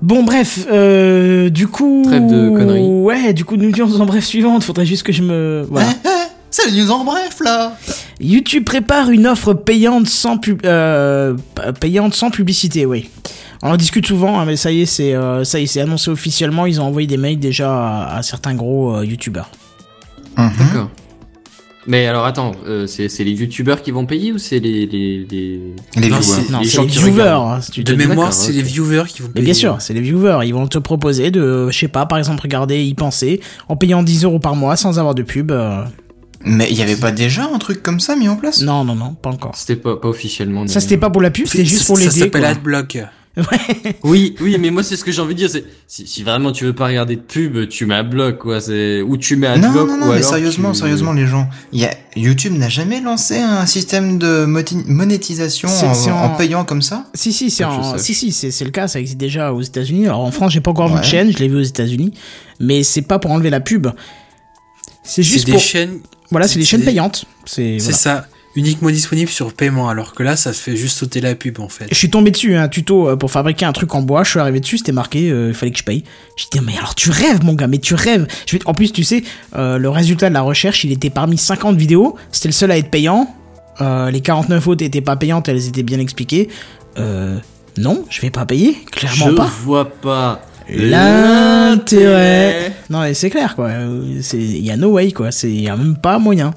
[0.00, 2.02] Bon, bref, euh, du coup.
[2.06, 2.82] Trêve de conneries.
[2.86, 4.62] Ouais, du coup, nous disons en bref suivante.
[4.62, 5.66] Faudrait juste que je me.
[5.68, 5.88] Voilà.
[6.60, 7.76] C'est le news en bref, là
[8.20, 13.08] YouTube prépare une offre payante sans, pub- euh, pa- payante sans publicité, oui.
[13.62, 15.80] On en discute souvent, hein, mais ça y est, c'est euh, ça y est, c'est
[15.80, 16.66] annoncé officiellement.
[16.66, 19.50] Ils ont envoyé des mails déjà à, à certains gros euh, YouTubeurs.
[20.36, 20.50] Mhm.
[20.58, 20.90] D'accord.
[21.86, 25.26] Mais alors attends, euh, c'est c'est les youtubeurs qui vont payer ou c'est les les,
[25.30, 25.60] les...
[25.96, 26.22] Les Non, viewers.
[26.22, 27.10] c'est- Non, Les c'est les viewers.
[27.22, 27.52] regardent.
[27.52, 29.44] hein, si tu De mémoire, c'est les viewers qui vont Mais payer.
[29.46, 30.40] bien sûr, c'est les viewers.
[30.44, 34.02] Ils vont te proposer de, je sais pas, par exemple, regarder, y penser, en payant
[34.02, 35.50] 10 euros par mois sans avoir de pub.
[36.44, 38.62] Mais il y avait pas déjà un truc comme ça mis en place?
[38.62, 39.56] Non, non, non, pas encore.
[39.56, 40.66] C'était pas, pas officiellement.
[40.66, 42.18] Ça, mais- c'était pas pour la pub, c'était juste pour Ça l'aider.
[42.20, 42.50] s'appelle quoi.
[42.50, 42.98] Adblock.
[44.02, 46.50] Oui, oui, mais moi c'est ce que j'ai envie de dire, c'est si, si vraiment
[46.50, 49.46] tu veux pas regarder de pub, tu mets un bloc quoi, c'est ou tu mets
[49.46, 51.48] un Non, bloc non, ou non, mais alors sérieusement, tu- sérieusement, les gens.
[51.72, 51.90] Il y a...
[52.16, 57.06] YouTube n'a jamais lancé un système de monétisation en, c'est en- en payant comme ça?
[57.14, 57.96] Si, si, c'est en...
[57.98, 60.06] si, si, c'est le cas, ça existe déjà aux États-Unis.
[60.06, 61.04] Alors en France, j'ai pas encore vu de Ouais.
[61.04, 62.12] chaîne, je l'ai vu aux États-Unis,
[62.58, 63.86] mais c'est pas pour enlever la pub.
[65.04, 65.60] C'est C'est juste des pour.
[65.60, 67.24] chaînes, Voilà, c'est des chaînes payantes.
[67.44, 67.78] C'est.
[67.78, 67.96] voilà.
[67.96, 68.26] ça,
[68.56, 71.68] uniquement disponible sur paiement, alors que là, ça se fait juste sauter la pub en
[71.68, 71.86] fait.
[71.90, 74.24] Je suis tombé dessus, un tuto euh, pour fabriquer un truc en bois.
[74.24, 76.04] Je suis arrivé dessus, c'était marqué, euh, il fallait que je paye.
[76.36, 78.26] J'ai dit, mais alors tu rêves, mon gars, mais tu rêves.
[78.46, 78.62] Je vais...
[78.66, 79.22] En plus, tu sais,
[79.56, 82.16] euh, le résultat de la recherche, il était parmi 50 vidéos.
[82.32, 83.34] C'était le seul à être payant.
[83.80, 86.48] Euh, les 49 autres étaient pas payantes, elles étaient bien expliquées.
[86.98, 87.38] Euh,
[87.76, 89.50] non, je vais pas payer, clairement Je pas.
[89.62, 92.72] vois pas L'intérêt.
[92.90, 93.70] Non, mais c'est clair, quoi.
[94.32, 95.30] Il y a no way, quoi.
[95.42, 96.52] Il y a même pas moyen.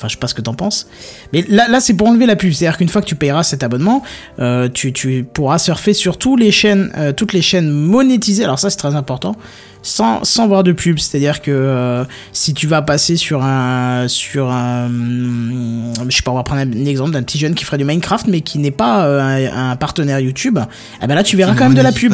[0.00, 0.86] Enfin, je sais pas ce que t'en penses.
[1.34, 2.54] Mais là, là c'est pour enlever la pub.
[2.54, 4.02] C'est-à-dire qu'une fois que tu payeras cet abonnement,
[4.38, 8.44] euh, tu, tu pourras surfer sur tous les chaînes, euh, toutes les chaînes monétisées.
[8.44, 9.36] Alors ça, c'est très important.
[9.82, 10.98] Sans, sans voir de pub.
[10.98, 14.08] C'est-à-dire que euh, si tu vas passer sur un...
[14.08, 17.64] Sur un hum, je sais pas, on va prendre un exemple d'un petit jeune qui
[17.64, 20.58] ferait du Minecraft, mais qui n'est pas euh, un, un partenaire YouTube.
[21.02, 22.12] Eh ben là, tu verras quand même de la pub.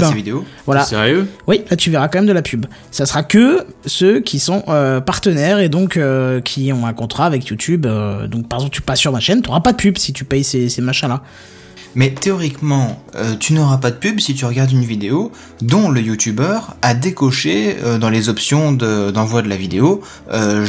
[0.65, 0.85] Voilà.
[0.85, 1.29] Sérieux?
[1.49, 2.67] Oui, là tu verras quand même de la pub.
[2.93, 7.27] Ça sera que ceux qui sont euh, partenaires et donc euh, qui ont un contrat
[7.27, 7.76] avec YouTube.
[7.85, 10.13] Euh, donc par exemple, tu passes sur ma chaîne, tu n'auras pas de pub si
[10.13, 11.23] tu payes ces, ces machins-là.
[11.99, 16.03] Mais théoriquement, euh, tu n'auras pas de pub si tu regardes une vidéo dont le
[16.03, 20.67] youtubeur a décoché euh, dans les options de- d'envoi de, la vidéo, euh,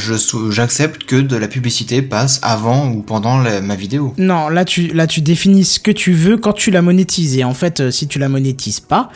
[0.49, 4.13] j'accepte que de la publicité passe avant ou pendant la- ma vidéo.
[4.17, 7.35] Non, là tu, là tu définis ce que tu veux quand tu la monétises.
[7.37, 9.09] Et en fait, si tu la monétises pas...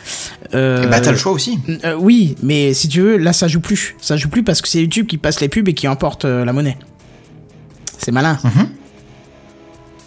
[0.54, 1.60] Euh, Et bah t'as le choix aussi.
[1.98, 3.94] oui, mais si tu veux, là ça joue plus.
[4.02, 6.52] Ça joue plus parce que c'est YouTube qui passe les pubs et qui emporte la
[6.52, 6.76] monnaie.
[8.04, 8.36] C'est malin.
[8.42, 8.68] Mhm.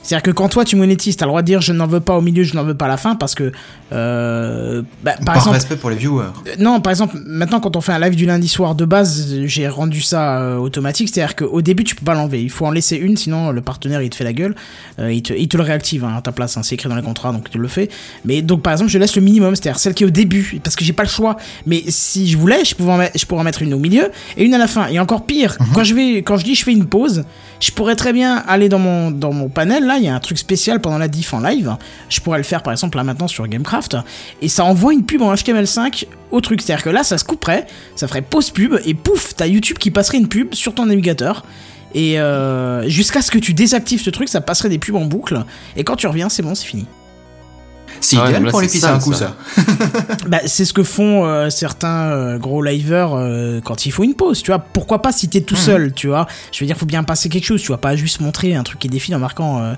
[0.05, 2.15] C'est-à-dire que quand toi tu monétises, t'as le droit de dire je n'en veux pas
[2.15, 3.51] au milieu, je n'en veux pas à la fin parce que
[3.91, 6.25] euh, bah, par, Par, exemple respect pour les viewers.
[6.47, 9.35] euh, non, par exemple, maintenant quand on fait un live du lundi soir de base,
[9.45, 12.71] j'ai rendu ça euh, automatique, c'est-à-dire qu'au début tu peux pas l'enlever, il faut en
[12.71, 14.53] laisser une, sinon le partenaire il te fait la gueule,
[14.99, 16.95] Euh, il, te, il te le réactive hein, à ta place, hein, c'est écrit dans
[16.95, 17.89] les contrats donc tu le fais.
[18.25, 20.75] Mais donc par exemple je laisse le minimum, c'est-à-dire celle qui est au début, parce
[20.75, 21.35] que j'ai pas le choix.
[21.65, 24.11] Mais si je voulais, je, pouvais en mettre, je pourrais en mettre une au milieu
[24.37, 24.87] et une à la fin.
[24.87, 27.23] Et encore pire, quand je vais, quand je dis je fais une pause,
[27.59, 30.19] je pourrais très bien aller dans mon, dans mon panel, là il y a un
[30.19, 31.75] truc spécial pendant la diff en live,
[32.09, 33.97] je pourrais le faire par exemple là maintenant sur Gamecraft,
[34.41, 36.61] et ça envoie une pub en HTML5 au truc.
[36.61, 39.91] C'est-à-dire que là, ça se couperait, ça ferait pause pub, et pouf, t'as YouTube qui
[39.91, 41.45] passerait une pub sur ton navigateur.
[41.93, 45.45] Et euh, jusqu'à ce que tu désactives ce truc, ça passerait des pubs en boucle.
[45.77, 46.85] Et quand tu reviens, c'est bon, c'est fini.
[48.01, 49.35] C'est Ah ouais, idéal pour les c'est pisser un coup, ça.
[49.55, 49.63] ça.
[50.27, 54.13] Bah, c'est ce que font euh, certains euh, gros liveurs euh, quand il faut une
[54.15, 54.59] pause, tu vois.
[54.59, 56.27] Pourquoi pas si t'es tout seul, tu vois.
[56.51, 57.77] Je veux dire, faut bien passer quelque chose, tu vois.
[57.79, 59.73] Pas juste montrer un truc qui défile en marquant euh,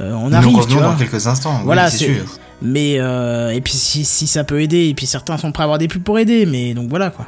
[0.00, 0.88] euh, on Nous arrive, tu revenons vois.
[0.88, 1.60] dans quelques instants.
[1.64, 2.24] Voilà, oui, c'est c'est- sûr.
[2.62, 5.64] Mais, euh, et puis si, si ça peut aider, et puis certains sont prêts à
[5.64, 7.26] avoir des pubs pour aider, mais donc voilà quoi.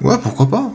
[0.00, 0.72] Ouais, pourquoi pas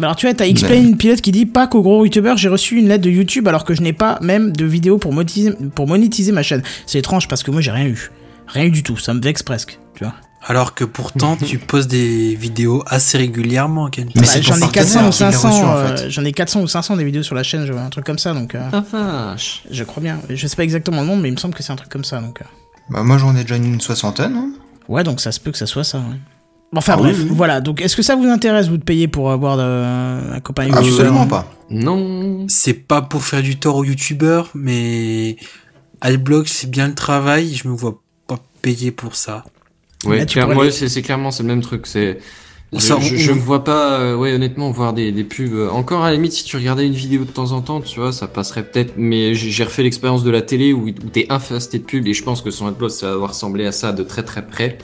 [0.00, 2.48] Bah alors tu vois, t'as Explain une pilote qui dit pas qu'au gros youtubeur j'ai
[2.48, 5.52] reçu une lettre de YouTube alors que je n'ai pas même de vidéo pour monétiser,
[5.74, 6.62] pour monétiser ma chaîne.
[6.86, 8.10] C'est étrange parce que moi j'ai rien eu.
[8.48, 10.14] Rien eu du tout, ça me vexe presque, tu vois.
[10.46, 14.08] Alors que pourtant, tu poses des vidéos assez régulièrement, Ken.
[14.16, 16.10] Mais Bah, j'en ai 400 ou partenaire qui l'a 500, reçu, en euh, fait.
[16.10, 18.18] j'en ai 400 ou 500 des vidéos sur la chaîne, je vois un truc comme
[18.18, 19.62] ça donc euh, Ah vache.
[19.70, 20.18] je crois bien.
[20.30, 22.04] Je sais pas exactement le nombre mais il me semble que c'est un truc comme
[22.04, 22.44] ça donc euh.
[22.88, 24.34] Bah, moi, j'en ai déjà une soixantaine.
[24.34, 24.50] hein.
[24.88, 26.16] Ouais, donc ça se peut que ça soit ça, ouais.
[26.76, 27.34] Enfin Ah bref, oui, oui.
[27.34, 27.60] voilà.
[27.60, 30.84] Donc est-ce que ça vous intéresse vous de payer pour avoir de- un copain youtubeur
[30.88, 31.52] Absolument pas.
[31.68, 32.44] Non.
[32.48, 35.36] C'est pas pour faire du tort aux youtubeurs, mais
[36.00, 39.44] Adblock c'est bien le travail, je me vois pas payer pour ça.
[40.04, 41.86] Ouais, Là, tu clair- pourrais moi, les- c'est clairement c'est le même truc.
[41.86, 42.18] C'est
[42.72, 45.52] je, Ça, on- je, je me vois pas, euh, ouais, honnêtement, voir des, des pubs.
[45.52, 47.98] euh, Encore à la limite, si tu regardais une vidéo de temps en temps, tu
[47.98, 48.92] vois, ça passerait peut-être.
[48.96, 52.14] Mais j'ai j'ai refait l'expérience de la télé où, où t'es infesté de pubs et
[52.14, 54.78] je pense que son adblock, ça va avoir ressemblé à ça de très très près.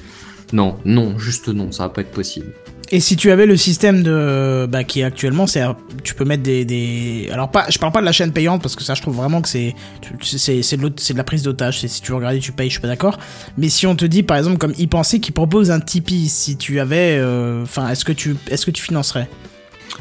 [0.52, 2.52] Non, non, juste non, ça va pas être possible.
[2.92, 5.64] Et si tu avais le système de bah, qui est actuellement, c'est
[6.04, 8.84] tu peux mettre des, alors pas je parle pas de la chaîne payante parce que
[8.84, 9.74] ça je trouve vraiment que c'est
[10.22, 13.18] c'est de, la prise d'otage, si tu veux tu payes, je suis pas d'accord.
[13.58, 16.56] Mais si on te dit par exemple comme y penser qui propose un Tipeee, si
[16.56, 19.28] tu avais euh, enfin est-ce que tu financerais?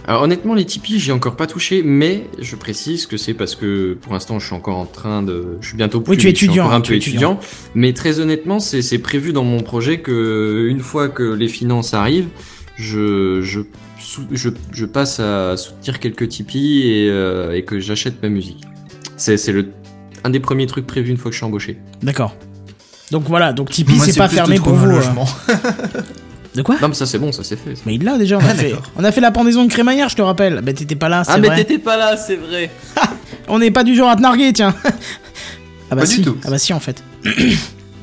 [0.08, 3.94] Alors honnêtement, les Tipeee, j'ai encore pas touché, mais je précise que c'est parce que
[4.00, 6.32] pour l'instant, je suis encore en train de, je suis bientôt plus, Oui, tu es
[6.32, 7.40] je suis étudiant, encore un peu étudiant.
[7.74, 11.94] Mais très honnêtement, c'est c'est prévu dans mon projet que une fois que les finances
[11.94, 12.28] arrivent,
[12.78, 13.62] je je
[14.00, 18.64] sou- je, je passe à soutenir quelques Tipeee et, euh, et que j'achète ma musique.
[19.18, 19.68] C'est c'est le
[20.24, 21.78] un des premiers trucs prévus une fois que je suis embauché.
[22.04, 22.36] D'accord.
[23.12, 25.00] Donc voilà, donc Tipeee c'est pas fermé pour vous.
[26.56, 27.74] De quoi Non mais ça c'est bon, ça c'est fait.
[27.86, 28.74] Mais il l'a déjà, on a Ah, fait.
[28.96, 30.62] On a fait la pendaison de crémaillère, je te rappelle.
[30.64, 31.58] Bah t'étais pas là, c'est Ah mais vrai.
[31.58, 32.70] t'étais pas là, c'est vrai.
[33.48, 34.74] On n'est pas du genre à te narguer, tiens.
[34.86, 34.90] ah
[35.92, 36.18] bah Pas si.
[36.18, 36.38] du tout.
[36.46, 37.04] Ah bah si en fait.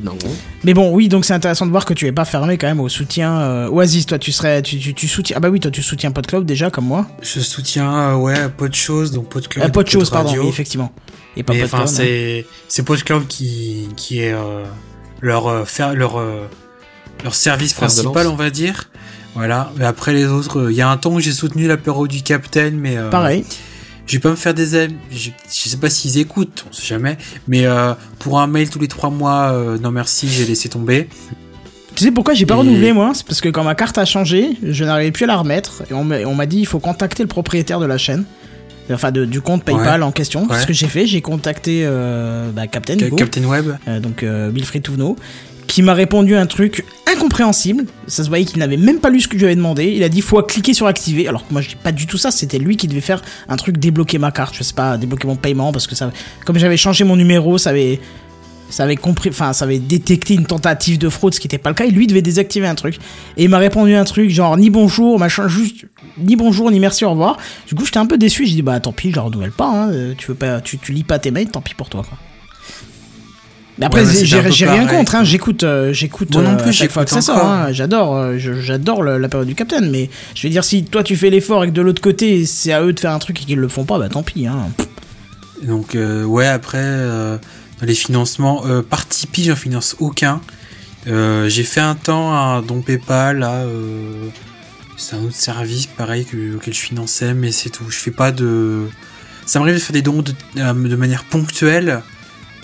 [0.02, 0.16] Non.
[0.64, 2.80] Mais bon, oui, donc c'est intéressant de voir que tu es pas fermé quand même
[2.80, 3.38] au soutien.
[3.40, 5.36] euh, Oasis, toi, tu serais, tu, tu, tu soutiens.
[5.36, 7.06] Ah bah oui, toi, tu soutiens PodCloud déjà comme moi.
[7.20, 9.64] Je soutiens, euh, ouais, pas de choses, donc pas de cloud.
[9.64, 10.90] Euh, pas de choses, pardon, oui, effectivement.
[11.36, 12.00] Et pas Mais enfin, PodCloud.
[12.00, 12.02] hein.
[12.04, 14.64] c'est c'est PodCloud qui qui est euh,
[15.20, 16.48] leur euh, faire leur euh,
[17.24, 18.88] leur service principal, on va dire.
[19.34, 19.72] Voilà.
[19.76, 22.22] Mais après les autres, euh, il y a un temps où j'ai soutenu l'apéro du
[22.22, 23.44] Capitaine, mais euh, Pareil.
[24.06, 24.96] Je vais pas me faire des amis.
[25.10, 27.16] Je, je sais pas s'ils écoutent, on sait jamais.
[27.48, 31.08] Mais euh, pour un mail tous les trois mois, euh, non merci, j'ai laissé tomber.
[31.94, 33.12] Tu sais pourquoi j'ai pas Et- renouvelé moi?
[33.14, 35.94] C'est parce que quand ma carte a changé, je n'arrivais plus à la remettre et
[35.94, 38.24] on m'a dit il faut contacter le propriétaire de la chaîne.
[38.92, 40.46] Enfin, de- du compte PayPal en question.
[40.48, 40.60] Ouais.
[40.60, 42.96] Ce que j'ai fait, j'ai contacté euh, bah, Captain,
[43.44, 43.76] Web.
[43.88, 45.16] euh, donc euh, Wilfried Touvenot,
[45.66, 47.86] qui m'a répondu un truc incompréhensible.
[48.06, 49.92] Ça se voyait qu'il n'avait même pas lu ce que je lui avais demandé.
[49.96, 52.18] Il a dit faut cliquer sur activer, alors que moi je dis pas du tout
[52.18, 52.30] ça.
[52.30, 55.36] C'était lui qui devait faire un truc débloquer ma carte, je sais pas, débloquer mon
[55.36, 56.10] paiement parce que ça,
[56.44, 58.00] comme j'avais changé mon numéro, ça avait,
[58.70, 61.70] ça avait compris, enfin ça avait détecté une tentative de fraude, ce qui n'était pas
[61.70, 61.84] le cas.
[61.84, 62.96] Et lui devait désactiver un truc.
[63.36, 65.86] Et il m'a répondu un truc genre ni bonjour, machin, juste
[66.18, 67.38] ni bonjour ni merci au revoir.
[67.66, 68.46] Du coup j'étais un peu déçu.
[68.46, 69.68] J'ai dit bah tant pis, je la renouvelle pas.
[69.68, 69.90] hein.
[69.92, 72.02] Euh, Tu veux pas, tu, tu lis pas tes mails, tant pis pour toi.
[72.08, 72.18] Quoi.
[73.82, 76.72] Mais après, Ouais, j'ai- rien pareil, contre, hein, j'écoute, euh, j'écoute Moi non euh, plus,
[76.72, 77.36] chaque fois que ça sort.
[77.36, 77.48] encore.
[77.50, 77.72] hein.
[77.72, 81.30] J'adore, euh, j'adore la période du Captain, mais je veux dire, si toi tu fais
[81.30, 83.58] l'effort et que de l'autre côté c'est à eux de faire un truc et qu'ils
[83.58, 84.46] le font pas, bah tant pis.
[84.46, 84.68] Hein.
[85.62, 87.36] Donc euh, ouais, après euh,
[87.82, 90.40] les financements, euh, par Tipeee, j'en finance aucun.
[91.08, 94.28] Euh, j'ai fait un temps un don PayPal, là, euh,
[94.96, 97.84] c'est un autre service pareil que, auquel je finançais, mais c'est tout.
[97.88, 98.86] Je fais pas de.
[99.46, 102.02] Ça m'arrive de faire des dons de, euh, de manière ponctuelle,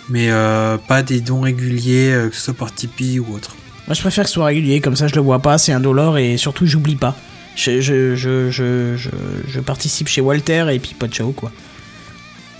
[0.09, 3.57] mais euh, pas des dons réguliers, euh, que ce soit par Tipeee ou autre.
[3.87, 5.81] Moi je préfère que ce soit régulier, comme ça je le vois pas, c'est un
[5.81, 7.17] dollar et surtout j'oublie pas.
[7.57, 11.51] Je, je, je, je, participe chez Walter et puis pas de ciao quoi.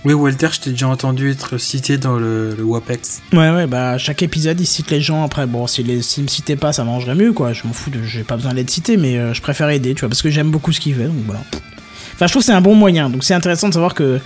[0.05, 3.21] Oui, Walter, je t'ai déjà entendu être cité dans le, le WAPEX.
[3.33, 5.25] Ouais, ouais, bah, chaque épisode, il cite les gens.
[5.25, 7.53] Après, bon, s'il s'il me citait pas, ça m'arrangerait mieux, quoi.
[7.53, 10.01] Je m'en fous, de- j'ai pas besoin d'être cité, mais euh, je préfère aider, tu
[10.01, 11.41] vois, parce que j'aime beaucoup ce qu'il fait, donc voilà.
[12.15, 14.21] Enfin, je trouve que c'est un bon moyen, donc c'est intéressant de savoir que.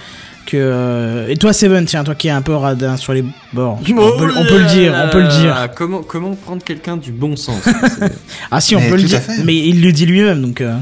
[0.47, 3.79] Que euh, Et toi, Seven, tiens, toi qui es un peu radin sur les bords,
[3.81, 5.55] on peut, on peut le dire, on peut le dire.
[5.57, 7.63] Ah, Comment, comment prendre quelqu'un du bon sens
[8.51, 10.61] Ah, si, on Mais peut le dire, mais il le dit lui-même, donc.
[10.61, 10.77] euh,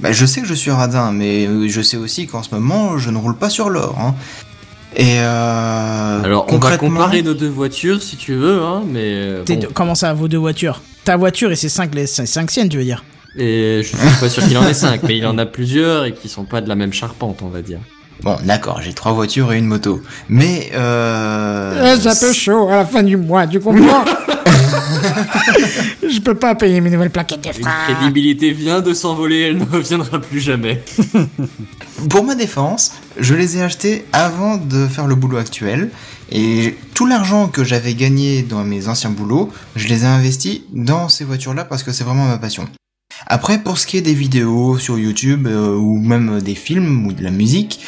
[0.00, 2.98] Bah, je sais que je suis radin, mais euh, je sais aussi qu'en ce moment,
[2.98, 3.96] je ne roule pas sur l'or.
[4.00, 4.14] Hein.
[4.94, 9.36] Et euh, Alors, on va concrètement- comparer nos deux voitures si tu veux, hein, mais.
[9.74, 10.82] Comment ça, vos deux voitures?
[11.04, 13.02] Ta voiture et ses cinq, les cinq, cinq siennes, tu veux dire?
[13.38, 16.12] Et je suis pas sûr qu'il en ait cinq, mais il en a plusieurs et
[16.12, 17.78] qui sont pas de la même charpente, on va dire.
[18.22, 20.00] Bon, d'accord, j'ai trois voitures et une moto.
[20.28, 21.96] Mais euh...
[22.32, 24.04] chaud à la fin du mois, tu comprends
[26.02, 29.64] Je peux pas payer mes nouvelles plaquettes de Une crédibilité vient de s'envoler, elle ne
[29.64, 30.84] reviendra plus jamais.
[32.10, 35.90] Pour ma défense, je les ai achetés avant de faire le boulot actuel.
[36.30, 41.08] Et tout l'argent que j'avais gagné dans mes anciens boulots, je les ai investis dans
[41.08, 42.68] ces voitures-là parce que c'est vraiment ma passion.
[43.26, 47.12] Après, pour ce qui est des vidéos sur YouTube euh, ou même des films ou
[47.12, 47.80] de la musique,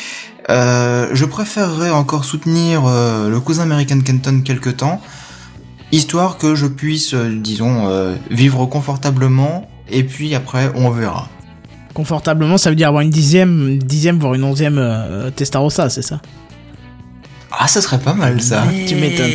[0.51, 5.01] euh, je préférerais encore soutenir euh, le cousin American Kenton quelque temps,
[5.93, 9.69] histoire que je puisse, euh, disons, euh, vivre confortablement.
[9.91, 11.29] Et puis après, on verra.
[11.95, 16.21] Confortablement, ça veut dire avoir une dixième, dixième voire une onzième euh, Testarossa, c'est ça?
[17.53, 18.65] Ah, ça serait pas mal ça.
[18.87, 19.31] Tu m'étonnes.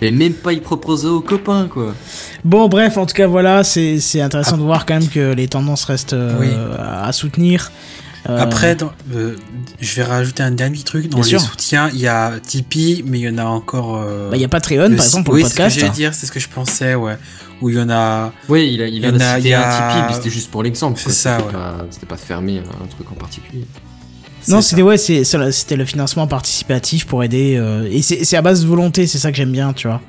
[0.00, 1.94] Et même pas y proposer aux copains, quoi.
[2.44, 5.48] Bon, bref, en tout cas, voilà, c'est c'est intéressant de voir quand même que les
[5.48, 6.48] tendances restent euh, Oui.
[6.78, 7.72] à soutenir.
[8.28, 9.36] Euh, Après, dans- euh,
[9.80, 11.08] je vais rajouter un dernier truc.
[11.08, 11.40] Dans Bien les sûr.
[11.40, 13.96] soutiens, il y a Tipeee, mais il y en a encore.
[13.96, 15.70] euh, bah, il y a Patreon, le par exemple, pour oui, le podcast.
[15.70, 17.16] c'est ce que j'allais dire, c'est ce que je pensais, ouais.
[17.60, 18.32] Où il y en a.
[18.48, 20.30] Oui, il a, il Il y en a- il y un a- Tipeee, mais c'était
[20.30, 20.98] juste pour l'exemple.
[20.98, 21.12] C'est quoi.
[21.12, 21.52] ça, C'était ouais.
[21.54, 23.64] pas- C'était pas fermé à un truc en particulier.
[24.48, 27.56] Non, c'était ouais, c'était le financement participatif pour aider.
[27.56, 30.00] euh, et c'est à base de volonté, c'est ça que j'aime bien, tu vois.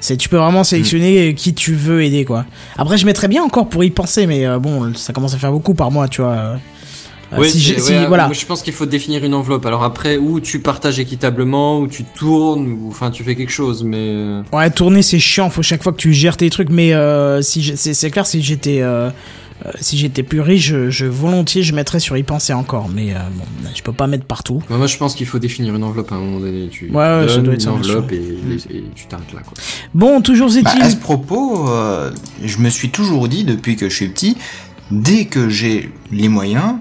[0.00, 2.44] C'est tu peux vraiment sélectionner qui tu veux aider, quoi.
[2.76, 5.52] Après, je mettrais bien encore pour y penser, mais euh, bon, ça commence à faire
[5.52, 6.30] beaucoup par mois, tu vois.
[6.32, 6.56] euh.
[7.44, 8.28] Si si- ouais, voilà.
[8.30, 9.64] je pense qu'il faut définir une enveloppe.
[9.64, 13.84] Alors après, où tu partages équitablement, où tu tournes, ou enfin tu fais quelque chose,
[13.84, 16.92] mais Ouais, tourner c'est chiant, faut chaque fois que tu gères tes trucs, mais
[17.42, 18.82] si c'est clair, si j'étais
[19.66, 23.14] euh, si j'étais plus riche, je, je- volontiers je mettrais sur y penser encore, mais
[23.14, 24.62] euh, bon, je peux pas mettre partout.
[24.68, 26.68] moi je pense qu'il faut définir une enveloppe à un moment donné.
[26.70, 28.18] Tu Ouais, ouais, ça donnes doit être ça, une enveloppe sûr.
[28.18, 29.40] et, et- et tu t'arrêtes là.
[29.40, 29.54] Quoi.
[29.94, 30.82] Bon, toujours Bah, est-il.
[30.82, 32.10] à ce propos, euh,
[32.44, 34.36] je me suis toujours dit depuis que je suis petit,
[34.90, 36.74] dès que j'ai les moyens,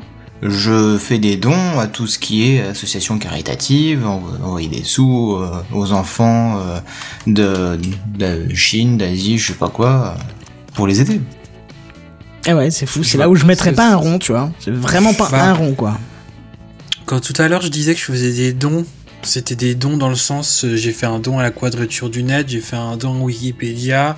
[0.43, 5.35] je fais des dons à tout ce qui est association caritative, en- envoyer des sous
[5.35, 6.79] euh, aux enfants euh,
[7.27, 7.77] de,
[8.17, 10.15] de Chine, d'Asie, je sais pas quoi,
[10.73, 11.21] pour les aider.
[12.47, 14.51] Eh ouais, c'est fou, Je c'est là où je mettrais pas un rond, tu vois.
[14.59, 15.99] C'est vraiment pas un rond, quoi.
[17.05, 18.85] Quand tout à l'heure je disais que je faisais des dons,
[19.23, 22.23] c'était des dons dans le sens euh, j'ai fait un don à la quadrature du
[22.23, 24.17] net, j'ai fait un don à Wikipédia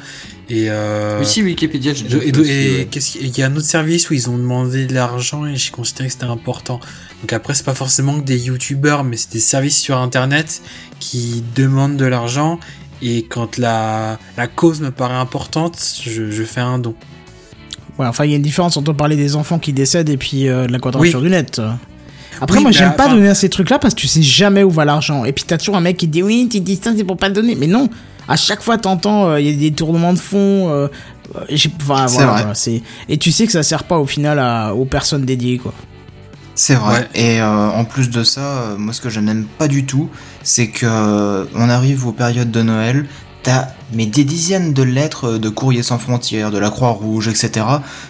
[0.50, 2.88] et euh, Mais si Wikipédia, j'ai et, et- aussi, et ouais.
[2.90, 4.94] qu'est-ce qu'il y a- il y a un autre service où ils ont demandé de
[4.94, 6.80] l'argent et j'ai considéré que c'était important.
[7.22, 10.62] Donc après c'est pas forcément que des youtubeurs mais c'est des services sur internet
[11.00, 12.60] qui demandent de l'argent
[13.02, 16.96] et quand la, la cause me paraît importante, je, je fais un don.
[18.00, 20.48] Ouais, enfin, il y a une différence entre parler des enfants qui décèdent et puis
[20.48, 21.26] euh, de la quadrature Oui.
[21.26, 21.62] du net.
[22.42, 24.64] Après, Oui, moi, j'aime pas enfin- donner à ces trucs-là parce que tu sais jamais
[24.64, 25.24] où va l'argent.
[25.26, 27.28] Et puis, t'as toujours un mec qui dit oui, tu dis ça, c'est pour pas
[27.28, 27.56] le donner.
[27.56, 27.90] Mais non,
[28.28, 30.70] à chaque fois, t'entends, euh, il y a des tournements de fonds.
[30.72, 30.88] euh,
[31.36, 32.82] euh, j'ai- enfin, C'est voilà, vrai.
[33.10, 35.74] Et tu sais que ça sert pas au final à- aux personnes dédiées, quoi.
[36.56, 37.00] C'est vrai.
[37.00, 37.08] Ouais.
[37.16, 40.10] Et euh, en plus de ça, euh, moi ce que je n'aime pas du tout,
[40.44, 43.06] c'est que euh, on arrive aux périodes de Noël,
[43.44, 47.66] t'as mais des dizaines de lettres de courriers sans frontières, de la Croix-Rouge, etc.,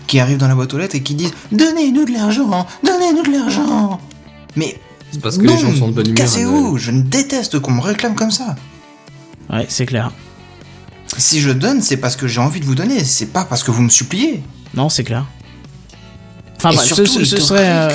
[0.07, 3.31] qui arrivent dans la boîte aux lettres et qui disent Donnez-nous de l'argent, donnez-nous de
[3.37, 3.99] l'argent.
[4.55, 4.79] Mais
[5.11, 6.15] C'est parce que non, les gens sont de bonne humeur.
[6.17, 8.55] cassez-vous, je ne déteste qu'on me réclame comme ça.
[9.51, 10.11] Ouais, c'est clair.
[11.17, 13.71] Si je donne, c'est parce que j'ai envie de vous donner, c'est pas parce que
[13.71, 14.41] vous me suppliez.
[14.73, 15.25] Non, c'est clair.
[16.57, 17.67] Enfin, et bref, surtout, ce, ce- serait.
[17.67, 17.89] euh,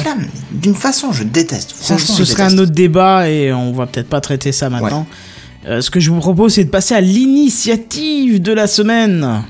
[0.52, 1.72] d'une façon, je déteste.
[1.72, 5.06] Franchement, ce je serait un autre débat et on va peut-être pas traiter ça maintenant.
[5.66, 9.42] Euh, ce que je vous propose, c'est de passer à l'initiative de la semaine.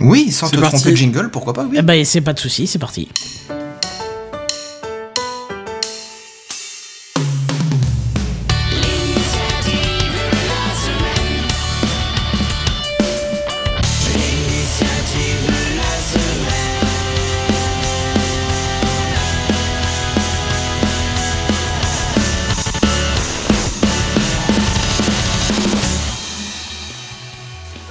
[0.00, 0.76] Oui, sans te parti.
[0.76, 1.76] tromper de jingle, pourquoi pas, oui.
[1.78, 3.08] Eh ben, c'est pas de souci, c'est parti.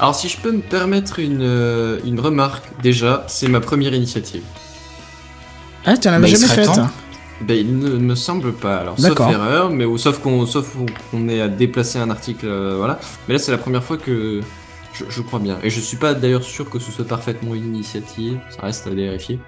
[0.07, 4.41] Alors si je peux me permettre une, euh, une remarque, déjà, c'est ma première initiative.
[5.85, 6.65] Ah, tu en avais Bah, il jamais serait fait.
[6.65, 6.79] temps.
[6.79, 6.91] hein.
[7.41, 8.77] Ben, il ne me semble pas.
[8.77, 10.77] Alors, sauf erreur, mais ou, sauf qu'on sauf
[11.11, 12.99] qu'on ait à déplacer un article, euh, voilà.
[13.27, 14.39] Mais là, c'est la première fois que
[14.93, 15.57] je, je crois bien.
[15.61, 18.39] Et je suis pas d'ailleurs sûr que ce soit parfaitement une initiative.
[18.49, 19.41] Ça reste à vérifier.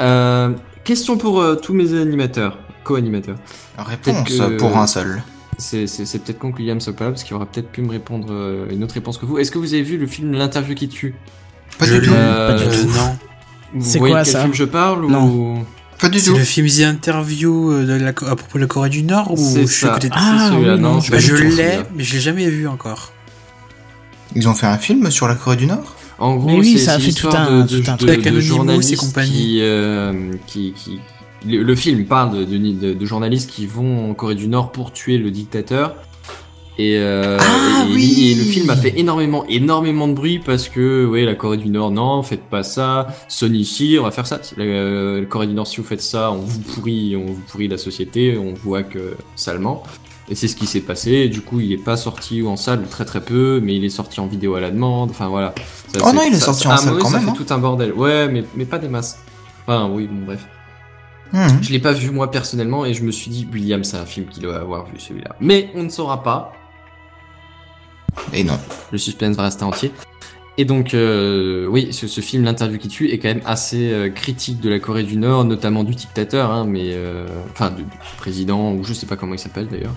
[0.00, 0.50] Euh,
[0.82, 3.36] question pour euh, tous mes animateurs, co-animateurs.
[3.78, 5.22] Réponse que- pour un seul.
[5.58, 7.82] C'est c'est- c'est peut-être con que William soit pas là parce qu'il aurait peut-être pu
[7.82, 9.38] me répondre euh, une autre réponse que vous.
[9.38, 11.14] Est-ce que vous avez vu le film L'interview qui tue?
[11.78, 12.12] Pas Je du tout.
[12.14, 12.88] Euh, pas du Euh, tout.
[12.88, 13.18] non.
[13.74, 15.24] Vous C'est voyez quoi, de quel ça film je parle Non.
[15.26, 15.64] ou
[16.00, 16.36] Pas du C'est tout.
[16.38, 19.36] le film The Interview euh, de la, à propos de la Corée du Nord ou
[19.36, 19.94] C'est je suis à ça.
[19.94, 20.14] côté de...
[20.16, 21.82] Ah, C'est celui-là, oui, non, Bah, je l'ai, celui-là.
[21.94, 23.12] mais je l'ai jamais vu encore.
[24.36, 25.96] Ils ont fait un film sur la Corée du Nord?
[26.20, 28.10] En gros, oui, c'est ça a fait tout un- de, de, tout un de- truc.
[28.10, 29.30] Avec de Anonymous et compagnie.
[29.32, 31.00] qui, euh, qui, qui-
[31.46, 34.72] le, le film parle de, de, de- de journalistes qui vont en Corée du Nord
[34.72, 35.94] pour tuer le dictateur.
[36.80, 40.38] Et, euh, Ah, et- et- oui et le film a fait énormément, énormément de bruit
[40.38, 43.08] parce que, ouais, la Corée du Nord, non, faites pas ça.
[43.28, 44.40] Sony, si, on va faire ça.
[44.56, 44.64] La,
[45.20, 47.78] la Corée du Nord, si vous faites ça, on vous pourrit, on vous pourrit la
[47.78, 49.82] société, on hack euh, salement.
[50.30, 51.28] Et c'est ce qui s'est passé.
[51.28, 53.88] Du coup, il est pas sorti en salle ou très très peu, mais il est
[53.88, 55.10] sorti en vidéo à la demande.
[55.10, 55.54] Enfin voilà.
[55.88, 57.30] Ça, Oh non, il est ça- sorti ça- en ah, salle quand ça même, fait
[57.30, 57.44] hein.
[57.44, 57.92] tout un bordel.
[57.94, 59.18] Ouais, mais, mais pas des masses.
[59.66, 60.46] Enfin oui, bon bref.
[61.32, 61.62] Mhm.
[61.62, 64.26] Je l'ai pas vu moi personnellement et je me suis dit William, c'est un film
[64.26, 65.36] qu'il doit avoir vu celui-là.
[65.40, 66.52] Mais on ne saura pas.
[68.32, 68.58] Et non.
[68.90, 69.92] Le suspense va rester entier.
[70.56, 74.10] Et donc, euh, oui, ce, ce film, L'interview qui tue, est quand même assez euh,
[74.10, 77.88] critique de la Corée du Nord, notamment du dictateur, hein, mais euh, enfin du, du
[78.16, 79.94] président ou je sais pas comment il s'appelle d'ailleurs.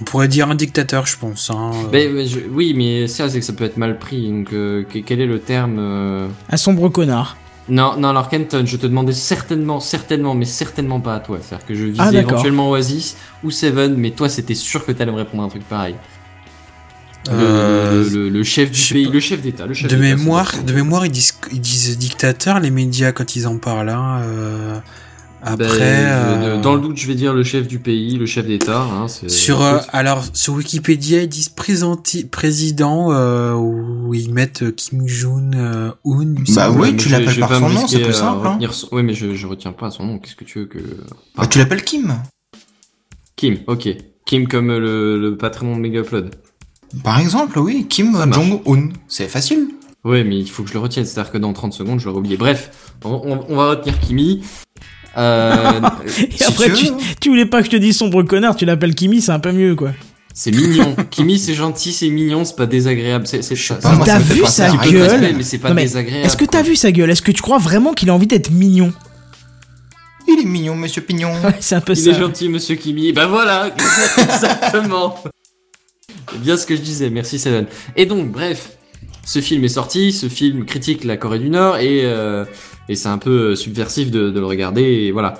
[0.00, 1.50] On pourrait dire un dictateur, je pense.
[1.50, 1.70] Hein.
[1.90, 4.28] Mais, mais je- oui, mais ça c'est que ça peut être mal pris.
[4.30, 7.36] Donc, euh, que- quel est le terme euh, Un sombre connard.
[7.68, 11.38] Non, non, alors Kenton, je te demandais certainement, certainement, mais certainement pas à toi.
[11.42, 12.32] C'est-à-dire que je visais Ah, d'accord.
[12.32, 15.96] éventuellement Oasis ou Seven, mais toi c'était sûr que t'allais me répondre un truc pareil.
[17.28, 19.12] Le- Euh, le, le- le chef du pays, pas.
[19.12, 22.60] le chef d'État, le chef de d'État, mémoire, de mémoire, ils disent, ils disent dictateur,
[22.60, 23.88] les médias quand ils en parlent.
[23.88, 24.78] Hein, euh,
[25.42, 28.26] après, Ben, je- euh, dans le doute, je vais dire le chef du pays, le
[28.26, 28.82] chef d'État.
[28.82, 34.72] Hein, sur, euh, alors sur Wikipédia, ils disent présenti- président euh, où ils mettent euh,
[34.72, 35.94] Kim Jong Un.
[36.54, 38.58] Bah oui, tu l'appelles par son nom, c'est plus simple, hein.
[38.72, 40.18] son- Ouais, mais je, je retiens pas son nom.
[40.18, 40.78] Qu'est-ce que tu veux que
[41.36, 42.14] Bah, tu l'appelles Kim
[43.36, 43.88] Kim, ok.
[44.24, 46.34] Kim comme le, le patron de Megaupload.
[47.04, 48.34] Par exemple, oui, Kim marche.
[48.34, 48.88] Jong-un.
[49.08, 49.68] C'est facile.
[50.04, 52.18] Ouais, mais il faut que je le retienne, c'est-à-dire que dans 30 secondes, je l'aurai
[52.20, 52.36] oublié.
[52.36, 52.70] Bref,
[53.04, 54.42] on, on- on va retenir Kimi.
[55.16, 56.96] Euh, Et Si après, tu tu, veux.
[57.20, 59.52] tu voulais pas que je te dise sombre connard, tu l'appelles Kimi, c'est un peu
[59.52, 59.90] mieux, quoi.
[60.34, 60.94] c'est mignon.
[61.10, 63.26] Kimi, c'est gentil, c'est mignon, c'est pas désagréable.
[63.26, 66.26] C'est, c'est, ça- T'as vu sa gueule respect, mais c'est pas Non, mais désagréable.
[66.26, 67.10] Est-ce que t'as vu sa gueule?
[67.10, 68.92] Est-ce que tu crois vraiment qu'il a envie d'être mignon?
[70.28, 71.32] Il est mignon, monsieur Pignon.
[71.44, 72.10] Ouais, c'est un peu Il ça.
[72.10, 73.12] est gentil, monsieur Kimi.
[73.12, 75.16] Ben voilà, exactement.
[76.32, 77.66] C'est bien ce que je disais, merci Seven.
[77.94, 78.70] Et donc, bref,
[79.26, 82.44] ce film est sorti, ce film critique la Corée du Nord et, euh,
[82.88, 85.34] et c'est un peu subversif de, de le regarder, et voilà.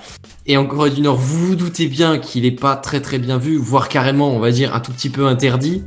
[0.47, 3.39] Et en Corée du Nord, vous vous doutez bien qu'il est pas très très bien
[3.39, 5.85] vu, voire carrément, on va dire, un tout petit peu interdit.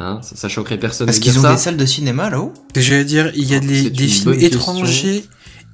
[0.00, 1.52] Hein, ça, ça choquerait personne Parce qu'ils ont ça.
[1.52, 2.52] des salles de cinéma là-haut?
[2.74, 5.24] J'allais dire, il y a des, films étrangers.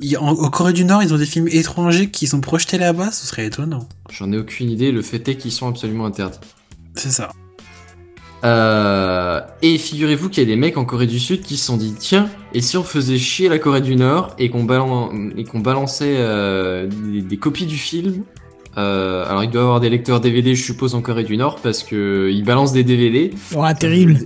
[0.00, 3.12] Il- en, en Corée du Nord, ils ont des films étrangers qui sont projetés là-bas,
[3.12, 3.88] ce serait étonnant.
[4.10, 6.38] J'en ai aucune idée, le fait est qu'ils sont absolument interdits.
[6.96, 7.30] C'est ça.
[8.42, 11.76] Euh, et figurez-vous qu'il y a des mecs en Corée du Sud qui se sont
[11.76, 15.44] dit tiens et si on faisait chier la Corée du Nord et qu'on balan- et
[15.44, 18.22] qu'on balançait euh, des, des copies du film
[18.78, 21.56] euh, alors il doit y avoir des lecteurs DVD je suppose en Corée du Nord
[21.62, 24.16] parce que ils balancent des DVD Ouais, terrible.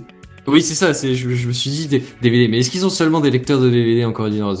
[0.47, 3.19] oui c'est ça je, je me suis dit des DVD mais est-ce qu'ils ont seulement
[3.19, 4.55] des lecteurs de DVD en Corée du Nord?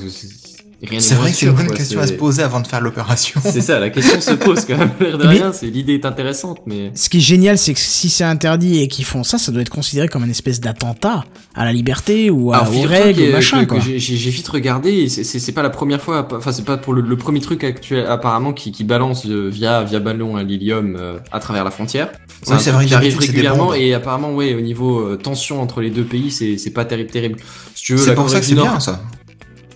[0.99, 3.39] C'est- vrai que c'est une bonne quoi, question à se poser avant de faire l'opération.
[3.43, 6.05] c'est ça la question se pose quand même l'air de Mais- rien c'est l'idée est
[6.05, 9.37] intéressante mais Ce qui est génial, c'est que si c'est interdit et qu'ils font ça,
[9.37, 11.25] ça doit être considéré comme une espèce d'attentat
[11.55, 13.79] à la liberté ou à, aux règles, ou machin, que- quoi.
[13.79, 16.77] que j'ai- vite regardé, et c'est- c'est c'est pas la première fois, enfin c'est pas
[16.77, 20.43] pour le, le premier truc actuel apparemment qui, qui balance euh, via via ballon à
[20.43, 22.09] l'hélium euh, à travers la frontière.
[22.43, 25.89] C'est truc vrai, qui arrive régulièrement et apparemment ouais au niveau euh, tension entre les
[25.89, 27.39] deux pays c'est c'est pas terrible terrible.
[27.73, 29.01] Si tu veux C'est la pour Corée ça que du c'est Nord, bien ça.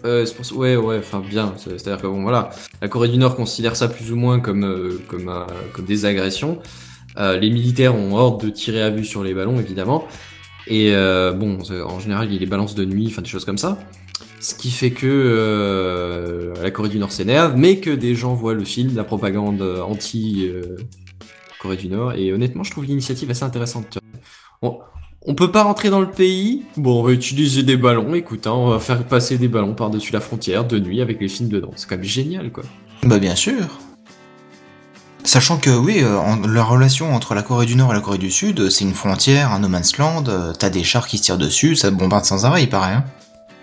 [0.06, 1.54] Euh, ouais, ouais, enfin bien.
[1.58, 2.50] C'est- C'est-à-dire que bon, voilà,
[2.82, 6.06] la Corée du Nord considère ça plus ou moins comme euh, comme euh, comme des
[6.06, 6.60] agressions.
[7.18, 10.08] Euh, les militaires ont ordre de tirer à vue sur les ballons, évidemment.
[10.68, 10.92] Et
[11.36, 11.58] bon,
[11.88, 13.80] en général, il y a les balances de nuit, enfin des choses comme ça.
[14.40, 18.64] Ce qui fait que la Corée du Nord s'énerve, mais que des gens voient le
[18.64, 20.78] film, la propagande euh, anti euh,
[21.60, 22.14] Corée du Nord.
[22.14, 23.98] Et honnêtement, je trouve l'initiative assez intéressante.
[24.62, 24.89] vois.
[25.26, 26.64] On, peut pas rentrer dans le pays?
[26.78, 28.14] Bon, on va utiliser des ballons.
[28.16, 31.28] Écoute, hein, on va faire passer des ballons par-dessus la frontière de nuit avec les
[31.28, 31.72] films dedans.
[31.76, 32.64] C'est quand même génial, quoi.
[33.04, 33.68] Bah bien sûr.
[35.24, 38.32] Sachant que oui, euh, la relation entre la Corée du Nord et la Corée du
[38.32, 41.24] Sud, euh, c'est une frontière, un no man's land, euh, t'as des chars qui se
[41.24, 42.94] tirent dessus, ça bombarde sans arrêt, il paraît.
[42.94, 43.04] Hein.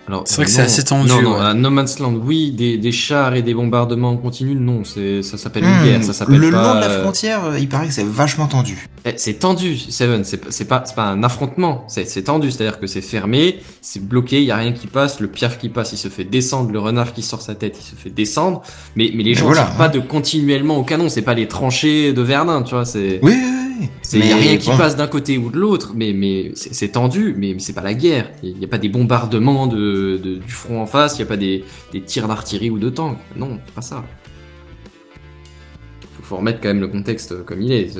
[0.07, 0.65] Alors, C'est vrai que c'est non.
[0.65, 1.45] assez tendu, Non, non, ouais.
[1.45, 5.21] à No Man's Land, oui, des, des chars et des bombardements en continu, non, c'est,
[5.21, 7.59] ça s'appelle une Hmm, guerre, ça s'appelle le pas, long de la euh, frontière, euh,
[7.59, 8.87] il paraît que c'est vachement tendu.
[9.05, 12.51] eh, C'est tendu, Seven, c'est pas, c'est pas, c'est pas un affrontement, c'est, c'est tendu,
[12.51, 15.67] c'est-à-dire que c'est fermé, c'est bloqué, il y a rien qui passe, le piaf qui
[15.67, 18.61] passe, il se fait descendre, le renard qui sort sa tête, il se fait descendre,
[18.95, 19.77] mais, mais les gens voilà, tirent hein.
[19.77, 23.33] pas de continuellement au canon, c'est pas les tranchées de Verdun, tu vois, c'est, Oui,
[23.35, 23.66] oui, oui.
[24.01, 24.77] C'est, y a rien qui bon.
[24.77, 27.93] passe d'un côté ou de l'autre, mais, mais c'est, tendu, mais, mais c'est pas la
[27.93, 31.23] guerre, il y a pas des bombardements de, de- du front en face, il y
[31.23, 34.03] a pas des, des tirs d'artillerie ou de tanks, non, c'est pas ça.
[36.15, 37.91] Faut, faut remettre quand même le contexte comme il est,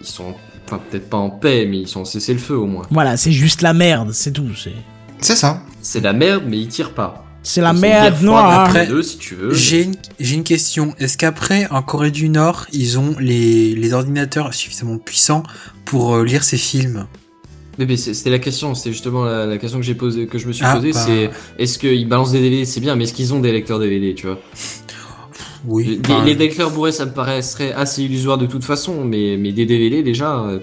[0.00, 0.34] ils sont,
[0.66, 2.86] enfin peut-être pas en paix, mais ils sont cessés le feu au moins.
[2.90, 4.54] Voilà, c'est juste la merde, c'est tout.
[4.56, 4.72] C'est
[5.20, 5.62] C'est ça.
[5.82, 7.26] C'est la merde, mais ils tirent pas.
[7.42, 8.60] C'est la merde noire.
[8.66, 9.52] Après, si tu veux.
[9.54, 10.94] J'ai une, j'ai une question.
[10.98, 15.42] Est-ce qu'après, en Corée du Nord, ils ont les, les ordinateurs suffisamment puissants
[15.84, 17.06] pour euh, lire ces films?
[17.78, 20.38] Mais, mais c'est- c'était la question, c'est justement la, la question que j'ai posée, que
[20.38, 21.02] je me suis Ah, posée, bah.
[21.06, 24.14] c'est est-ce qu'ils balancent des DVD, c'est bien, mais est-ce qu'ils ont des lecteurs DVD,
[24.14, 24.38] tu vois?
[25.66, 25.84] Oui.
[25.84, 29.52] les, enfin, les lecteurs bourrés, ça me paraîtrait assez illusoire de toute façon, mais, mais
[29.52, 30.58] des DVD déjà, euh,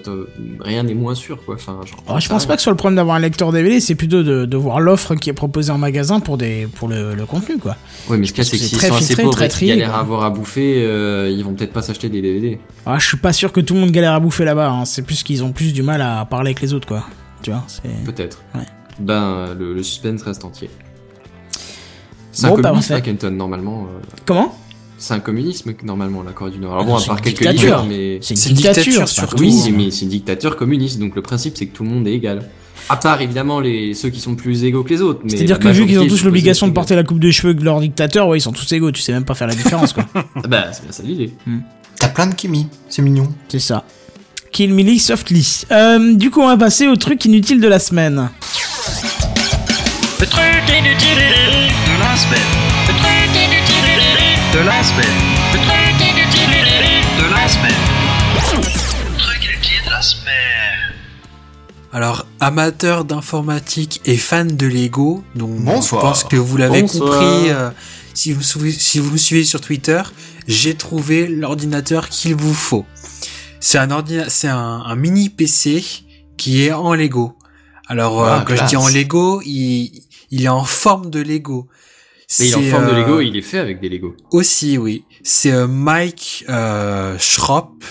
[0.60, 1.54] rien n'est moins sûr, quoi.
[1.54, 3.94] Enfin, genre, Alors, je pense pas que soit le problème d'avoir un lecteur DVD, c'est
[3.94, 7.26] plutôt de, de voir l'offre qui est proposée en magasin pour, des, pour le, le
[7.26, 7.76] contenu, quoi.
[8.08, 9.48] Ouais, mais ce cas, pense c'est que s'ils très sont assez filtré, pauvres très et
[9.48, 9.98] qu'ils trié, galèrent quoi.
[9.98, 12.58] à avoir à bouffer, euh, ils vont peut-être pas s'acheter des DVD.
[12.84, 14.84] Ah, je suis pas sûr que tout le monde galère à bouffer là-bas, hein.
[14.84, 17.04] c'est plus qu'ils ont plus du mal à parler avec les autres, quoi.
[17.42, 18.04] Tu vois, c'est...
[18.04, 18.42] Peut-être.
[18.54, 18.62] Ouais.
[18.98, 20.68] Ben, le, le suspense reste entier.
[22.32, 22.72] C'est Bon, un bah,
[23.30, 23.84] normalement.
[23.84, 24.56] euh, Comment?
[24.98, 26.72] C'est un communisme, normalement, la Corée du Nord.
[26.72, 27.84] Alors Ah bon, non, à c'est part une quelques dictature.
[27.88, 28.18] mais...
[28.20, 29.36] C'est une dictature, surtout.
[29.38, 32.12] Oui, mais c'est une dictature communiste, donc le principe c'est que tout le monde est
[32.12, 32.48] égal.
[32.90, 35.20] À part évidemment les ceux qui sont plus égaux que les autres.
[35.24, 37.62] mais C'est-à-dire que vu qu'ils ont tous l'obligation de porter la coupe de cheveux que
[37.62, 40.04] leur dictateur, ouais, ils sont tous égaux, tu sais même pas faire la différence, quoi.
[40.14, 40.24] égale.
[40.48, 41.32] Bah c'est bien ça l'idée.
[42.00, 43.28] T'as plein de Kimi, c'est mignon.
[43.48, 43.84] c'est ça.
[44.52, 45.64] Kill Millie Softly.
[45.70, 48.30] Euh, du coup, on va passer au truc inutile de la semaine.
[50.20, 52.40] Le truc inutile de la semaine.
[52.88, 53.27] Le truc inutile
[54.52, 55.18] de la semaine.
[55.52, 56.50] Le truc inutile
[57.18, 57.72] de la semaine.
[58.34, 60.94] Le truc inutile de la semaine.
[61.92, 66.02] Alors, amateur d'informatique et fan de Lego, donc Bonsoir.
[66.02, 67.50] je pense que vous l'avez compris.
[67.50, 67.70] euh,
[68.14, 70.02] si, vous, suivez- si vous me suivez sur Twitter,
[70.46, 72.84] j'ai trouvé l'ordinateur qu'il vous faut.
[73.60, 73.88] C'est un
[74.28, 75.84] c'est un, un mini PC
[76.36, 77.36] qui est en Lego.
[77.88, 81.68] Alors, euh, Ah, quand je dis en Lego, il, il est en forme de Lego.
[82.38, 84.14] Mais il est en forme de euh, Lego, il est fait avec des Lego.
[84.30, 85.04] Aussi, oui.
[85.22, 87.84] C'est euh, Mike euh, Schropp,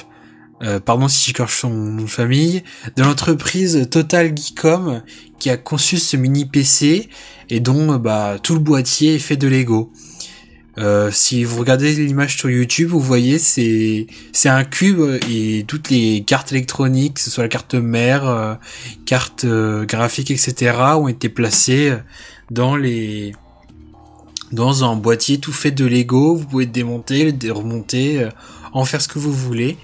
[0.64, 2.64] euh, pardon si j'écorche son nom de famille,
[2.96, 5.04] de l'entreprise Total Geekom
[5.40, 7.10] qui a conçu ce mini PC
[7.50, 9.92] et dont bah, tout le boîtier est fait de Lego.
[10.80, 15.90] Euh, si vous regardez l'image sur YouTube, vous voyez c'est c'est un cube et toutes
[15.90, 18.54] les cartes électroniques, que ce soit la carte mère, euh,
[19.06, 21.94] carte graphique, etc., ont été placées
[22.52, 23.34] dans les
[24.52, 26.36] dans un boîtier tout fait de Lego.
[26.36, 28.30] Vous pouvez le démonter, le remonter, euh,
[28.74, 29.78] en faire ce que vous voulez.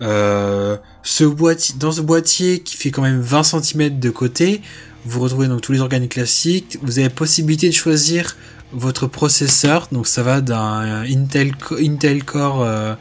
[0.00, 4.62] Euh, ce boîtier, dans ce boîtier qui fait quand même 20 cm de côté,
[5.04, 6.78] vous retrouvez donc tous les organes classiques.
[6.82, 8.36] Vous avez possibilité de choisir
[8.72, 9.88] votre processeur.
[9.92, 12.94] Donc ça va d'un Intel, Intel Core, euh,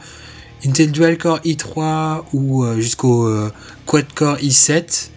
[0.66, 3.30] Intel Dual Core i3 ou euh, jusqu'au
[3.86, 5.10] Quad Core i7.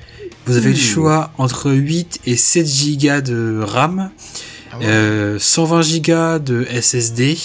[0.47, 2.67] Vous avez le choix entre 8 et 7
[2.99, 4.11] Go de RAM.
[4.83, 7.37] Euh, 120 Go de SSD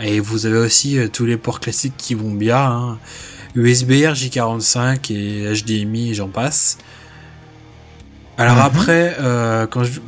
[0.00, 2.98] et vous avez aussi euh, tous les ports classiques qui vont bien hein.
[3.56, 6.78] USB, J45 et HDMI et j'en passe.
[8.36, 8.62] Alors Mhm.
[8.62, 9.98] après euh, quand je...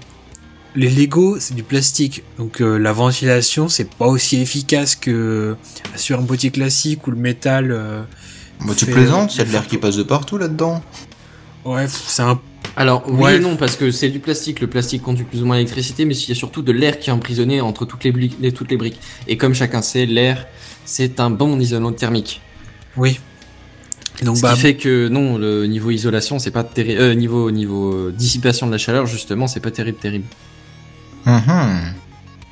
[0.77, 5.57] les Lego c'est du plastique donc euh, la ventilation c'est pas aussi efficace que
[5.97, 8.03] sur un boîtier classique ou le métal euh,
[8.65, 10.81] Bah, tu plaisantes, il y a de l'air qui passe de partout là-dedans.
[11.65, 12.41] ouais c'est un
[12.77, 13.37] Alors oui Ouais.
[13.37, 16.15] et non parce que c'est du plastique, le plastique conduit plus ou moins l'électricité, mais
[16.17, 18.71] il y a surtout de l'air qui est emprisonné entre toutes les, bli- les- toutes
[18.71, 19.01] les briques.
[19.27, 20.47] Et comme chacun sait, l'air
[20.85, 22.41] c'est un bon isolant thermique.
[22.97, 23.19] oui
[24.23, 27.51] donc Ce bah qui fait que non, le niveau isolation c'est pas terrible, euh, niveau
[27.51, 30.27] niveau euh, dissipation de la chaleur justement c'est pas terrible terrible.
[31.27, 31.95] Mhm.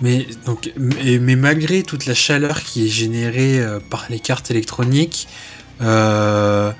[0.00, 4.50] Mais donc, mais, mais malgré toute la chaleur qui est générée euh, par les cartes
[4.50, 5.26] électroniques,
[5.82, 6.70] euh,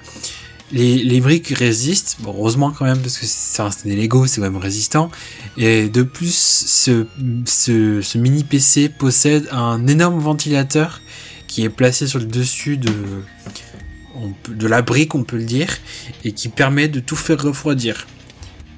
[0.73, 2.19] les, briques résistent.
[2.25, 5.11] Heureusement quand même parce que c'est des Lego, c'est quand même résistant.
[5.57, 11.01] Et de plus, ce, mini PC possède un énorme ventilateur
[11.47, 15.79] qui est placé sur le dessus de la brique, on peut le dire,
[16.25, 18.07] et qui permet de tout faire refroidir.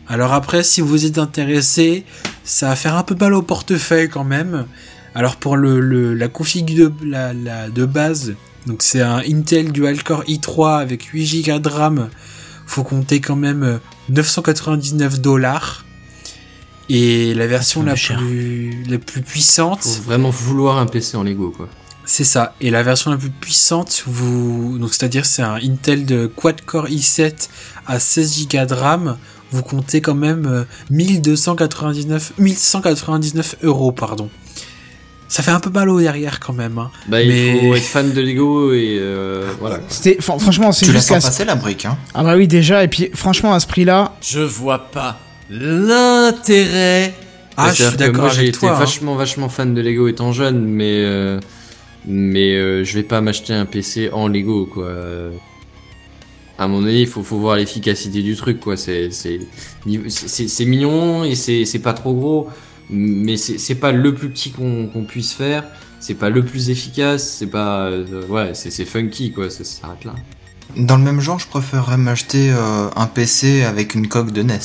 [0.08, 2.04] Alors après, si vous êtes intéressé,
[2.44, 4.66] ça va faire un peu mal au portefeuille quand même.
[5.14, 8.34] Alors pour la config de base,
[8.66, 12.10] donc c'est un Intel Dual Core i3 avec 8 Go de RAM,
[12.66, 13.78] faut compter quand même euh,
[14.08, 15.84] 999 dollars.
[16.88, 18.18] Et la version la cher.
[18.18, 21.68] plus, la plus puissante, Faut vraiment vouloir un PC en Lego, quoi.
[22.04, 22.54] c'est ça.
[22.60, 27.48] Et la version la plus puissante, vous, donc c'est-à-dire c'est un Intel de quad-core i7
[27.86, 29.16] à 16 Go de RAM.
[29.52, 34.28] Vous comptez quand même euh, 1299, 1199 euros, pardon.
[35.30, 36.76] Ça fait un peu mal au derrière quand même.
[36.76, 36.90] Hein.
[37.06, 39.78] Bah, Mais- il faut être fan de Lego et euh, voilà.
[39.88, 41.26] C'était, fran- franchement, c'est sens ce...
[41.28, 44.40] passer la brique, hein Ah bah oui, déjà, et puis franchement, à ce prix-là, Je
[44.40, 47.14] vois pas l'intérêt.
[47.56, 48.70] Ah, Bah, je suis d'accord Moi, j'ai avec été toi.
[48.72, 48.78] hein.
[48.78, 51.38] vachement, vachement fan de Lego étant jeune, mais euh,
[52.06, 54.90] mais euh, je vais pas m'acheter un PC en Lego, quoi.
[56.58, 58.76] À moment donné, il faut, faut voir l'efficacité du truc, quoi.
[58.76, 59.40] C'est c'est
[60.08, 62.48] c'est c'est mignon et c'est c'est pas trop gros,
[62.90, 65.64] mais c'est pas le plus petit qu'on puisse faire.
[66.00, 67.28] C'est pas le plus efficace.
[67.38, 69.50] C'est pas euh, ouais, c'est funky, quoi.
[69.50, 70.14] Ça s'arrête là.
[70.76, 74.58] Dans le même genre, je préférerais m'acheter euh, un PC avec une coque de NES.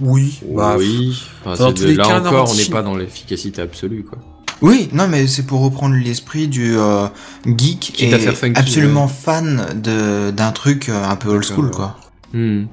[0.00, 0.40] Oui.
[0.48, 1.22] Bah, oui.
[1.44, 4.04] Enfin, dans c'est tous de- les là cas, encore, on n'est pas dans l'efficacité absolue,
[4.04, 4.18] quoi.
[4.60, 7.06] Oui, non, mais c'est pour reprendre l'esprit du euh,
[7.46, 11.70] geek Quitte à et faire funky, absolument fan de d'un truc un peu old school,
[11.70, 11.98] quoi.
[12.32, 12.64] Hmm.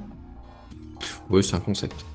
[1.32, 2.06] Ouais, c'est un concept.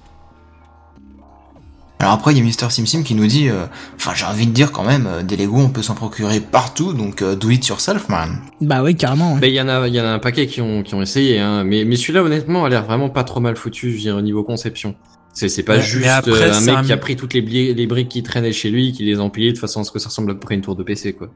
[2.01, 3.65] Alors après, il y a Mister Sim Sim qui nous dit, euh,
[3.97, 6.93] enfin, j'ai envie de dire quand même, euh, des Lego, on peut s'en procurer partout,
[6.93, 8.41] donc euh, do it yourself, man.
[8.61, 9.35] bah oui, carrément.
[9.35, 9.41] ouais.
[9.41, 11.01] Bah, il y en a, il y en a un paquet qui ont, qui ont
[11.03, 11.65] essayé, hein.
[11.65, 14.21] Mais, mais celui-là, honnêtement, a l'air vraiment pas trop mal foutu, je veux dire, au
[14.23, 14.95] niveau conception.
[15.33, 17.33] C'est, c'est pas Mais- juste mais après, euh, un mec un- qui a pris toutes
[17.33, 19.85] les, bli- les briques qui traînaient chez lui, qui les a empilées de façon à
[19.85, 21.29] ce que ça ressemble à peu près à une tour de PC, quoi.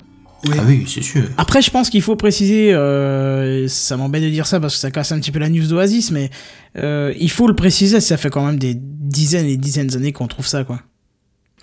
[0.45, 0.57] Oui.
[0.59, 1.25] Ah oui, c'est sûr.
[1.37, 4.91] Après, je pense qu'il faut préciser, euh, ça m'embête de dire ça parce que ça
[4.91, 6.31] casse un petit peu la news d'Oasis, mais
[6.77, 10.29] euh, il faut le préciser, ça fait quand même des dizaines et dizaines d'années qu'on
[10.29, 10.81] trouve ça, quoi.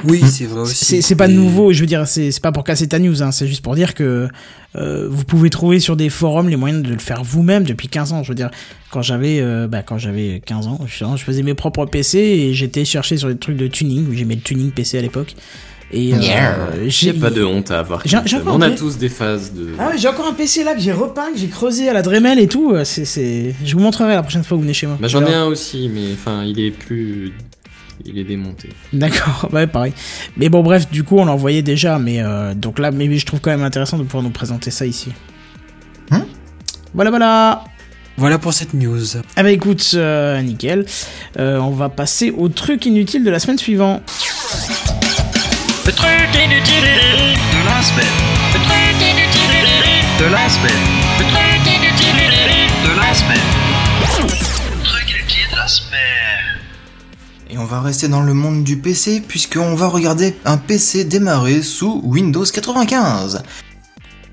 [0.03, 1.01] Oui, c'est vrai aussi.
[1.01, 3.63] C'est pas nouveau, je veux dire, c'est pas pour casser ta news, hein, c'est juste
[3.63, 4.27] pour dire que
[4.75, 8.11] euh, vous pouvez trouver sur des forums les moyens de le faire vous-même depuis 15
[8.11, 8.23] ans.
[8.23, 8.51] Je veux dire,
[8.91, 12.83] quand j'avais euh, bah, quand j'avais 15 ans, je faisais mes propres PC et j'étais
[12.83, 15.35] cherché sur des trucs de tuning, j'aimais le tuning PC à l'époque.
[15.91, 16.55] Et euh, Yeah.
[16.87, 18.03] J'ai pas de honte à avoir.
[18.47, 19.69] On a des- tous des phases de.
[19.79, 22.01] Ah ouais, j'ai encore un PC là que j'ai repeint, que j'ai creusé à la
[22.01, 22.71] Dremel et tout.
[22.73, 23.53] euh, C'est, c'est...
[23.63, 24.97] Je vous montrerai la prochaine fois que vous venez chez moi.
[24.99, 27.33] Bah, j'en ai un aussi, mais enfin, il est plus.
[28.03, 28.69] Il est démonté.
[28.91, 29.93] D'accord, ouais, pareil.
[30.37, 33.39] Mais bon, bref, du coup, on l'envoyait déjà, mais euh, donc là, mais je trouve
[33.39, 35.11] quand même intéressant de pouvoir nous présenter ça ici.
[36.11, 36.25] Hein?
[36.93, 37.63] Voilà, voilà.
[38.17, 39.17] Voilà pour cette news.
[39.35, 40.85] Ah bah écoute, euh, nickel.
[41.39, 44.01] Euh, on va passer au truc inutile de la semaine suivante.
[45.85, 48.05] Le truc inutile de la semaine.
[48.53, 50.71] Le truc inutile de la semaine.
[51.19, 52.15] Le truc inutile
[52.83, 53.37] de la semaine.
[54.01, 56.59] Le truc inutile de la semaine.
[57.51, 61.61] Et on va rester dans le monde du PC, puisqu'on va regarder un PC démarrer
[61.61, 63.43] sous Windows 95.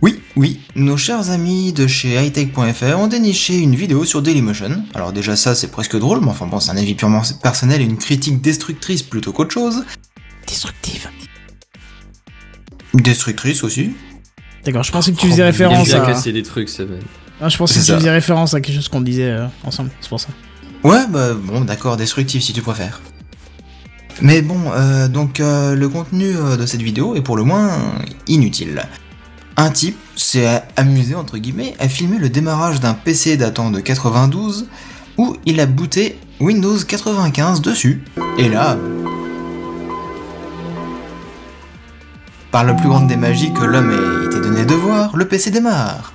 [0.00, 4.84] Oui, oui, nos chers amis de chez hightech.fr ont déniché une vidéo sur Dailymotion.
[4.94, 7.84] Alors déjà ça c'est presque drôle, mais enfin bon c'est un avis purement personnel et
[7.84, 9.84] une critique destructrice plutôt qu'autre chose.
[10.46, 11.08] Destructive.
[12.94, 13.92] Destructrice aussi.
[14.64, 16.06] D'accord, je pensais que tu Oh, faisais il Il aime référence bien à.
[16.06, 16.94] casser des trucs, ça va.
[17.40, 17.98] Ah, je pensais que tu ça.
[17.98, 20.28] faisais référence à quelque chose qu'on disait euh, ensemble, c'est pour ça.
[20.84, 23.00] Ouais, bah bon, d'accord, destructif si tu préfères.
[24.20, 27.70] Mais bon, euh, donc euh, le contenu de cette vidéo est pour le moins
[28.28, 28.82] inutile.
[29.56, 34.66] Un type s'est amusé, entre guillemets, à filmer le démarrage d'un PC datant de 92
[35.18, 38.02] où il a booté Windows 95 dessus.
[38.38, 38.76] Et là...
[42.52, 45.50] Par la plus grande des magies que l'homme ait été donné de voir, le PC
[45.50, 46.12] démarre.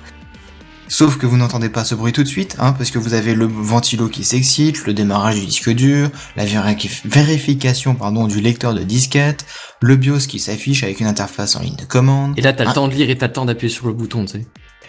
[0.90, 3.34] Sauf que vous n'entendez pas ce bruit tout de suite, hein, parce que vous avez
[3.34, 8.72] le ventilo qui s'excite, le démarrage du disque dur, la véri- vérification pardon, du lecteur
[8.72, 9.44] de disquette,
[9.82, 12.32] le BIOS qui s'affiche avec une interface en ligne de commande.
[12.38, 12.74] Et là, t'as le Ah.
[12.74, 14.46] temps de lire et t'as le temps d'appuyer sur le bouton, tu sais.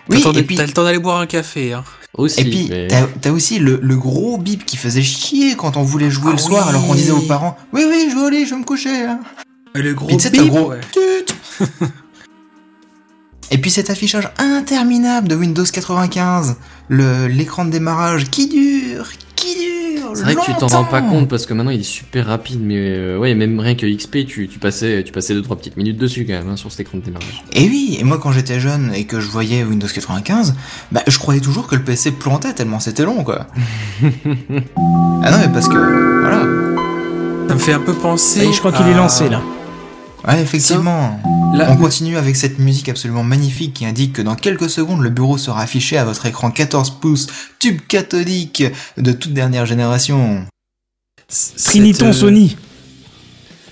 [0.09, 1.73] Oui, T'as et puis, t'as le temps d'aller boire un café.
[1.73, 1.83] Hein.
[2.15, 2.41] Aussi.
[2.41, 2.87] et puis mais-
[3.21, 6.37] t'as aussi le, le gros bip qui faisait chier quand on voulait jouer Ah le
[6.39, 6.69] soir, oui.
[6.69, 9.03] alors qu'on disait aux parents «Oui, oui, je vais aller, je vais me coucher.
[9.03, 9.19] hein.
[9.75, 10.79] Et le gros bip, gros ouais.
[10.91, 10.99] tut.
[13.51, 16.57] Et puis cet affichage interminable de Windows 95,
[16.87, 20.11] le l'écran de démarrage qui dure, qui dure.
[20.13, 22.59] C'est vrai que tu t'en rends pas compte parce que maintenant il est super rapide,
[22.61, 25.77] mais euh, ouais, même rien que XP, tu, tu passais, tu passais deux trois petites
[25.77, 27.43] minutes dessus quand même hein, sur cet écran de démarrage.
[27.53, 30.53] Et oui, et moi quand j'étais jeune et que je voyais Windows 95,
[30.91, 33.47] bah je croyais toujours que le PC plantait tellement c'était long quoi.
[34.03, 36.43] ah non mais parce que voilà.
[37.47, 38.41] Ça me fait un peu penser.
[38.41, 39.41] Est, je crois qu'il est lancé là.
[40.27, 41.19] Ouais effectivement.
[41.53, 45.09] Là, On continue avec cette musique absolument magnifique qui indique que dans quelques secondes le
[45.09, 47.27] bureau sera affiché à votre écran 14 pouces
[47.59, 48.63] tube cathodique
[48.97, 50.45] de toute dernière génération.
[51.27, 52.57] cette, Triniton euh, Sony.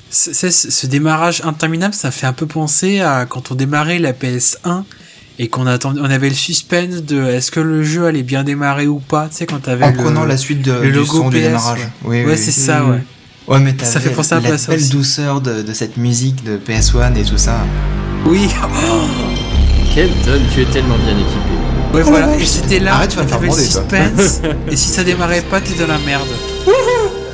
[0.09, 4.85] c'est- ce démarrage interminable, ça fait un peu penser à quand on démarrait la PS1
[5.39, 8.87] et qu'on attendait, on avait le suspense de est-ce que le jeu allait bien démarrer
[8.87, 11.17] ou pas, tu sais, quand t'avais En le, prenant la suite de, le du logo
[11.17, 11.79] son du démarrage.
[11.79, 11.89] ouais.
[12.05, 13.03] Oui, Ouais, oui, c'est ça, ouais.
[13.47, 14.89] Ouais, mais Ça fait penser un peu la à ça belle aussi.
[14.89, 17.59] douceur de, de cette musique de PS1 et tout ça.
[18.25, 18.49] Oui,
[19.95, 21.93] Kenton, tu es tellement bien équipé.
[21.93, 22.35] ouais, voilà.
[22.37, 24.41] Et c'était là, Arrête, tu vas me faire le suspense,
[24.71, 26.27] et si ça démarrait pas, t'es dans la merde.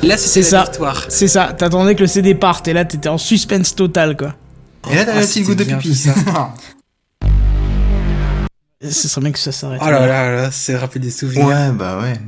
[0.04, 0.62] Là, C'est la ça.
[0.64, 1.04] victoire.
[1.08, 4.34] C'est ça, t'attendais que le CD parte et là t'étais en suspense total quoi.
[4.90, 5.94] Et là, t'as Ah, la petite goutte de pipi.
[5.94, 6.10] fait
[8.90, 9.80] Ce serait bien que ça s'arrête.
[9.82, 11.46] Oh là là, là c'est rappelé des souvenirs.
[11.46, 12.20] Ouais, bah ouais.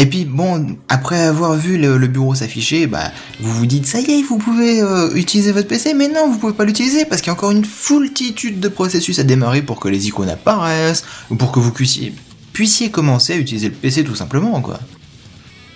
[0.00, 4.00] Et puis bon, après avoir vu le, le bureau s'afficher, bah vous vous dites ça
[4.00, 7.20] y est, vous pouvez euh, utiliser votre PC, mais non, vous pouvez pas l'utiliser parce
[7.20, 11.04] qu'il y a encore une foultitude de processus à démarrer pour que les icônes apparaissent
[11.28, 12.14] ou pour que vous puissiez,
[12.54, 14.80] puissiez commencer à utiliser le PC tout simplement quoi.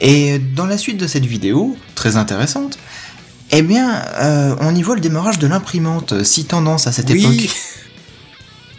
[0.01, 2.79] Et dans la suite de cette vidéo, très intéressante,
[3.51, 7.11] eh bien, euh, on y voit le démarrage de l'imprimante, euh, si tendance à cette
[7.11, 7.25] Oui.
[7.25, 7.57] époque.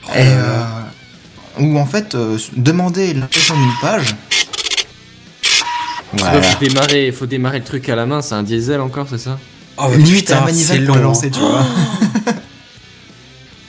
[0.10, 0.64] Et, euh,
[1.60, 4.16] où en fait, euh, demander l'impression d'une page.
[6.18, 6.40] Voilà.
[6.40, 9.18] que Faut démarrer, faut démarrer le truc à la main, c'est un diesel encore, c'est
[9.18, 9.38] ça
[9.78, 11.14] Oh, Limite putain, c'est manivelle pour long.
[11.14, 11.66] tu vois.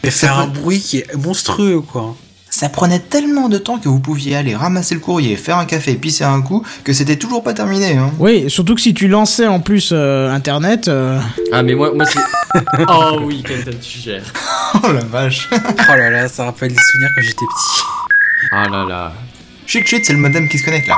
[0.04, 2.16] Et faire un bruit qui est monstrueux, quoi.
[2.48, 5.94] Ça prenait tellement de temps que vous pouviez aller ramasser le courrier, faire un café,
[5.96, 7.96] pisser un coup, que c'était toujours pas terminé.
[7.96, 8.12] Hein.
[8.20, 11.18] Oui, surtout que si tu lançais en plus euh, internet, euh,
[11.52, 12.20] Ah mais moi, moi c'est...
[12.88, 14.22] oh oui, Kenton, tu gères.
[14.74, 15.48] Oh la vache.
[15.52, 17.82] Oh là là, ça rappelle des souvenirs quand j'étais petit.
[18.52, 19.12] Ah là là.
[19.66, 20.96] chut chut, c'est le modem qui se connecte là.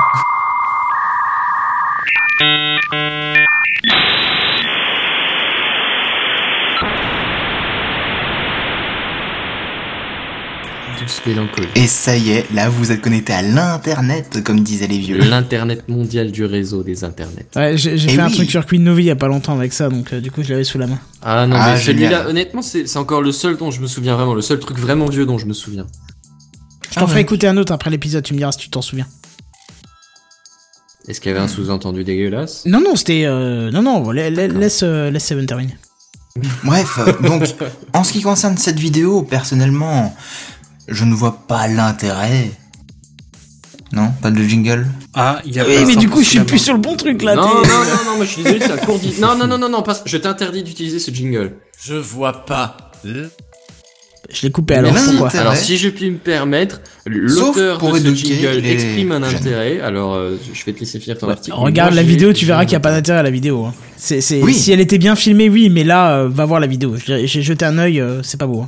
[10.99, 11.67] Douce mélancolie.
[11.75, 15.17] Et ça y est, là vous êtes connecté à l'internet, comme disaient les vieux.
[15.19, 17.45] L'internet mondial du réseau des internets.
[17.55, 19.71] ouais, j'ai Eh fait un truc sur Queen Novi il y a pas longtemps avec
[19.71, 20.99] ça, donc euh, du coup je l'avais sous la main.
[21.21, 24.15] Ah non, Ah, mais celui-là, honnêtement, c'est c'est encore le seul dont je me souviens
[24.15, 25.85] vraiment, le seul truc vraiment vieux dont je me souviens.
[26.89, 27.21] Je t'en Ah ferai ouais.
[27.21, 29.05] écouter un autre après l'épisode, tu me diras si tu t'en souviens.
[31.09, 33.23] Est-ce qu'il y avait un sous-entendu dégueulasse Non, non, c'était.
[33.25, 35.75] euh, non, non, la- la- laisse, euh, laisse Seven terminer.
[36.63, 37.43] Bref, euh, donc,
[37.93, 40.15] en ce qui concerne cette vidéo, personnellement,
[40.87, 42.51] je ne vois pas l'intérêt.
[43.91, 46.59] Non, pas de jingle Ah, il y a Oui, mais du coup, je suis plus
[46.59, 47.33] sur le bon truc là.
[47.35, 48.99] Non, non, non, non, moi je suis désolé, c'est un court.
[49.19, 49.99] Non, non, non, non, non, pas...
[50.05, 51.55] je t'interdis d'utiliser ce jingle.
[51.81, 52.77] Je vois pas.
[54.31, 56.81] Je l'ai coupé alors, pourquoi Alors, si je puis me permettre,
[57.27, 59.35] Sauf l'auteur pour de ce éduquer jingle les exprime un jeunes.
[59.37, 59.79] intérêt.
[59.81, 61.57] Alors, euh, je vais te laisser finir ton Ouais, article.
[61.57, 63.01] Regarde Moi, la vidéo, tu verras qu'il n'y a pas intérêt.
[63.01, 63.65] d'intérêt à la vidéo.
[63.65, 63.73] hein.
[63.97, 64.53] C'est, c'est, Oui.
[64.53, 66.95] Si elle était bien filmée, oui, mais là, euh, va voir la vidéo.
[67.03, 68.61] J'ai, j'ai jeté un œil, euh, c'est pas beau.
[68.61, 68.67] hein.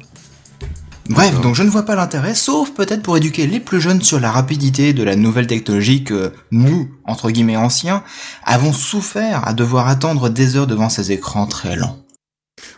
[1.09, 4.19] Bref, donc je ne vois pas l'intérêt, sauf peut-être pour éduquer les plus jeunes sur
[4.19, 8.03] la rapidité de la nouvelle technologie que nous, entre guillemets anciens,
[8.45, 11.97] avons souffert à devoir attendre des heures devant ces écrans très lents.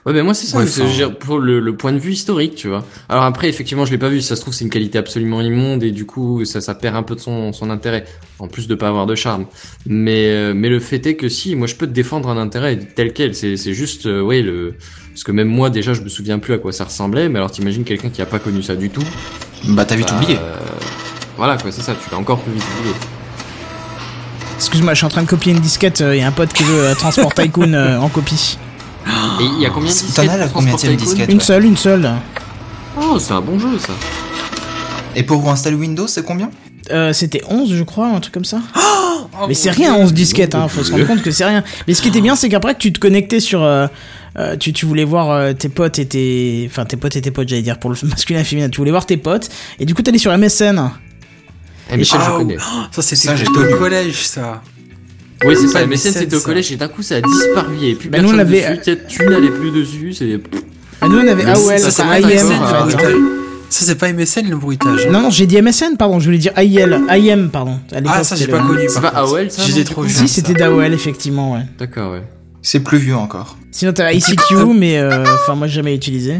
[0.05, 1.75] Ouais, ben moi c'est ça, Ouais, parce que enfin- je veux dire, pour le, le
[1.77, 2.83] point de vue historique, tu vois.
[3.07, 5.81] Alors après, effectivement, je l'ai pas vu, ça se trouve c'est une qualité absolument immonde
[5.81, 8.03] et du coup ça, ça perd un peu de son, son intérêt,
[8.39, 9.45] en plus de pas avoir de charme.
[9.85, 12.77] Mais, euh, mais le fait est que si, moi je peux te défendre un intérêt
[12.77, 14.75] tel quel, c'est, c'est juste, euh, ouais, le...
[15.13, 17.51] Parce que même moi déjà je me souviens plus à quoi ça ressemblait, mais alors
[17.51, 19.03] t'imagines quelqu'un qui a pas connu ça du tout?
[19.69, 20.37] Bah t'as vite bah, oublié.
[20.37, 20.55] euh,
[21.37, 22.95] Voilà quoi, c'est ça, tu l'as encore plus vite oublié.
[24.57, 26.01] Excuse-moi, je suis en train de copier une disquette.
[26.05, 28.57] Il y a un pote qui veut euh, Transport Tycoon euh, en copie.
[29.39, 31.43] Et il y a combien de T'en disquettes as la pour disquette Une ouais.
[31.43, 32.11] seule, une seule.
[33.01, 33.93] Oh, c'est un bon jeu ça.
[35.15, 36.49] Et pour vous installer Windows, c'est combien?
[36.91, 38.59] Euh, c'était 11, je crois, un truc comme ça.
[39.41, 40.03] Oh, mais c'est rien, Dieu.
[40.03, 41.63] 11 disquettes, hein, faut se rendre compte que c'est rien.
[41.87, 43.63] Mais ce qui était bien, c'est qu'après que tu te connectais sur.
[43.63, 43.87] euh,
[44.37, 46.67] euh, tu, tu voulais voir euh, tes potes et tes.
[46.69, 48.69] Enfin, tes potes et tes potes, j'allais dire, pour le masculin et féminin.
[48.69, 49.49] Tu voulais voir tes potes,
[49.79, 50.91] et du coup, t'allais sur MSN.
[51.91, 52.57] Eh, Michel, Ah, je connais.
[52.91, 53.75] Ça, c'était Ça, j'ai plutôt vu.
[53.79, 54.61] collège, ça.
[55.45, 56.45] Oui, c'est ça, Pas MSN MSN, c'était au ça.
[56.45, 59.25] collège et d'un coup ça a disparu, y avait plus Bah, nous, on dessus, tu-
[59.25, 60.39] n'allais plus dessus, c'est...
[61.01, 62.87] Ah, nous, on avait AOL, ça IM, en hein.
[63.69, 65.07] Ça, c'est pas MSN, le bruitage.
[65.07, 67.79] Non, non, j'ai dit MSN, pardon, je voulais dire IL, IM, pardon.
[68.05, 68.85] Ah, ça, j'ai pas le- connu.
[68.87, 69.07] C'est pas.
[69.09, 70.11] AOL, ça, J'étais trop jeune.
[70.11, 71.61] Si, c'était d'AOL, effectivement, ouais.
[71.79, 72.21] D'accord, ouais.
[72.61, 73.57] C'est plus vieux encore.
[73.71, 76.35] Sinon, t'avais ICQ, mais euh, enfin, moi, j'ai jamais utilisé.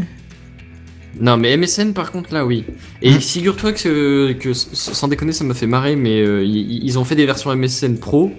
[1.20, 2.64] Non, mais MSN par contre là, oui.
[3.00, 7.04] Et figure-toi que, que sans déconner, ça m'a fait marrer, mais euh, ils, ils ont
[7.04, 8.32] fait des versions MSN Pro.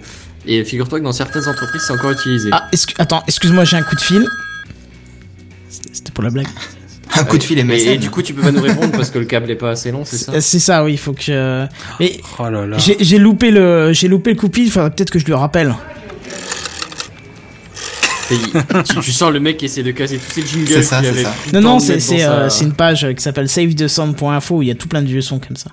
[0.46, 2.50] Et figure-toi que dans certaines entreprises, c'est encore utilisé.
[2.52, 4.26] Ah, excu- attends, excuse-moi, j'ai un coup de fil.
[5.92, 6.46] C'était pour la blague.
[7.18, 7.88] Un coup de fil et, MSN.
[7.88, 9.90] et du coup, tu peux pas nous répondre parce que le câble est pas assez
[9.90, 11.66] long, c'est ça C'est c'est ça, oui, il faut que je.
[12.00, 12.76] Mais Oh là là.
[12.78, 14.70] j'ai loupé le, j'ai loupé le coup de fil.
[14.70, 15.74] Faudrait peut-être que je lui rappelle.
[18.30, 18.38] Il-
[18.84, 21.22] tu, tu sens le mec qui essaie de casser tous ces jingles C'est ça, avait
[21.22, 21.32] ça.
[21.52, 24.88] le Non, non, c'est euh, une page qui s'appelle savethesound.info où il y a tout
[24.88, 25.70] plein de vieux sons comme ça.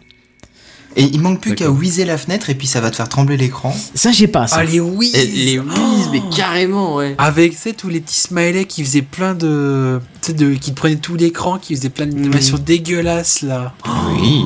[0.96, 3.36] Et il manque plus qu'à whizzer la fenêtre et puis ça va te faire trembler
[3.38, 3.76] l'écran.
[3.96, 4.58] Ça, j'ai pas ça.
[4.58, 7.16] Allez, oui Et les whiz, mais carrément, ouais.
[7.18, 10.00] Avec, tu sais, tous les petits smileys qui faisaient plein de...
[10.22, 10.54] Tu sais, de...
[10.54, 13.74] qui te prenaient tout l'écran, qui faisaient plein d'animations dégueulasses, là.
[14.20, 14.44] Oui.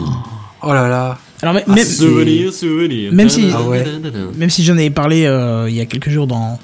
[0.64, 1.18] Oh là là.
[1.42, 3.12] Alors, mais- Ah, même, Souvenir, souvenir.
[3.14, 3.84] Même si- Ah ouais.
[4.36, 6.58] même si j'en avais parlé euh, il y a quelques jours dans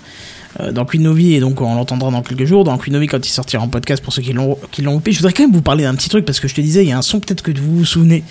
[0.60, 3.23] euh, dans Queen Novi et donc on l'entendra dans quelques jours dans Queen Novi quand
[3.26, 5.51] il sortira en podcast pour ceux qui l'ont qui l'ont loupé je voudrais quand même
[5.51, 7.19] vous parler d'un petit truc parce que je te disais il y a un son
[7.19, 8.23] peut-être que vous vous souvenez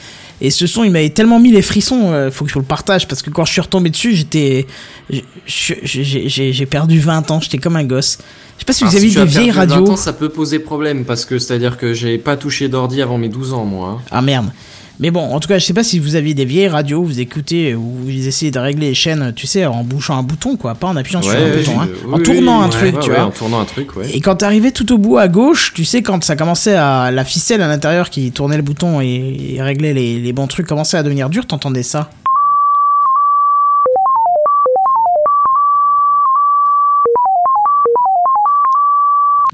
[0.45, 2.67] et ce son il m'avait tellement mis les frissons euh, faut que je vous le
[2.67, 4.67] partage parce que quand je suis retombé dessus j'étais
[5.47, 8.19] j'ai- perdu 20 ans j'étais comme un gosse
[8.57, 9.97] je sais pas si vous Alors, avez si tu des vieilles perdu 20 radios ans,
[9.97, 13.55] ça peut poser problème parce que c'est-à-dire que j'ai pas touché d'ordi avant mes 12
[13.55, 13.99] ans, moi.
[14.01, 14.05] hein.
[14.13, 14.51] Ah merde.
[15.03, 17.19] Mais bon, en tout cas, je sais pas si vous aviez des vieilles radios, vous
[17.19, 20.77] écoutez ou vous essayez de régler les chaînes, tu sais, en bouchant un bouton, quoi,
[20.77, 23.17] pas en appuyant sur un bouton, hein, en tournant oui, un truc, ouais, tu ouais,
[23.17, 23.25] vois.
[23.27, 24.09] En tournant un truc, ouais.
[24.15, 27.11] Et quand t'arrivais tout au bout à gauche, tu sais, quand ça commençait à.
[27.11, 30.69] La ficelle à l'intérieur qui tournait le bouton et, et réglait les, les bons trucs
[30.69, 32.09] commençait à devenir dur, t'entendais ça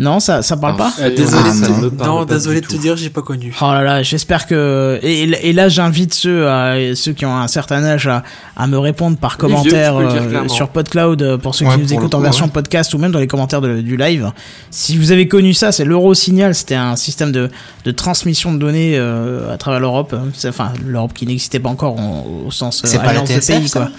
[0.00, 1.76] Non, ça, ça parle pas Euh, désolé, Ah, ça- non.
[1.78, 2.78] me parle non, pas désolé de te tout.
[2.78, 3.52] dire, j'ai pas connu.
[3.60, 7.48] Oh là là, j'espère que et, et là j'invite ceux à- ceux qui ont un
[7.48, 8.22] certain âge à,
[8.56, 11.92] à me répondre par vieux, commentaire euh, sur PodCloud euh, pour ceux Ouais, qui nous
[11.94, 12.52] écoutent en version ouais.
[12.52, 14.30] podcast ou même dans les commentaires de- du live.
[14.70, 17.50] Si vous avez connu ça, c'est l'Eurosignal, c'était un système de,
[17.84, 20.14] de transmission de données euh, à travers l'Europe,
[20.46, 23.34] enfin l'Europe qui n'existait pas encore en- au sens euh, C'est pas la alliance de
[23.34, 23.90] TSF, pays ça quoi.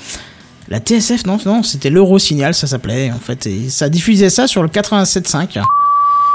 [0.69, 4.61] La TSF non non, c'était l'Eurosignal ça s'appelait en fait et ça diffusait ça sur
[4.63, 5.59] le 87.5.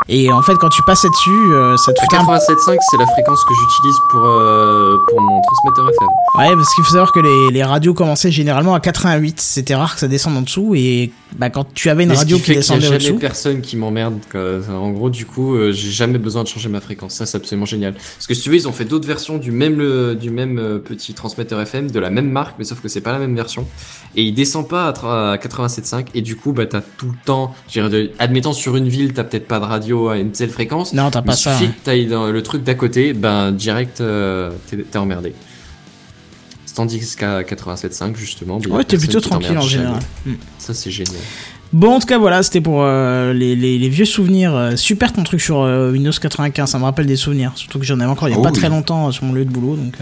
[0.09, 3.43] Et en fait quand tu passais dessus, euh, ça te un 87.5, c'est la fréquence
[3.44, 6.09] que j'utilise pour, euh, pour mon transmetteur FM.
[6.36, 9.40] Ouais, parce qu'il faut savoir que les, les radios commençaient généralement à 88.
[9.40, 10.74] C'était rare que ça descende en dessous.
[10.74, 13.05] Et bah, quand tu avais une Mais radio qui qui, fait qu'il y a descendait
[13.05, 14.19] jamais personne qui m'emmerde.
[14.69, 17.15] En gros, du coup, euh, j'ai jamais besoin de changer ma fréquence.
[17.15, 17.94] Ça, c'est absolument génial.
[17.94, 20.59] Parce que si tu veux, ils ont fait d'autres versions du même, le, du même
[20.59, 23.36] euh, petit transmetteur FM, de la même marque, mais sauf que c'est pas la même
[23.36, 23.66] version.
[24.16, 26.06] Et il descend pas à, tra- à 87.5.
[26.15, 27.55] Et du coup, bah, t'as tout le temps,
[28.19, 30.94] admettons sur une ville, t'as peut-être pas de radio à une telle fréquence.
[30.94, 31.56] Non, t'as pas il ça.
[31.56, 32.06] suffit hein.
[32.11, 35.32] dans le truc d'à côté, ben, direct, euh, t'es emmerdé.
[36.74, 38.59] Tandis qu'à 87.5, justement.
[38.59, 40.01] a Ouais, t'es plutôt qui tranquille en général.
[40.59, 41.14] Ça, c'est génial.
[41.72, 44.72] Bon, en tout cas, voilà, c'était pour les, vieux souvenirs.
[44.76, 47.52] Super ton truc sur Windows 95, ça me rappelle des souvenirs.
[47.55, 49.51] Surtout que j'en avais encore il y a pas très longtemps sur mon lieu de
[49.51, 49.76] boulot.
[49.76, 49.94] Donc,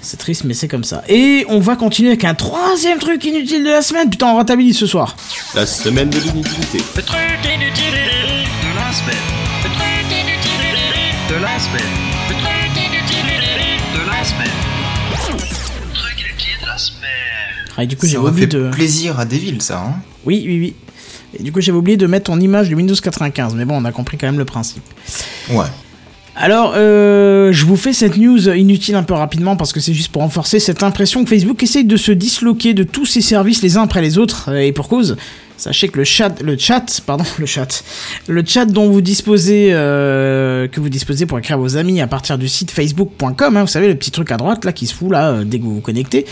[0.00, 1.02] c'est triste, mais c'est comme ça.
[1.08, 4.10] Et on va continuer avec un troisième truc inutile de la semaine.
[4.10, 5.16] Putain, on rentabilise ce soir.
[5.54, 6.78] La semaine de l'inutilité.
[6.96, 9.16] Le truc inutile de la semaine.
[9.64, 12.03] Le truc inutile de la semaine.
[17.76, 18.70] Ah, et du coup, j'ai oublié fait de.
[18.70, 19.82] plaisir à Devil, ça.
[19.86, 19.94] Hein
[20.24, 20.74] Oui, oui, oui.
[21.38, 23.54] Et du coup, j'avais oublié de mettre ton image de Windows 95.
[23.54, 24.84] Mais bon, on a compris quand même le principe.
[25.50, 25.66] ouais.
[26.36, 30.10] Alors, euh, je vous fais cette news inutile un peu rapidement parce que c'est juste
[30.10, 33.76] pour renforcer cette impression que Facebook essaye de se disloquer de tous ses services les
[33.76, 35.16] uns après les autres euh, et pour cause.
[35.56, 37.84] Sachez que le chat, le chat, pardon, le chat,
[38.26, 42.08] le chat dont vous disposez, euh, que vous disposez pour écrire à vos amis à
[42.08, 44.94] partir du site facebook.com, hein, vous savez le petit truc à droite là qui se
[44.94, 46.26] fout là euh, dès que vous vous connectez,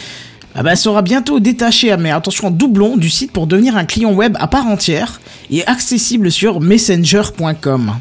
[0.54, 4.12] ah bah, sera bientôt détaché, mais attention, en doublon du site pour devenir un client
[4.12, 5.20] web à part entière
[5.50, 7.94] et accessible sur messenger.com.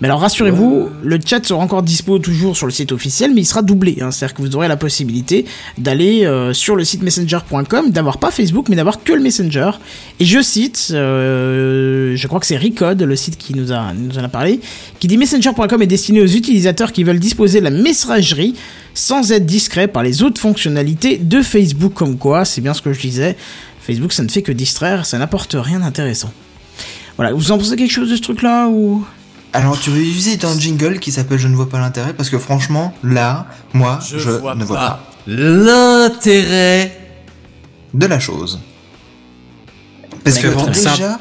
[0.00, 3.44] Mais alors rassurez-vous, le chat sera encore dispo toujours sur le site officiel, mais il
[3.44, 3.98] sera doublé.
[4.00, 4.10] hein.
[4.10, 5.44] C'est-à-dire que vous aurez la possibilité
[5.76, 9.72] d'aller euh, sur le site messenger.com, d'avoir pas Facebook, mais d'avoir que le Messenger.
[10.18, 14.16] Et je cite, euh, je crois que c'est Recode, le site qui nous, a, nous
[14.18, 14.60] en a parlé,
[15.00, 18.54] qui dit messenger.com est destiné aux utilisateurs qui veulent disposer de la messagerie
[18.94, 21.92] sans être discret par les autres fonctionnalités de Facebook.
[21.92, 23.36] Comme quoi, c'est bien ce que je disais,
[23.80, 26.32] Facebook ça ne fait que distraire, ça n'apporte rien d'intéressant.
[27.16, 29.04] Voilà, vous en pensez quelque chose de ce truc-là ou?
[29.52, 32.38] Alors, tu veux utiliser un jingle qui s'appelle Je ne vois pas l'intérêt parce que
[32.38, 36.96] franchement, là, moi, je, ne vois pas L'intérêt.
[37.94, 38.60] de la chose.
[40.22, 41.18] Parce que déjà,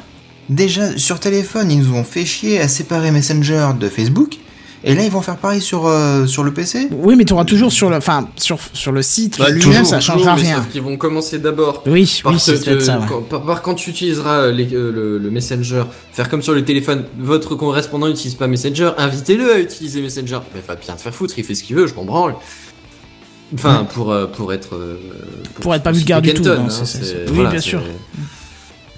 [0.49, 4.37] déjà, sur téléphone, ils nous ont fait chier à séparer Messenger de Facebook.
[4.83, 7.43] Et là, ils vont faire pareil sur, euh, sur le PC Oui, mais tu auras
[7.43, 10.57] toujours sur le, enfin, sur, sur le site Bah, lui-même, toujours, ça changera toujours, rien.
[10.63, 12.99] Sauf qu'ils vont commencer d'abord Oui, par, oui, te- c'est peut-être te- ça.
[12.99, 13.05] ouais.
[13.09, 15.83] quand, par- par quand tu utiliseras les- euh, le, le Messenger,
[16.13, 20.39] faire comme sur le téléphone, votre correspondant n'utilise pas Messenger, invitez-le à utiliser Messenger.
[20.55, 22.35] Mais va bien te faire foutre, il fait ce qu'il veut, je m'en branle.
[23.53, 24.75] Enfin, pour, euh, pour être.
[24.75, 24.95] euh,
[25.59, 27.69] Pour être pas vulgaire du tout, non, hein, c'est- c'est- c'est- oui, voilà, bien c'est-
[27.69, 27.81] sûr.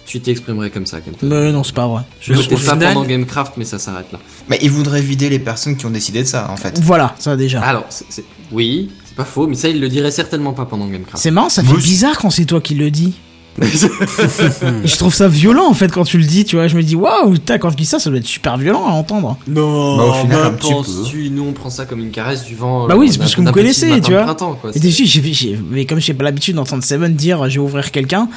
[0.05, 1.27] Tu t'exprimerais comme ça, Kenton.
[1.27, 2.01] Mais non, c'est pas vrai.
[2.19, 4.19] Je- pas final- pendant Gamecraft, mais ça s'arrête là.
[4.49, 6.79] Mais ils voudraient vider les personnes qui ont décidé de ça, en fait.
[6.81, 7.61] Voilà, ça déjà.
[7.61, 10.87] Alors, c'est- c'est- oui, c'est pas faux, mais ça, il le dirait certainement pas pendant
[10.87, 11.21] Gamecraft.
[11.23, 13.13] C'est marrant, ça fait je- bizarre quand c'est toi qui le dis.
[14.85, 16.67] Je trouve ça violent en fait quand tu le dis, tu vois.
[16.67, 19.37] Je me dis waouh, quand je dis ça, ça doit être super violent à entendre.
[19.47, 20.75] Non, Bah, au final, un petit peu.
[20.75, 22.87] penses-tu Nous, on prend ça comme une caresse du vent.
[22.87, 24.23] Bah euh, oui, c'est d'un- parce que vous connaissez, tu vois.
[24.35, 24.71] quoi.
[24.73, 25.05] Et dessus,
[25.69, 28.29] mais comme j'ai pas l'habitude d'entendre Seven dire je vais ouvrir quelqu'un,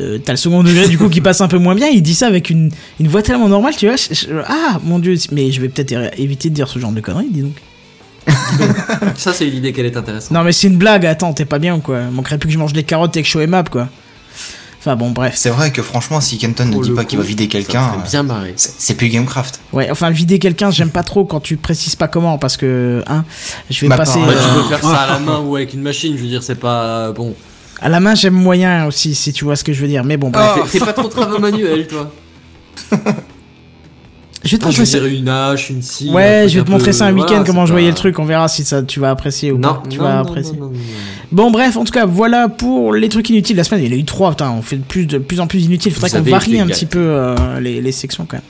[0.00, 1.88] euh, t'as le second degré du coup qui passe un peu moins bien.
[1.88, 3.96] Il dit ça avec une, une voix tellement normale, tu vois.
[3.96, 7.00] je- je- ah mon dieu, mais je vais peut-être éviter de dire ce genre de
[7.00, 7.54] conneries, dis donc.
[9.16, 10.30] Ça, c'est une idée qu'elle est intéressante.
[10.32, 12.00] Non mais c'est une blague, attends, t'es pas bien ou quoi?
[12.12, 13.88] Manquerait plus que je mange des carottes et que je sois aimable quoi.
[14.78, 15.34] Enfin bon, bref.
[15.36, 17.48] C'est vrai que franchement, si Kenton ne Pour dit le pas coup, qu'il va vider
[17.48, 19.60] quelqu'un, bien c'est c'est plus Gamecraft.
[19.74, 23.24] Ouais, enfin vider quelqu'un, j'aime pas trop quand tu précises pas comment parce que hein,
[23.68, 25.82] je vais Ma passer Euh, tu peux faire ça à la main ou avec une
[25.82, 27.34] machine, je veux dire, c'est pas bon.
[27.80, 30.04] À la main, j'aime moyen aussi si tu vois ce que je veux dire.
[30.04, 30.50] Mais bon, bref.
[30.58, 30.66] Oh.
[30.70, 32.10] T'es pas trop travaux manuel, toi.
[34.44, 34.98] je vais te montrer ça.
[34.98, 36.08] dirais une hache, une scie.
[36.10, 37.92] un Ouais, je vais te peu- montrer ça un voilà, week-end comment je voyais pas-
[37.92, 38.18] le truc.
[38.18, 39.82] On verra si ça tu vas apprécier ou Non, pas.
[39.88, 40.58] Tu non, vas non, apprécier.
[41.32, 43.84] Bon bref, en tout cas, voilà pour les trucs inutiles la semaine.
[43.84, 45.64] Il y en a eu trois, putain, on fait de plus, de plus en plus
[45.64, 45.92] inutile.
[45.92, 46.74] Faudrait qu'on varie un gars.
[46.74, 48.42] petit peu euh, les, les sections quand même.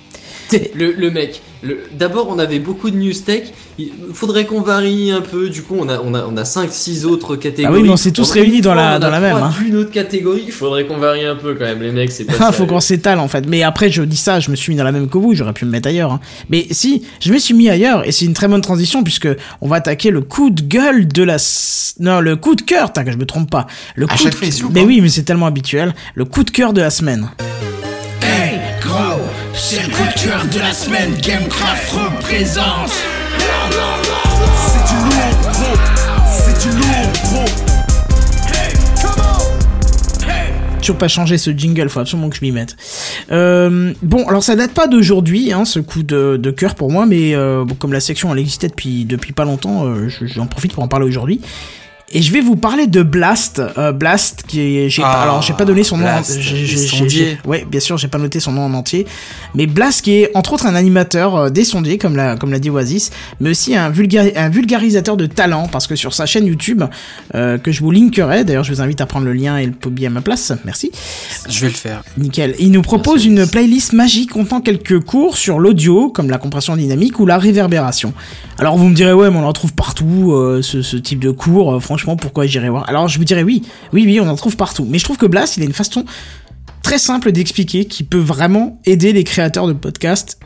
[0.75, 3.45] Le, le mec, le- d'abord on avait beaucoup de news tech,
[3.79, 7.05] il faudrait qu'on varie un peu, du coup on a, on a, on a 5-6
[7.05, 7.75] autres catégories.
[7.75, 9.37] Ah oui, mais on s'est tous réunis une dans la- on a dans la même,
[9.37, 9.53] hein.
[9.63, 12.35] D'une autre catégorie, il faudrait qu'on varie un peu quand même, les mecs, c'est pas
[12.41, 13.47] Ah, faut qu'on s'étale en fait.
[13.47, 15.35] Mais après, je dis ça, je me suis mis dans la même que vous.
[15.35, 16.13] J'aurais pu me mettre ailleurs.
[16.13, 16.21] hein.
[16.49, 19.29] Mais si, je me suis mis ailleurs et c'est une très bonne transition puisque
[19.61, 21.35] on va attaquer le coup de gueule de la.
[21.37, 22.93] s- Non, le coup de cœur.
[22.93, 23.67] T'as que je me trompe pas.
[23.97, 24.51] Le À coup chaque de...
[24.51, 25.95] fois, Mais oui, mais c'est tellement habituel.
[26.15, 27.29] Le coup de cœur de la semaine.
[29.55, 31.15] C'est le coup de cœur de la semaine.
[31.21, 32.91] Gamecraft représente.
[34.67, 35.77] C'est du lourd, gros.
[36.33, 37.45] C'est du lourd, gros.
[38.53, 40.29] Hey, come on.
[40.29, 40.53] Hey.
[40.81, 42.77] Toujours pas changer ce jingle, faut absolument que je m'y mette.
[43.31, 47.07] Euh, bon, alors ça date pas d'aujourd'hui, hein, ce coup de, de cœur pour moi,
[47.07, 50.47] mais euh, bon, comme la section elle existait depuis depuis pas longtemps, euh, je- j'en
[50.47, 51.41] profite pour en parler aujourd'hui.
[52.13, 55.53] Et je vais vous parler de Blast, euh, Blast qui est, j'ai Ah, alors j'ai
[55.53, 58.63] pas donné son nom, Blast, les j'ai- ouais, bien sûr, j'ai pas noté son nom
[58.65, 59.07] en entier,
[59.55, 62.59] mais Blast qui est entre autres un animateur euh, des sondiers comme l'a comme l'a
[62.59, 66.47] dit Oasis, mais aussi un, vulgari- un vulgarisateur de talent parce que sur sa chaîne
[66.47, 66.83] YouTube
[67.37, 69.73] euh, que je vous linkerai, d'ailleurs je vous invite à prendre le lien et le
[69.73, 70.91] publier à ma place, merci.
[71.49, 72.03] Je vais le faire.
[72.19, 72.57] Nickel.
[72.59, 73.43] Il nous propose Merci.
[73.45, 78.13] une playlist magique contenant quelques cours sur l'audio, comme la compression dynamique ou la réverbération.
[78.59, 81.31] Alors vous me direz, ouais, mais on en trouve partout, euh, ce, ce type de
[81.31, 82.89] cours, euh, franchement, pourquoi j'irai voir?
[82.89, 83.63] Alors je vous dirais, oui,
[83.93, 84.87] oui, oui, on en trouve partout.
[84.89, 86.05] Mais je trouve que Blast, il a une façon
[86.83, 90.39] très simple d'expliquer qui peut vraiment aider les créateurs de podcasts.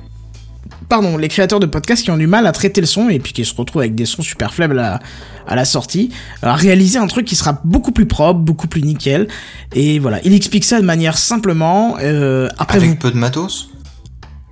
[0.89, 3.33] Pardon, les créateurs de podcasts qui ont du mal à traiter le son et puis
[3.33, 5.01] qui se retrouvent avec des sons super faibles à,
[5.47, 6.11] à la sortie,
[6.43, 9.29] à réaliser un truc qui sera beaucoup plus propre, beaucoup plus nickel.
[9.75, 11.97] Et voilà, il explique ça de manière simplement.
[12.01, 13.71] Euh, après, Avec vous peu de matos?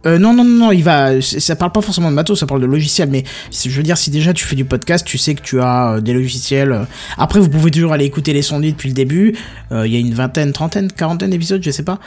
[0.06, 1.20] Euh, non, non, non, il va.
[1.20, 3.08] Ça parle pas forcément de matos, ça parle de logiciel.
[3.10, 5.92] Mais je veux dire, si déjà tu fais du podcast, tu sais que tu as
[5.92, 6.72] euh, des logiciels.
[6.72, 6.84] euh.
[7.18, 9.34] Après, vous pouvez toujours aller écouter les sondiers depuis le début.
[9.70, 11.98] Euh, Il y a une vingtaine, trentaine, quarantaine d'épisodes, je sais pas.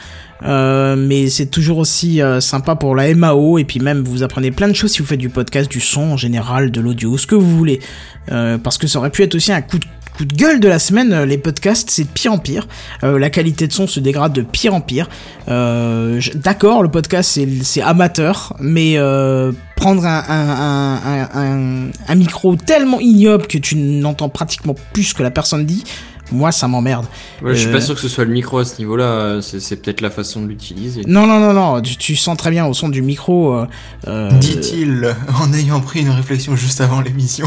[0.42, 3.58] Mais c'est toujours aussi sympa pour la MAO.
[3.58, 6.02] Et puis même, vous apprenez plein de choses si vous faites du podcast, du son
[6.12, 7.80] en général, de l'audio, ce que vous voulez.
[8.26, 9.86] Parce que ça aurait pu être aussi un coup de
[10.16, 12.66] coup de gueule de la semaine, euh, les podcasts, c'est de pire en pire.
[13.04, 15.08] Euh, la qualité de son se dégrade de pire en pire.
[15.48, 22.14] Euh, D'accord, le podcast c'est- amateur, mais euh, prendre un, un, un, un, un- un
[22.14, 25.84] micro tellement ignoble que tu n'entends pratiquement plus ce que la personne dit,
[26.32, 27.06] moi ça m'emmerde.
[27.42, 30.00] Ouais, je suis pas sûr que ce soit le micro à ce niveau-là, c'est peut-être
[30.00, 31.02] la façon de l'utiliser.
[31.06, 33.54] Non, non, non, non, tu, tu sens très bien au son du micro.
[33.54, 33.66] euh,
[34.08, 37.46] euh, Dit-il en ayant pris une réflexion juste avant l'émission.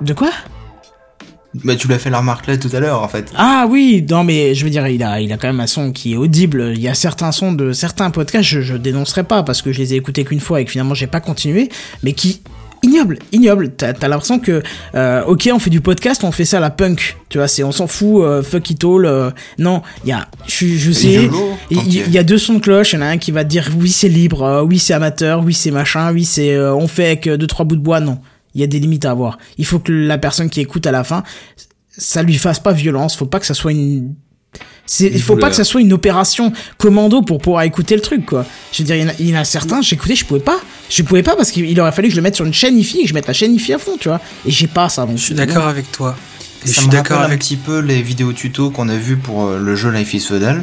[0.00, 0.30] De quoi?
[1.54, 3.30] Bah tu l'as fait la remarque là tout à l'heure en fait.
[3.36, 5.92] Ah oui, non mais je veux dire, il a, il a quand même un son
[5.92, 6.72] qui est audible.
[6.74, 9.78] Il y a certains sons de certains podcasts, je, je dénoncerai pas parce que je
[9.78, 11.68] les ai écoutés qu'une fois et que finalement j'ai pas continué,
[12.02, 12.40] mais qui
[12.84, 13.70] ignoble, ignoble.
[13.76, 14.60] T'as t'as l'impression que,
[14.96, 17.62] euh, ok, on fait du podcast, on fait ça à la punk, tu vois, c'est
[17.62, 19.04] on s'en fout, euh, fuck it all.
[19.06, 21.28] euh, non, il y a, je, je sais,
[21.70, 23.44] il y y a deux sons de cloche, il y en a un qui va
[23.44, 27.06] te dire oui c'est libre, oui c'est amateur, oui c'est machin, oui c'est on fait
[27.06, 28.18] avec deux trois bouts de bois, non.
[28.54, 29.38] Il y a des limites à avoir.
[29.58, 31.22] Il faut que la personne qui écoute à la fin,
[31.96, 34.14] ça lui fasse pas violence, faut pas que ça soit une
[35.00, 38.44] il faut pas que ça soit une opération commando pour pouvoir écouter le truc, quoi.
[38.72, 40.40] Je veux dire, il y en a, il y en a certains, j'écoutais, je pouvais
[40.40, 40.60] pas.
[40.90, 42.98] Je pouvais pas parce qu'il aurait fallu que je le mette sur une chaîne IFI
[42.98, 44.20] et que je mette la chaîne IFI à fond, tu vois.
[44.44, 45.16] Et j'ai pas ça, donc.
[45.16, 46.16] Je suis d'accord avec toi.
[46.64, 49.16] Et je suis d'accord rappelle un avec petit peu les vidéos tutos qu'on a vu
[49.16, 50.62] pour euh, le jeu Life is Feudal.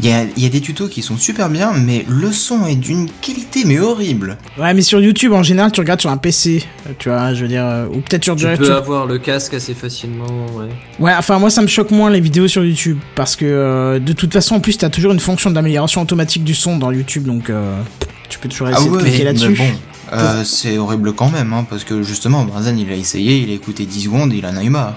[0.00, 2.74] Il y a, y a des tutos qui sont super bien, mais le son est
[2.74, 4.36] d'une qualité mais horrible.
[4.58, 6.64] Ouais, mais sur YouTube, en général, tu regardes sur un PC,
[6.98, 9.54] tu vois, je veux dire, euh, ou peut-être sur Tu peux tu- avoir le casque
[9.54, 10.26] assez facilement,
[10.56, 10.66] ouais.
[10.98, 14.12] Ouais, enfin moi ça me choque moins les vidéos sur YouTube parce que euh, de
[14.12, 17.48] toute façon en plus t'as toujours une fonction d'amélioration automatique du son dans YouTube donc
[17.50, 17.76] euh,
[18.28, 19.54] tu peux toujours essayer de cliquer là-dessus.
[19.54, 19.64] bon,
[20.12, 23.54] euh, c'est horrible quand même, hein, parce que justement, Benzen il a essayé, il a
[23.54, 24.96] écouté 10 secondes, il en a eu marre.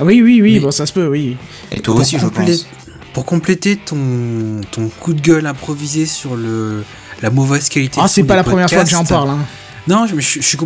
[0.00, 1.36] Ah oui oui oui Mais- bon ça se peut oui.
[1.70, 2.66] Et toi Pour aussi, je pense.
[3.12, 6.84] Pour compléter ton, ton coup de gueule improvisé sur le,
[7.22, 8.00] la mauvaise qualité.
[8.02, 9.30] Ah, c'est pas la première fois que j'en parle.
[9.30, 9.38] Hein.
[9.86, 10.58] Non, je, je- je suis,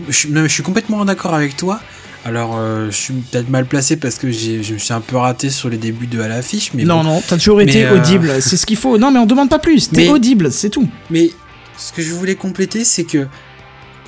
[0.49, 1.81] je, complètement d'accord avec toi.
[2.25, 5.51] Alors, euh, je suis peut-être mal placé parce que je me suis un peu raté
[5.51, 7.05] sur les débuts de à l'affiche, mais Non, bon.
[7.15, 8.33] non, t'as toujours été euh, audible.
[8.41, 8.97] C'est ce qu'il faut.
[8.99, 9.91] Non, mais on demande pas plus.
[9.91, 10.89] T'es audible, c'est tout.
[11.11, 11.31] Mais
[11.77, 13.27] ce que je voulais compléter, c'est que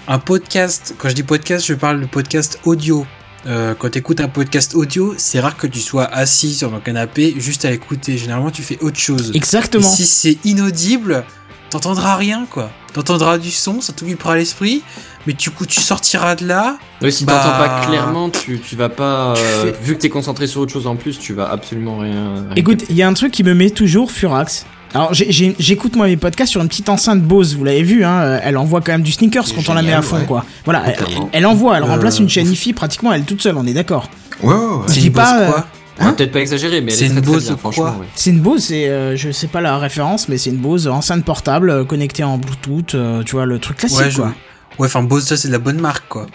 [0.06, 3.05] un podcast, quand je dis podcast, je parle de podcast audio.
[3.47, 6.81] Euh, quand tu écoutes un podcast audio, c'est rare que tu sois assis sur ton
[6.81, 8.16] canapé juste à l'écouter.
[8.16, 9.31] Généralement, tu fais autre chose.
[9.35, 9.87] Et Exactement.
[9.89, 11.25] si c'est inaudible,
[11.71, 12.71] t'entendras rien, quoi.
[12.95, 14.83] T'entendras du son, ça t'occupera l'esprit,
[15.27, 16.79] mais du coup, tu sortiras de là.
[17.03, 19.35] Oui, si Bah, t'entends pas clairement, tu, tu vas pas.
[19.37, 21.99] Tu euh, fais- Vu que t'es concentré sur autre chose en plus, tu vas absolument
[21.99, 22.35] rien.
[22.47, 24.65] rien Écoute, il y a un truc qui me met toujours furax.
[24.95, 28.41] Alors, j'écoute moi mes podcasts sur une petite enceinte Bose, vous l'avez vu, hein, euh,
[28.43, 30.25] elle envoie quand même du sneakers quand on la met à fond, ouais.
[30.25, 30.45] quoi.
[30.65, 30.85] Voilà,
[31.33, 34.09] elle, envoie, elle Euh, remplace une chaîne IFI pratiquement elle toute seule, on est d'accord.
[34.43, 34.55] Ouais.
[34.87, 35.66] Je C'est dis une pas, Bose euh, quoi
[36.01, 37.85] Hein peut-être pas exagérer, mais C'est est une Bose bien, franchement.
[38.01, 38.07] ouais.
[38.16, 41.25] C'est une Bose, c'est, euh, je sais pas la référence, mais c'est une Bose enceinte
[41.25, 44.33] portable euh, connectée en Bluetooth, euh, tu vois, le truc classique, Ouais, je- quoi.
[44.79, 46.27] Ouais, enfin, Bose, ça, c'est de la bonne marque, quoi.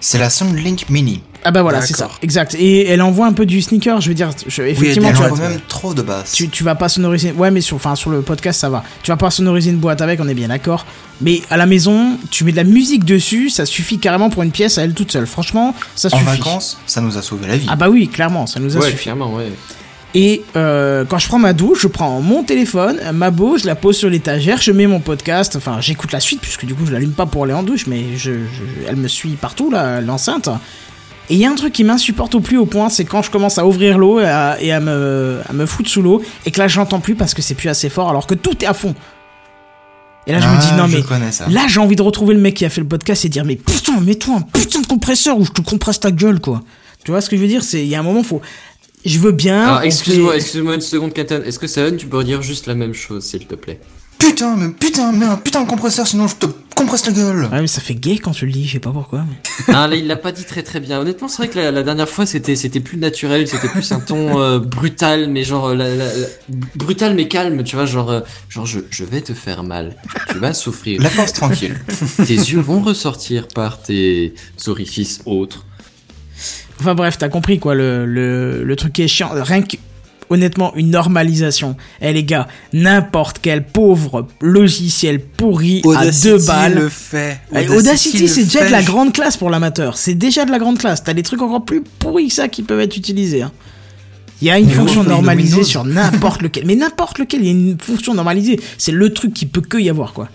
[0.00, 1.22] C'est la Soundlink Mini.
[1.48, 2.56] Ah bah voilà, c'est ça, exact.
[2.58, 5.30] Et elle envoie un peu du sneaker, je veux dire, je- effectivement, elle tu vas-
[5.30, 6.32] envoie même trop de basses.
[6.32, 7.30] tu, tu vas pas sonoriser.
[7.32, 8.82] Ouais, mais sur, enfin, sur le podcast, ça va.
[9.04, 10.86] Tu vas pas sonoriser une boîte avec, on est bien d'accord.
[11.20, 14.50] Mais à la maison, tu mets de la musique dessus, ça suffit carrément pour une
[14.50, 15.26] pièce à elle toute seule.
[15.26, 16.24] Franchement, ça En suffit.
[16.38, 17.66] vacances, ça nous a sauvé la vie.
[17.70, 19.04] Ah bah oui, clairement, ça nous a Ouais, suffi.
[19.04, 19.52] clairement, ouais.
[20.14, 23.74] Et euh, quand je prends ma douche, je prends mon téléphone, ma Bose, je la
[23.74, 26.92] pose sur l'étagère, je mets mon podcast, enfin j'écoute la suite, puisque du coup je
[26.92, 30.48] l'allume pas pour aller en douche, mais je, je- elle me suit partout, là, l'enceinte.
[31.28, 33.30] Et il y a un truc qui m'insupporte au plus haut point, c'est quand je
[33.30, 36.50] commence à ouvrir l'eau et, à, et à me, à me foutre sous l'eau, et
[36.50, 38.74] que là j'entends plus parce que c'est plus assez fort, alors que tout est à
[38.74, 38.94] fond.
[40.28, 41.02] Et là je me Ah, dis, non je mais.
[41.52, 43.56] Là, j'ai envie de retrouver le mec qui a fait le podcast et dire mais
[43.56, 46.62] putain, mets-toi un putain de compresseur ou je te compresse ta gueule quoi.
[47.04, 47.62] Tu vois ce que je veux dire?
[47.62, 48.40] C'est il y a un moment faut
[49.06, 49.80] je veux bien.
[49.82, 51.42] Excuse-moi, fait- excuse-moi une seconde, Katan.
[51.44, 53.80] Est-ce que Seven, tu peux redire juste la même chose, s'il te plaît?
[54.18, 57.44] Putain, mais putain, mais un putain de compresseur, sinon je te compresse la gueule.
[57.52, 59.24] Ouais, mais ça fait gay quand tu le dis, je sais pas pourquoi.
[59.28, 59.36] Mais...
[59.74, 60.98] Ah, là, il l'a pas dit très très bien.
[61.00, 64.00] Honnêtement, c'est vrai que la, la dernière fois, c'était c'était plus naturel, c'était plus un
[64.00, 66.26] ton euh, brutal, mais genre la- la- la-
[66.76, 69.96] brutal mais calme, tu vois, genre euh, genre je, je vais te faire mal,
[70.30, 71.76] tu vas souffrir, La force tranquille.
[72.16, 74.32] tes yeux vont ressortir par tes
[74.66, 75.66] orifices autres.
[76.80, 79.30] Enfin bref, t'as compris quoi, le, le, le truc qui est chiant.
[79.32, 79.76] Rien que,
[80.28, 81.76] honnêtement, une normalisation.
[82.02, 86.74] Eh les gars, n'importe quel pauvre logiciel pourri Audacity à deux balles.
[86.74, 87.40] le fait.
[87.70, 88.66] Audacity, le c'est déjà fait.
[88.66, 89.96] de la grande classe pour l'amateur.
[89.96, 91.02] C'est déjà de la grande classe.
[91.02, 93.42] T'as des trucs encore plus pourris que ça qui peuvent être utilisés.
[93.42, 93.52] hein.
[94.42, 96.66] Il y a une Mais fonction oui, normalisée sur n'importe lequel.
[96.66, 98.60] Mais n'importe lequel, il y a une fonction normalisée.
[98.76, 100.28] C'est le truc qui peut que y avoir, quoi.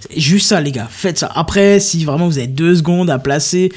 [0.00, 0.88] C'est Juste ça, les gars.
[0.90, 1.30] Faites ça.
[1.32, 3.70] Après, si vraiment vous avez deux secondes à placer,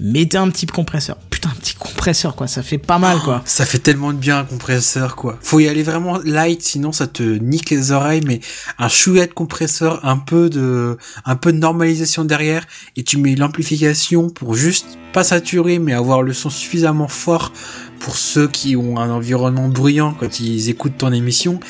[0.00, 1.16] mettez un petit compresseur.
[1.30, 2.46] Putain, un petit compresseur, quoi.
[2.46, 3.42] Ça fait pas mal, quoi.
[3.44, 5.38] Ça fait tellement de bien un compresseur quoi.
[5.40, 8.40] Faut y aller vraiment light sinon ça te nique les oreilles mais
[8.78, 12.66] un chouette compresseur, un peu de un peu de normalisation derrière
[12.96, 17.52] et tu mets l'amplification pour juste pas saturer mais avoir le son suffisamment fort
[18.00, 21.60] pour ceux qui ont un environnement bruyant quand ils écoutent ton émission.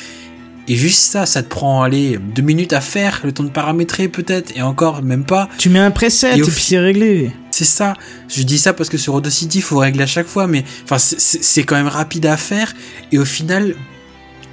[0.69, 4.07] Et juste ça, ça te prend allez deux minutes à faire, le temps de paramétrer
[4.07, 5.49] peut-être et encore même pas.
[5.57, 7.31] Tu mets un preset Et puis c'est réglé.
[7.49, 7.95] C'est ça.
[8.29, 10.97] Je dis ça parce que sur Audacity, il faut régler à chaque fois, mais enfin,
[10.99, 12.73] c'est- quand même rapide à faire.
[13.11, 13.73] Et au final,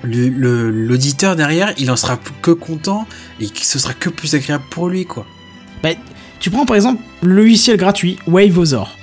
[0.03, 3.07] l'auditeur derrière, il en sera que content
[3.41, 5.27] et ce sera que plus agréable pour lui, quoi.
[5.83, 5.91] Bah,
[6.41, 8.97] tu prends par exemple le logiciel gratuit Waveosaur.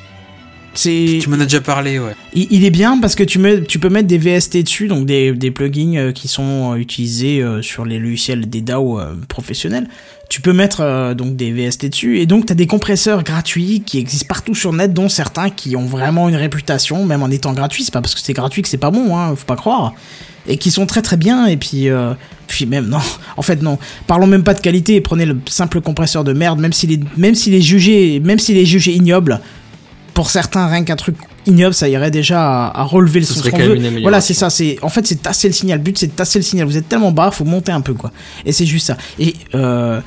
[0.73, 2.15] C'est Tu m'en as déjà parlé, ouais.
[2.33, 5.05] Il, il est bien parce que tu, mets, tu peux mettre des VST dessus, donc
[5.05, 9.87] des, des plugins euh, qui sont euh, utilisés euh, sur les logiciels des DAO professionnels.
[10.29, 13.99] Tu peux mettre donc des VST dessus et donc tu as des compresseurs gratuits qui
[13.99, 17.83] existent partout sur net, dont certains qui ont vraiment une réputation, même en étant gratuits.
[17.83, 19.93] C'est pas parce que c'est gratuit que c'est pas bon, hein, faut pas croire.
[20.47, 22.13] Et qui sont très très bien et puis euh,
[22.47, 22.99] puis même non
[23.37, 23.77] en fait non
[24.07, 27.33] parlons même pas de qualité prenez le simple compresseur de merde même s'il est même
[27.33, 29.39] s'il est jugé même s'il est jugé ignoble
[30.13, 31.15] pour certains, rien qu'un truc
[31.45, 33.39] ignoble, ça irait déjà à, à relever le Ce son.
[33.39, 34.01] serait ce qu'on quand même veut.
[34.01, 34.49] Voilà, c'est ça.
[34.49, 35.79] C'est en fait, c'est tasser le signal.
[35.79, 36.67] Le but, c'est de tasser le signal.
[36.67, 38.11] Vous êtes tellement bas, faut monter un peu, quoi.
[38.45, 38.97] Et c'est juste ça.
[39.19, 39.99] Et euh,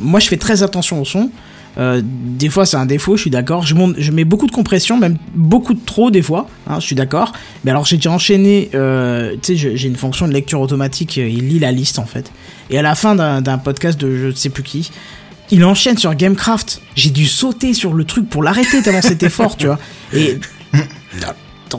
[0.00, 1.30] moi, je fais très attention au son.
[1.78, 3.16] Euh, des fois, c'est un défaut.
[3.16, 3.64] Je suis d'accord.
[3.64, 6.48] Je monte, je mets beaucoup de compression, même beaucoup de trop des fois.
[6.66, 7.32] Hein, je suis d'accord.
[7.64, 8.70] Mais alors, j'ai déjà enchaîné.
[8.74, 11.16] Euh, tu sais, j'ai une fonction de lecture automatique.
[11.16, 12.32] Il lit la liste en fait.
[12.70, 14.90] Et à la fin d'un podcast de je ne sais plus qui,
[15.50, 16.80] il enchaîne sur Gamecraft.
[16.94, 19.78] J'ai dû sauter sur le truc pour l'arrêter tellement c'était fort, tu vois.
[20.12, 20.38] Et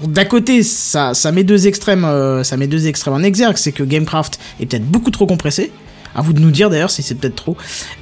[0.08, 3.72] d'un côté, ça, ça met deux extrêmes, euh, ça met deux extrêmes en exergue, c'est
[3.72, 5.72] que Gamecraft est peut-être beaucoup trop compressé.
[6.14, 7.56] À vous de nous dire d'ailleurs si c'est peut-être trop.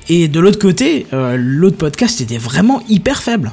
[0.08, 3.52] Et de l'autre côté, euh, l'autre podcast était vraiment hyper faible.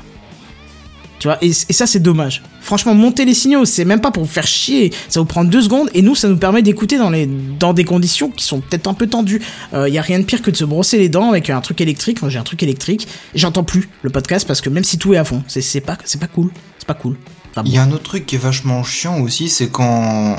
[1.27, 2.43] Tu Tu vois, et, et ça c'est dommage.
[2.61, 4.93] Franchement, monter les signaux, c'est même pas pour vous faire chier.
[5.09, 7.85] Ça vous prend deux secondes et nous, ça nous permet d'écouter dans les dans des
[7.85, 9.43] conditions qui sont peut-être un peu tendues.
[9.73, 11.81] Il y a rien de pire que de se brosser les dents avec un truc
[11.81, 12.23] électrique.
[12.23, 13.09] Moi, j'ai un truc électrique.
[13.35, 16.27] J'entends plus le podcast parce que même si tout est à fond, c'est pas pas
[16.27, 16.51] cool.
[16.79, 17.17] C'est pas cool.
[17.65, 20.37] Il y a un autre truc qui est vachement chiant aussi, c'est quand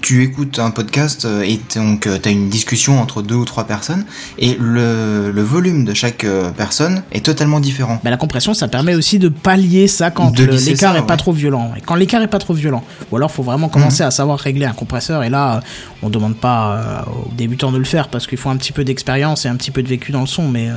[0.00, 3.64] tu écoutes un podcast euh, et donc tu as une discussion entre deux ou trois
[3.64, 4.04] personnes
[4.38, 8.00] et le, le volume de chaque euh, personne est totalement différent.
[8.02, 11.72] Bah, la compression, ça permet aussi de pallier ça quand l'écart est pas trop violent.
[11.76, 12.84] Et quand l'écart est pas trop violent.
[13.10, 15.22] Ou alors, faut vraiment commencer à savoir régler un compresseur.
[15.22, 15.60] Et là, euh,
[16.02, 18.84] on demande pas euh, aux débutants de le faire parce qu'il faut un petit peu
[18.84, 20.48] d'expérience et un petit peu de vécu dans le son.
[20.48, 20.74] Mais, euh,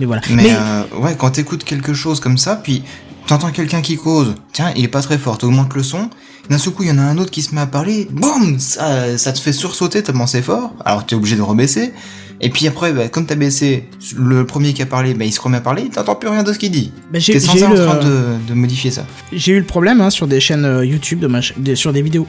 [0.00, 0.22] mais voilà.
[0.30, 2.82] Mais, Mais- euh, ouais, quand t'écoutes quelque chose comme ça, puis
[3.26, 6.08] t'entends quelqu'un qui cause, tiens, il est pas très fort, t'augmentes le son,
[6.50, 8.58] d'un seul coup il y en a un autre qui se met à parler, boum,
[8.58, 11.92] ça, ça te fait sursauter tellement c'est fort, alors t'es obligé de rebaisser,
[12.40, 15.40] et puis après, bah, comme t'as baissé, le premier qui a parlé, bah, il se
[15.40, 16.92] remet à parler, t'entends plus rien de ce qu'il dit.
[17.12, 19.06] Bah, j'ai- T'es sans arrêt eu en train de, de modifier ça.
[19.32, 22.02] J'ai eu le problème hein, sur des chaînes euh, YouTube, de ma de- sur des
[22.02, 22.26] vidéos.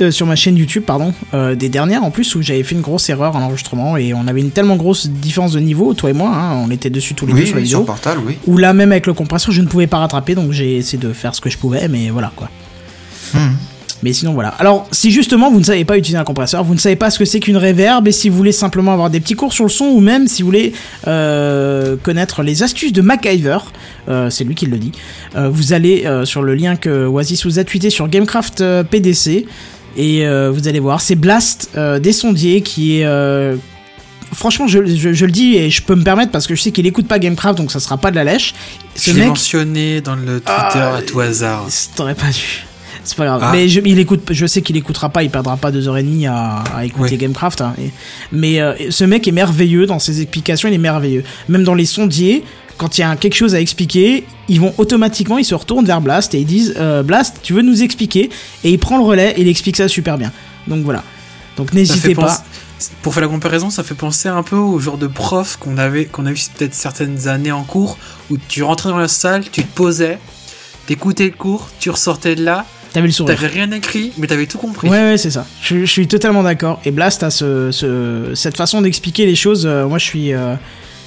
[0.00, 2.80] euh, sur ma chaîne YouTube, pardon, euh, des dernières en plus où j'avais fait une
[2.80, 6.12] grosse erreur en enregistrement et on avait une tellement grosse différence de niveau, toi et
[6.12, 7.78] moi, hein, on était dessus tous les deux sur la vidéo.
[7.78, 8.36] sur Portal, oui.
[8.46, 11.12] Ou là même avec le compresseur, je ne pouvais pas rattraper, donc j'ai essayé de
[11.12, 12.50] faire ce que je pouvais, mais voilà quoi.
[13.34, 13.52] Hmm.
[14.02, 14.48] Mais sinon voilà.
[14.58, 17.18] Alors si justement vous ne savez pas utiliser un compresseur, vous ne savez pas ce
[17.18, 19.70] que c'est qu'une reverb, et si vous voulez simplement avoir des petits cours sur le
[19.70, 20.74] son, ou même si vous voulez
[21.06, 23.58] euh, connaître les astuces de MacGyver,
[24.08, 24.92] euh, c'est lui qui le dit,
[25.36, 28.82] euh, vous allez euh, sur le lien que Oasis vous a tweeté sur Gamecraft euh,
[28.84, 29.46] PDC,
[29.96, 33.04] et euh, vous allez voir, c'est Blast euh, des sondiers qui est...
[33.06, 33.56] euh,
[34.34, 36.72] Franchement, je, je- je le dis et je peux me permettre parce que je sais
[36.72, 38.52] qu'il écoute pas Gamecraft, donc ça sera pas de la lèche.
[38.96, 41.66] Ce Je mec, mentionné dans le Twitter Ah, à tout hasard.
[41.94, 42.64] T'aurais pas dû.
[43.04, 43.40] C'est pas grave.
[43.44, 43.50] Ah.
[43.52, 46.02] Mais je, il écoute, je sais qu'il écoutera pas, il perdra pas deux heures et
[46.02, 47.18] demie à, à écouter Oui.
[47.18, 47.60] Gamecraft.
[47.60, 47.90] hein, et-
[48.32, 51.22] mais euh, ce mec est merveilleux dans ses explications, il est merveilleux.
[51.48, 52.44] Même dans les sondiers,
[52.78, 56.00] quand il y a quelque chose à expliquer, ils vont automatiquement, ils se retournent vers
[56.00, 58.30] Blast et ils disent euh, Blast, tu veux nous expliquer?
[58.64, 60.32] Et il prend le relais et il explique ça super bien.
[60.66, 61.04] Donc voilà.
[61.56, 62.22] Donc n'hésitez pas.
[62.78, 65.78] penser- Pour faire la comparaison, ça fait penser un peu au genre de prof qu'on
[65.78, 67.96] avait, qu'on a eu peut-être certaines années en cours,
[68.30, 70.18] où tu rentrais dans la salle, tu te posais,
[70.86, 73.34] t'écoutais le cours, tu ressortais de là, T'avais le sourire.
[73.34, 74.88] t'avais rien écrit, mais t'avais tout compris.
[74.88, 75.46] Ouais, ouais, c'est ça.
[75.60, 76.80] Je, je suis totalement d'accord.
[76.86, 79.66] Et Blast a ce, ce- cette façon d'expliquer les choses.
[79.66, 80.54] euh, moi, je suis, euh,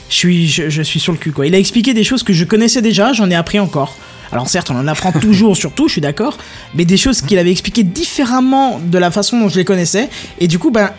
[0.09, 1.47] je suis, je, je suis sur le cul, quoi.
[1.47, 3.97] Il a expliqué des choses que je connaissais déjà, j'en ai appris encore.
[4.33, 6.37] Alors certes, on en apprend toujours, surtout, je suis d'accord,
[6.75, 10.09] mais des choses qu'il avait expliquées différemment de la façon dont je les connaissais.
[10.41, 10.91] Et du coup, ben,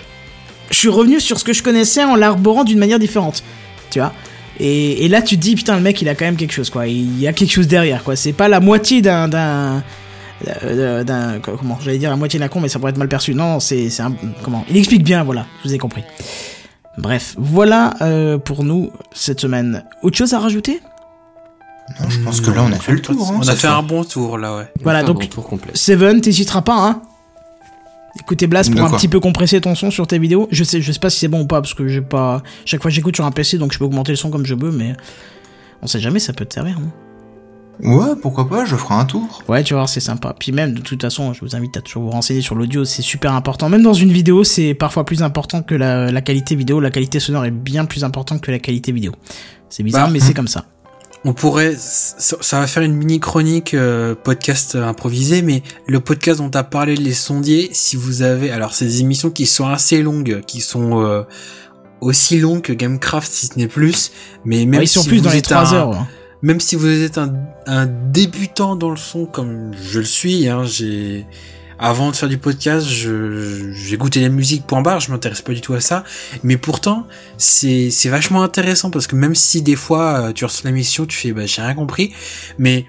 [0.71, 3.43] je suis revenu sur ce que je connaissais en l'arborant d'une manière différente.
[3.91, 4.13] Tu vois
[4.61, 6.69] et, et là, tu te dis, putain, le mec, il a quand même quelque chose,
[6.71, 6.87] quoi.
[6.89, 8.17] Il y a quelque chose derrière, quoi.
[8.17, 9.29] C'est pas la moitié d'un,
[10.45, 13.09] d'un, euh, d'un comment j'allais dire la moitié d'un con mais ça pourrait être mal
[13.09, 13.35] perçu.
[13.35, 14.13] Non c'est c'est un
[14.43, 16.03] comment il explique bien voilà je vous ai compris.
[16.97, 19.85] Bref voilà euh, pour nous cette semaine.
[20.03, 20.81] Autre chose à rajouter?
[22.01, 23.31] Non, je pense que là on a fait le tour.
[23.33, 24.69] hein, On a fait un bon tour là, ouais.
[24.83, 25.71] Voilà, donc- bon tour complet.
[25.75, 27.03] Seven t'hésiteras pas hein.
[28.21, 30.49] Écoutez Blast pour un petit peu compresser ton son sur tes vidéos.
[30.51, 32.83] Je sais je sais pas si c'est bon ou pas parce que j'ai pas chaque
[32.83, 34.95] fois j'écoute sur un PC donc je peux augmenter le son comme je veux mais
[35.83, 36.91] on sait jamais ça peut te servir non?
[37.83, 39.43] Ouais, pourquoi pas, je ferai un tour.
[39.49, 40.35] Ouais, tu vois, c'est sympa.
[40.39, 43.03] Puis même, de toute façon, je vous invite à toujours vous renseigner sur l'audio, c'est
[43.03, 43.69] super important.
[43.69, 46.81] Même dans une vidéo, c'est parfois plus important que la, la qualité vidéo.
[46.81, 49.13] La qualité sonore est bien plus importante que la qualité vidéo.
[49.69, 50.65] C'est bizarre, Bah, mais c'est comme ça.
[51.25, 56.39] On pourrait, ça, ça va faire une mini chronique euh, podcast improvisé, mais le podcast
[56.39, 59.67] dont tu as parlé, les sondiers, si vous avez, alors c'est des émissions qui sont
[59.67, 61.23] assez longues, qui sont euh,
[62.01, 64.13] aussi longues que Gamecraft si ce n'est plus,
[64.45, 66.07] mais même Ouais, ils sont si plus vous dans les êtes 3 un- heures.
[66.43, 67.35] Même si vous êtes un,
[67.67, 71.27] un débutant dans le son comme je le suis, hein, j'ai
[71.79, 75.61] avant de faire du podcast, j'ai goûté la musique point barre, je m'intéresse pas du
[75.61, 76.05] tout à ça,
[76.43, 77.07] mais pourtant
[77.37, 81.33] c'est vachement intéressant parce que même si des fois euh, tu reçois l'émission, tu fais
[81.33, 82.13] bah j'ai rien compris,
[82.59, 82.87] mais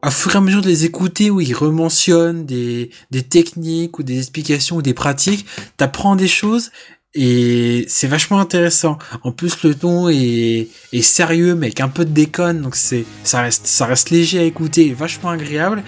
[0.00, 4.02] à fur et à mesure de les écouter où ils rementionnent des des techniques ou
[4.02, 5.44] des explications ou des pratiques,
[5.76, 6.70] t'apprends des choses
[7.14, 8.98] et c'est vachement intéressant.
[9.22, 13.04] En plus, le ton est, est sérieux, mais avec un peu de déconne, donc c'est,
[13.24, 15.82] ça reste, ça reste léger à écouter et vachement agréable.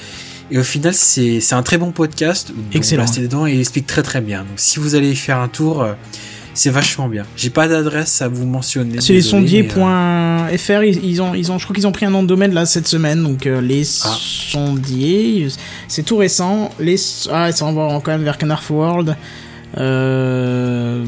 [0.50, 2.52] Et au final, c'est, c'est un très bon podcast.
[2.72, 3.02] Excellent.
[3.04, 4.40] on reste dedans et il explique très très bien.
[4.40, 5.92] Donc si vous allez y faire un tour, euh,
[6.54, 7.24] c'est vachement bien.
[7.36, 9.00] J'ai pas d'adresse à vous mentionner.
[9.00, 9.28] C'est les mais, euh,
[10.48, 10.82] sondiers.fr.
[10.82, 12.66] Ils, ils ont, ils ont, je crois qu'ils ont pris un nom de domaine là
[12.66, 13.22] cette semaine.
[13.22, 14.16] Donc euh, les Ah.
[14.18, 15.46] sondiers,
[15.86, 16.70] c'est tout récent.
[16.80, 16.96] Les,
[17.30, 19.16] ah, ça envoie quand même vers Knarf World.
[19.78, 21.04] Euh,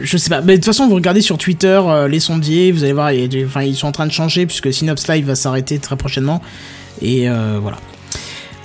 [0.00, 2.84] je sais pas, mais de toute façon, vous regardez sur Twitter euh, les sondiers, vous
[2.84, 6.40] allez voir, ils sont en train de changer puisque Synops Live va s'arrêter très prochainement.
[7.02, 7.78] Et euh, voilà.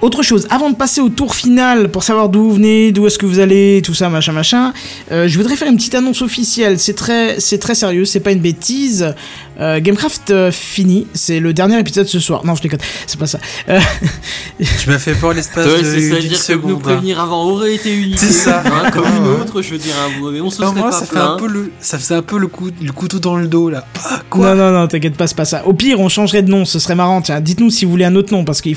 [0.02, 3.20] autre chose, avant de passer au tour final pour savoir d'où vous venez, d'où est-ce
[3.20, 4.74] que vous allez, tout ça, machin, machin,
[5.12, 6.80] je voudrais faire une petite annonce officielle.
[6.80, 9.14] C'est très, c'est très sérieux, c'est pas une bêtise.
[9.60, 12.46] Euh, Gamecraft euh, fini, c'est le dernier épisode ce soir.
[12.46, 13.40] Non, je déconne, c'est pas ça.
[13.70, 13.80] Euh,
[14.60, 17.44] Je me fais pas l'espace Ouais, de c'est ça, d'une dire que nous prévenir avant
[17.46, 18.18] aurait été une idée.
[18.18, 18.64] C'est ça.
[18.66, 20.90] hein, comme une autre, je veux dire, hein, vous- mais on se Non, serait moi,
[20.90, 23.36] pas ça fait un peu le, ça faisait un peu le coup, le couteau dans
[23.38, 23.86] le dos là.
[24.10, 25.66] Ah, quoi non, non, non, t'inquiète pas, c'est pas ça.
[25.66, 27.22] Au pire, on changerait de nom, ce serait marrant.
[27.22, 28.70] Tiens, dites-nous si vous voulez un autre nom, parce que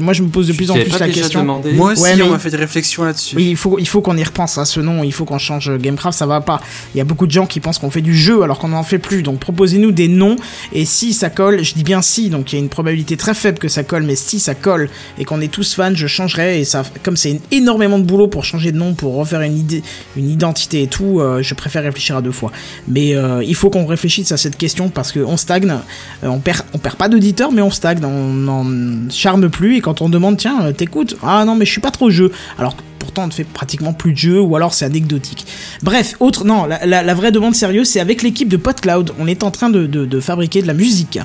[0.00, 1.40] moi, je me pose de plus en plus la question.
[1.40, 3.36] demandé Moi aussi, Ouais, mais- on m'a fait des réflexions là-dessus.
[3.36, 5.70] Oui, il faut, il faut qu'on y repense à ce nom, il faut qu'on change
[5.78, 6.60] Gamecraft, ça va pas.
[6.94, 8.82] Il y a beaucoup de gens qui pensent qu'on fait du jeu alors qu'on n'en
[8.82, 10.23] fait plus, donc proposez-nous des noms,
[10.72, 13.34] et si ça colle, je dis bien si, donc il y a une probabilité très
[13.34, 14.88] faible que ça colle, mais si ça colle
[15.18, 18.44] et qu'on est tous fans, je changerai, et ça, comme c'est énormément de boulot pour
[18.44, 19.82] changer de nom, pour refaire une idée,
[20.16, 22.52] une identité et tout, euh, je préfère réfléchir à deux fois.
[22.88, 26.62] Mais euh, il faut qu'on réfléchisse à cette question parce qu'on stagne, euh, on perd,
[26.72, 30.36] on perd pas d'auditeurs, mais on stagne, on n'en charme plus, et quand on demande,
[30.36, 33.44] tiens, t'écoutes, ah non, mais je suis pas trop jeu, alors pourtant on ne fait
[33.44, 35.46] pratiquement plus de jeux ou alors c'est anecdotique.
[35.82, 39.50] Bref, autre, non, la, vraie demande sérieuse, c'est avec l'équipe de PodCloud, on est en
[39.50, 41.18] train de, fabriquer de la musique,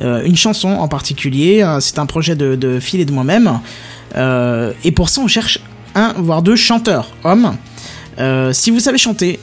[0.00, 3.60] Euh, une chanson en particulier, euh, c'est un projet de, de Phil et de moi-même,
[4.16, 5.60] Euh, et pour ça on cherche
[5.94, 7.56] un voire deux chanteurs hommes.
[8.18, 9.38] Euh, si vous savez chanter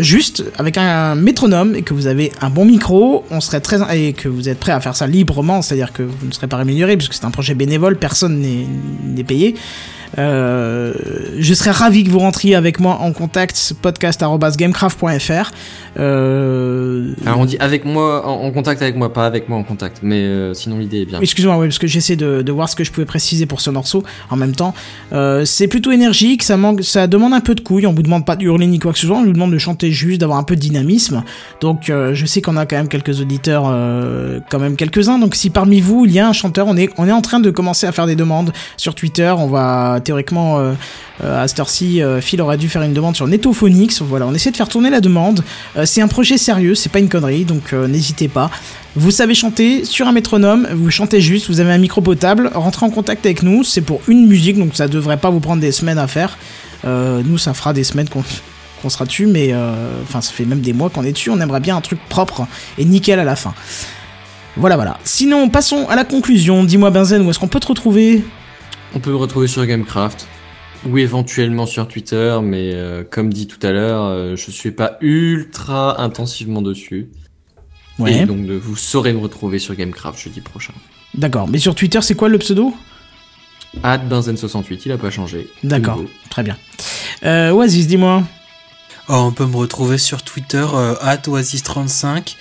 [0.00, 4.12] juste avec un métronome et que vous avez un bon micro, on serait très et
[4.12, 6.96] que vous êtes prêt à faire ça librement, c'est-à-dire que vous ne serez pas rémunéré
[6.96, 8.36] puisque c'est un projet bénévole, personne
[9.16, 9.56] n'est payé.
[10.18, 10.92] Euh,
[11.38, 15.50] je serais ravi que vous rentriez avec moi en contact podcast@gamecraft.fr.
[15.98, 19.62] Euh, Alors on dit avec moi, en, en contact avec moi, pas avec moi en
[19.62, 21.20] contact, mais euh, sinon l'idée est bien.
[21.20, 23.70] Excuse-moi, oui, parce que j'essaie de, de voir ce que je pouvais préciser pour ce
[23.70, 24.74] morceau en même temps.
[25.12, 28.26] Euh, c'est plutôt énergique, ça, manque, ça demande un peu de couilles, on vous demande
[28.26, 30.38] pas de hurler ni quoi que ce soit, on vous demande de chanter juste, d'avoir
[30.38, 31.22] un peu de dynamisme.
[31.60, 33.64] Donc je sais qu'on a quand même quelques auditeurs,
[34.50, 37.06] quand même quelques-uns, donc si parmi vous il y a un chanteur, on est, on
[37.08, 40.58] est en train de commencer à faire des demandes sur Twitter, on va théoriquement...
[41.24, 44.02] Euh, à cette heure-ci, Phil aurait dû faire une demande sur Netophonix.
[44.02, 45.42] Voilà, on essaie de faire tourner la demande.
[45.76, 48.50] Euh, c'est un projet sérieux, c'est pas une connerie, donc euh, n'hésitez pas.
[48.96, 52.84] Vous savez chanter sur un métronome, vous chantez juste, vous avez un micro potable, rentrez
[52.84, 55.72] en contact avec nous, c'est pour une musique, donc ça devrait pas vous prendre des
[55.72, 56.36] semaines à faire.
[56.84, 59.54] Euh, nous, ça fera des semaines qu'on sera dessus, mais
[60.02, 62.46] enfin, ça fait même des mois qu'on est dessus, on aimerait bien un truc propre
[62.76, 63.54] et nickel à la fin.
[64.58, 64.98] Voilà, voilà.
[65.02, 66.62] Sinon, passons à la conclusion.
[66.62, 68.22] Dis-moi, Benzen, où est-ce qu'on peut te retrouver?
[68.94, 70.26] On peut me retrouver sur Gamecraft
[70.86, 74.98] ou éventuellement sur Twitter, mais euh, comme dit tout à l'heure, euh, je suis pas
[75.00, 77.08] ultra intensivement dessus.
[77.98, 78.22] Ouais.
[78.22, 80.74] Et donc euh, vous saurez me retrouver sur Gamecraft jeudi prochain.
[81.14, 81.48] D'accord.
[81.48, 82.74] Mais sur Twitter, c'est quoi le pseudo?
[83.82, 85.48] Benzen68, il a pas changé.
[85.62, 86.00] D'accord.
[86.30, 86.56] Très bien.
[87.24, 88.22] Euh, Oasis, dis-moi.
[89.08, 90.94] Oh, on peut me retrouver sur Twitter, euh,
[91.26, 92.34] @oasis35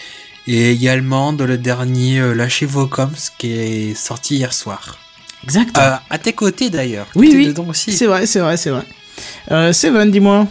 [0.48, 4.98] et également dans le dernier euh, Lâchez vos coms qui est sorti hier soir.
[5.46, 5.78] Exact.
[5.78, 7.08] Euh, à tes côtés d'ailleurs.
[7.16, 7.48] Oui, oui.
[7.48, 7.92] dedans aussi.
[7.94, 8.84] C'est vrai, c'est vrai, c'est vrai.
[9.52, 10.48] Euh, Seven, dis-moi.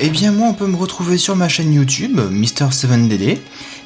[0.00, 3.38] Eh bien, moi, on peut me retrouver sur ma chaîne YouTube, Mr7DD,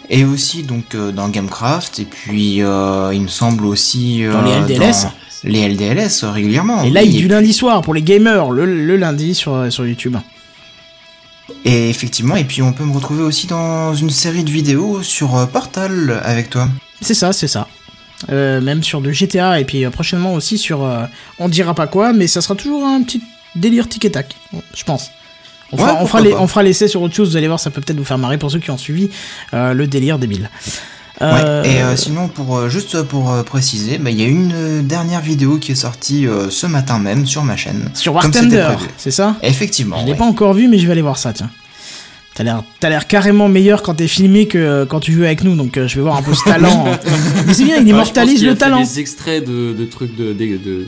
[0.08, 4.42] et aussi donc euh, dans Gamecraft, et puis euh, il me semble aussi euh, Dans
[4.42, 5.02] les LDLS.
[5.02, 5.12] dans
[5.44, 6.82] les LDLS régulièrement.
[6.84, 6.92] Et oui.
[6.92, 10.16] live du lundi soir pour les gamers, le, le lundi sur, sur YouTube.
[11.64, 15.48] Et effectivement, et puis on peut me retrouver aussi dans une série de vidéos sur
[15.48, 16.68] Portal avec toi.
[17.00, 17.66] C'est ça, c'est ça.
[18.30, 21.04] Euh, même sur de GTA et puis euh, prochainement aussi sur euh,
[21.38, 23.20] on dira pas quoi, mais ça sera toujours un petit
[23.54, 24.34] délire tic et tac,
[24.74, 25.10] je pense.
[25.70, 27.70] On fera, on fera, les- on fera l'essai sur autre chose, vous allez voir, ça
[27.70, 29.10] peut peut-être vous faire marrer pour ceux qui ont suivi
[29.52, 30.48] le délire débile.
[31.20, 31.26] Ouais,
[31.64, 35.58] et euh, sinon, pour juste pour euh, préciser, bah, il y a une dernière vidéo
[35.58, 37.90] qui est sortie ce matin même sur ma chaîne.
[37.94, 39.36] sur War Thunder, c'est ça?
[39.42, 39.98] Effectivement.
[40.00, 40.18] Je l'ai ouais.
[40.18, 41.50] pas encore vu, mais je vais aller voir ça, tiens.
[42.36, 45.42] T'as l'air, t'as l'air carrément meilleur quand t'es filmé que euh, quand tu joues avec
[45.42, 46.84] nous, donc euh, je vais voir un peu ce talent.
[47.46, 48.80] mais c'est bien, il je pense immortalise a le fait talent.
[48.82, 50.86] Des extraits de, de trucs de, de, de, de,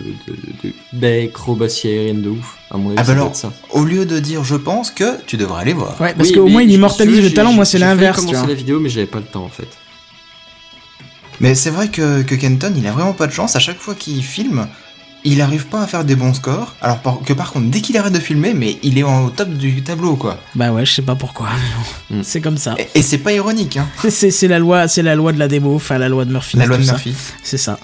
[0.63, 2.59] de, d'acrobatie aérienne de ouf.
[2.71, 3.51] À mon avis, Ah ça bah alors, ça.
[3.71, 5.99] au lieu de dire je pense que, tu devrais aller voir.
[6.03, 8.19] Ouais, parce Oui, qu'au moins il immortalise le j'ai- talent, moi j'ai- c'est j'ai l'inverse,
[8.21, 8.47] commencer vois.
[8.49, 9.69] la vidéo, mais j'avais pas le temps en fait.
[11.41, 13.55] Mais c'est vrai que, que Kenton, il a vraiment pas de chance.
[13.57, 14.67] À chaque fois qu'il filme,
[15.25, 16.75] il arrive pas à faire des bons scores.
[16.81, 19.51] Alors par- que par contre, dès qu'il arrête de filmer, mais il est au top
[19.51, 20.39] du tableau, quoi.
[20.55, 21.49] Bah ouais, je sais pas pourquoi.
[21.53, 22.23] mais bon, Hmm.
[22.25, 22.75] C'est comme ça.
[22.79, 23.87] Et, et c'est pas ironique, hein.
[24.09, 26.57] C'est la loi, c'est la loi de la démo, enfin la loi de Murphy.
[26.57, 26.93] La loi de ça.
[26.93, 27.15] Murphy.
[27.43, 27.79] C'est ça.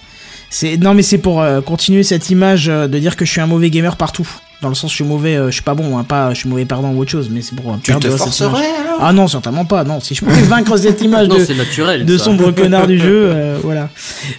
[0.50, 3.40] C'est non mais c'est pour euh, continuer cette image euh, de dire que je suis
[3.40, 4.28] un mauvais gamer partout.
[4.64, 6.48] Dans le sens je suis mauvais, euh, je suis pas bon, hein, pas je suis
[6.48, 8.96] mauvais perdant ou autre chose, mais c'est pour euh, Tu te forcerais alors?
[8.98, 9.84] Ah non, certainement pas.
[9.84, 12.18] Non, si je pouvais vaincre cette image Non, de, naturel.
[12.18, 13.90] sombre connard du jeu, euh, voilà.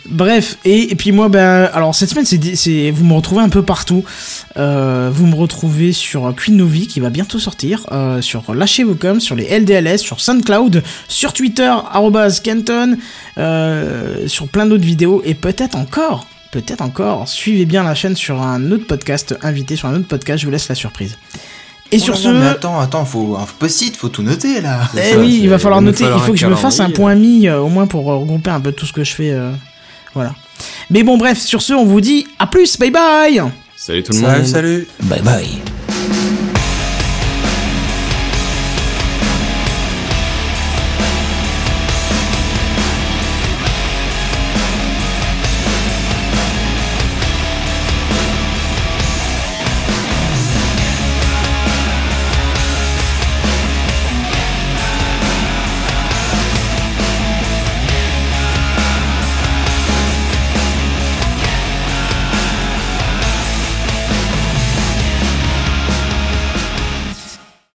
[0.10, 3.62] Bref, et, et puis moi, ben, alors cette semaine, c'est, vous me retrouvez un peu
[3.62, 4.04] partout.
[4.58, 8.96] Euh, vous me retrouvez sur Queen Novi qui va bientôt sortir, euh, sur Lâchez vos
[8.96, 11.72] coms, sur les LDLS, sur SoundCloud, sur Twitter
[13.38, 16.26] euh, sur plein d'autres vidéos et peut-être encore.
[16.62, 17.28] Peut-être encore.
[17.28, 20.52] Suivez bien la chaîne sur un autre podcast, invité sur un autre podcast, je vous
[20.52, 21.18] laisse la surprise.
[21.92, 24.90] Et Oh sur là ce, mais attends, attends, faut un post-it, faut tout noter là.
[24.98, 26.80] eh ça, oui, il va falloir il noter, il faut un que je me fasse
[26.80, 29.14] un point mis euh, au moins pour euh, regrouper un peu tout ce que je
[29.14, 29.32] fais.
[29.32, 29.52] euh,
[30.14, 30.34] voilà.
[30.90, 33.42] Mais bon, bref, sur ce, on vous dit à plus, bye bye
[33.76, 34.32] Salut tout le monde.
[34.32, 34.88] Salut, salut.
[35.04, 36.25] Bye bye.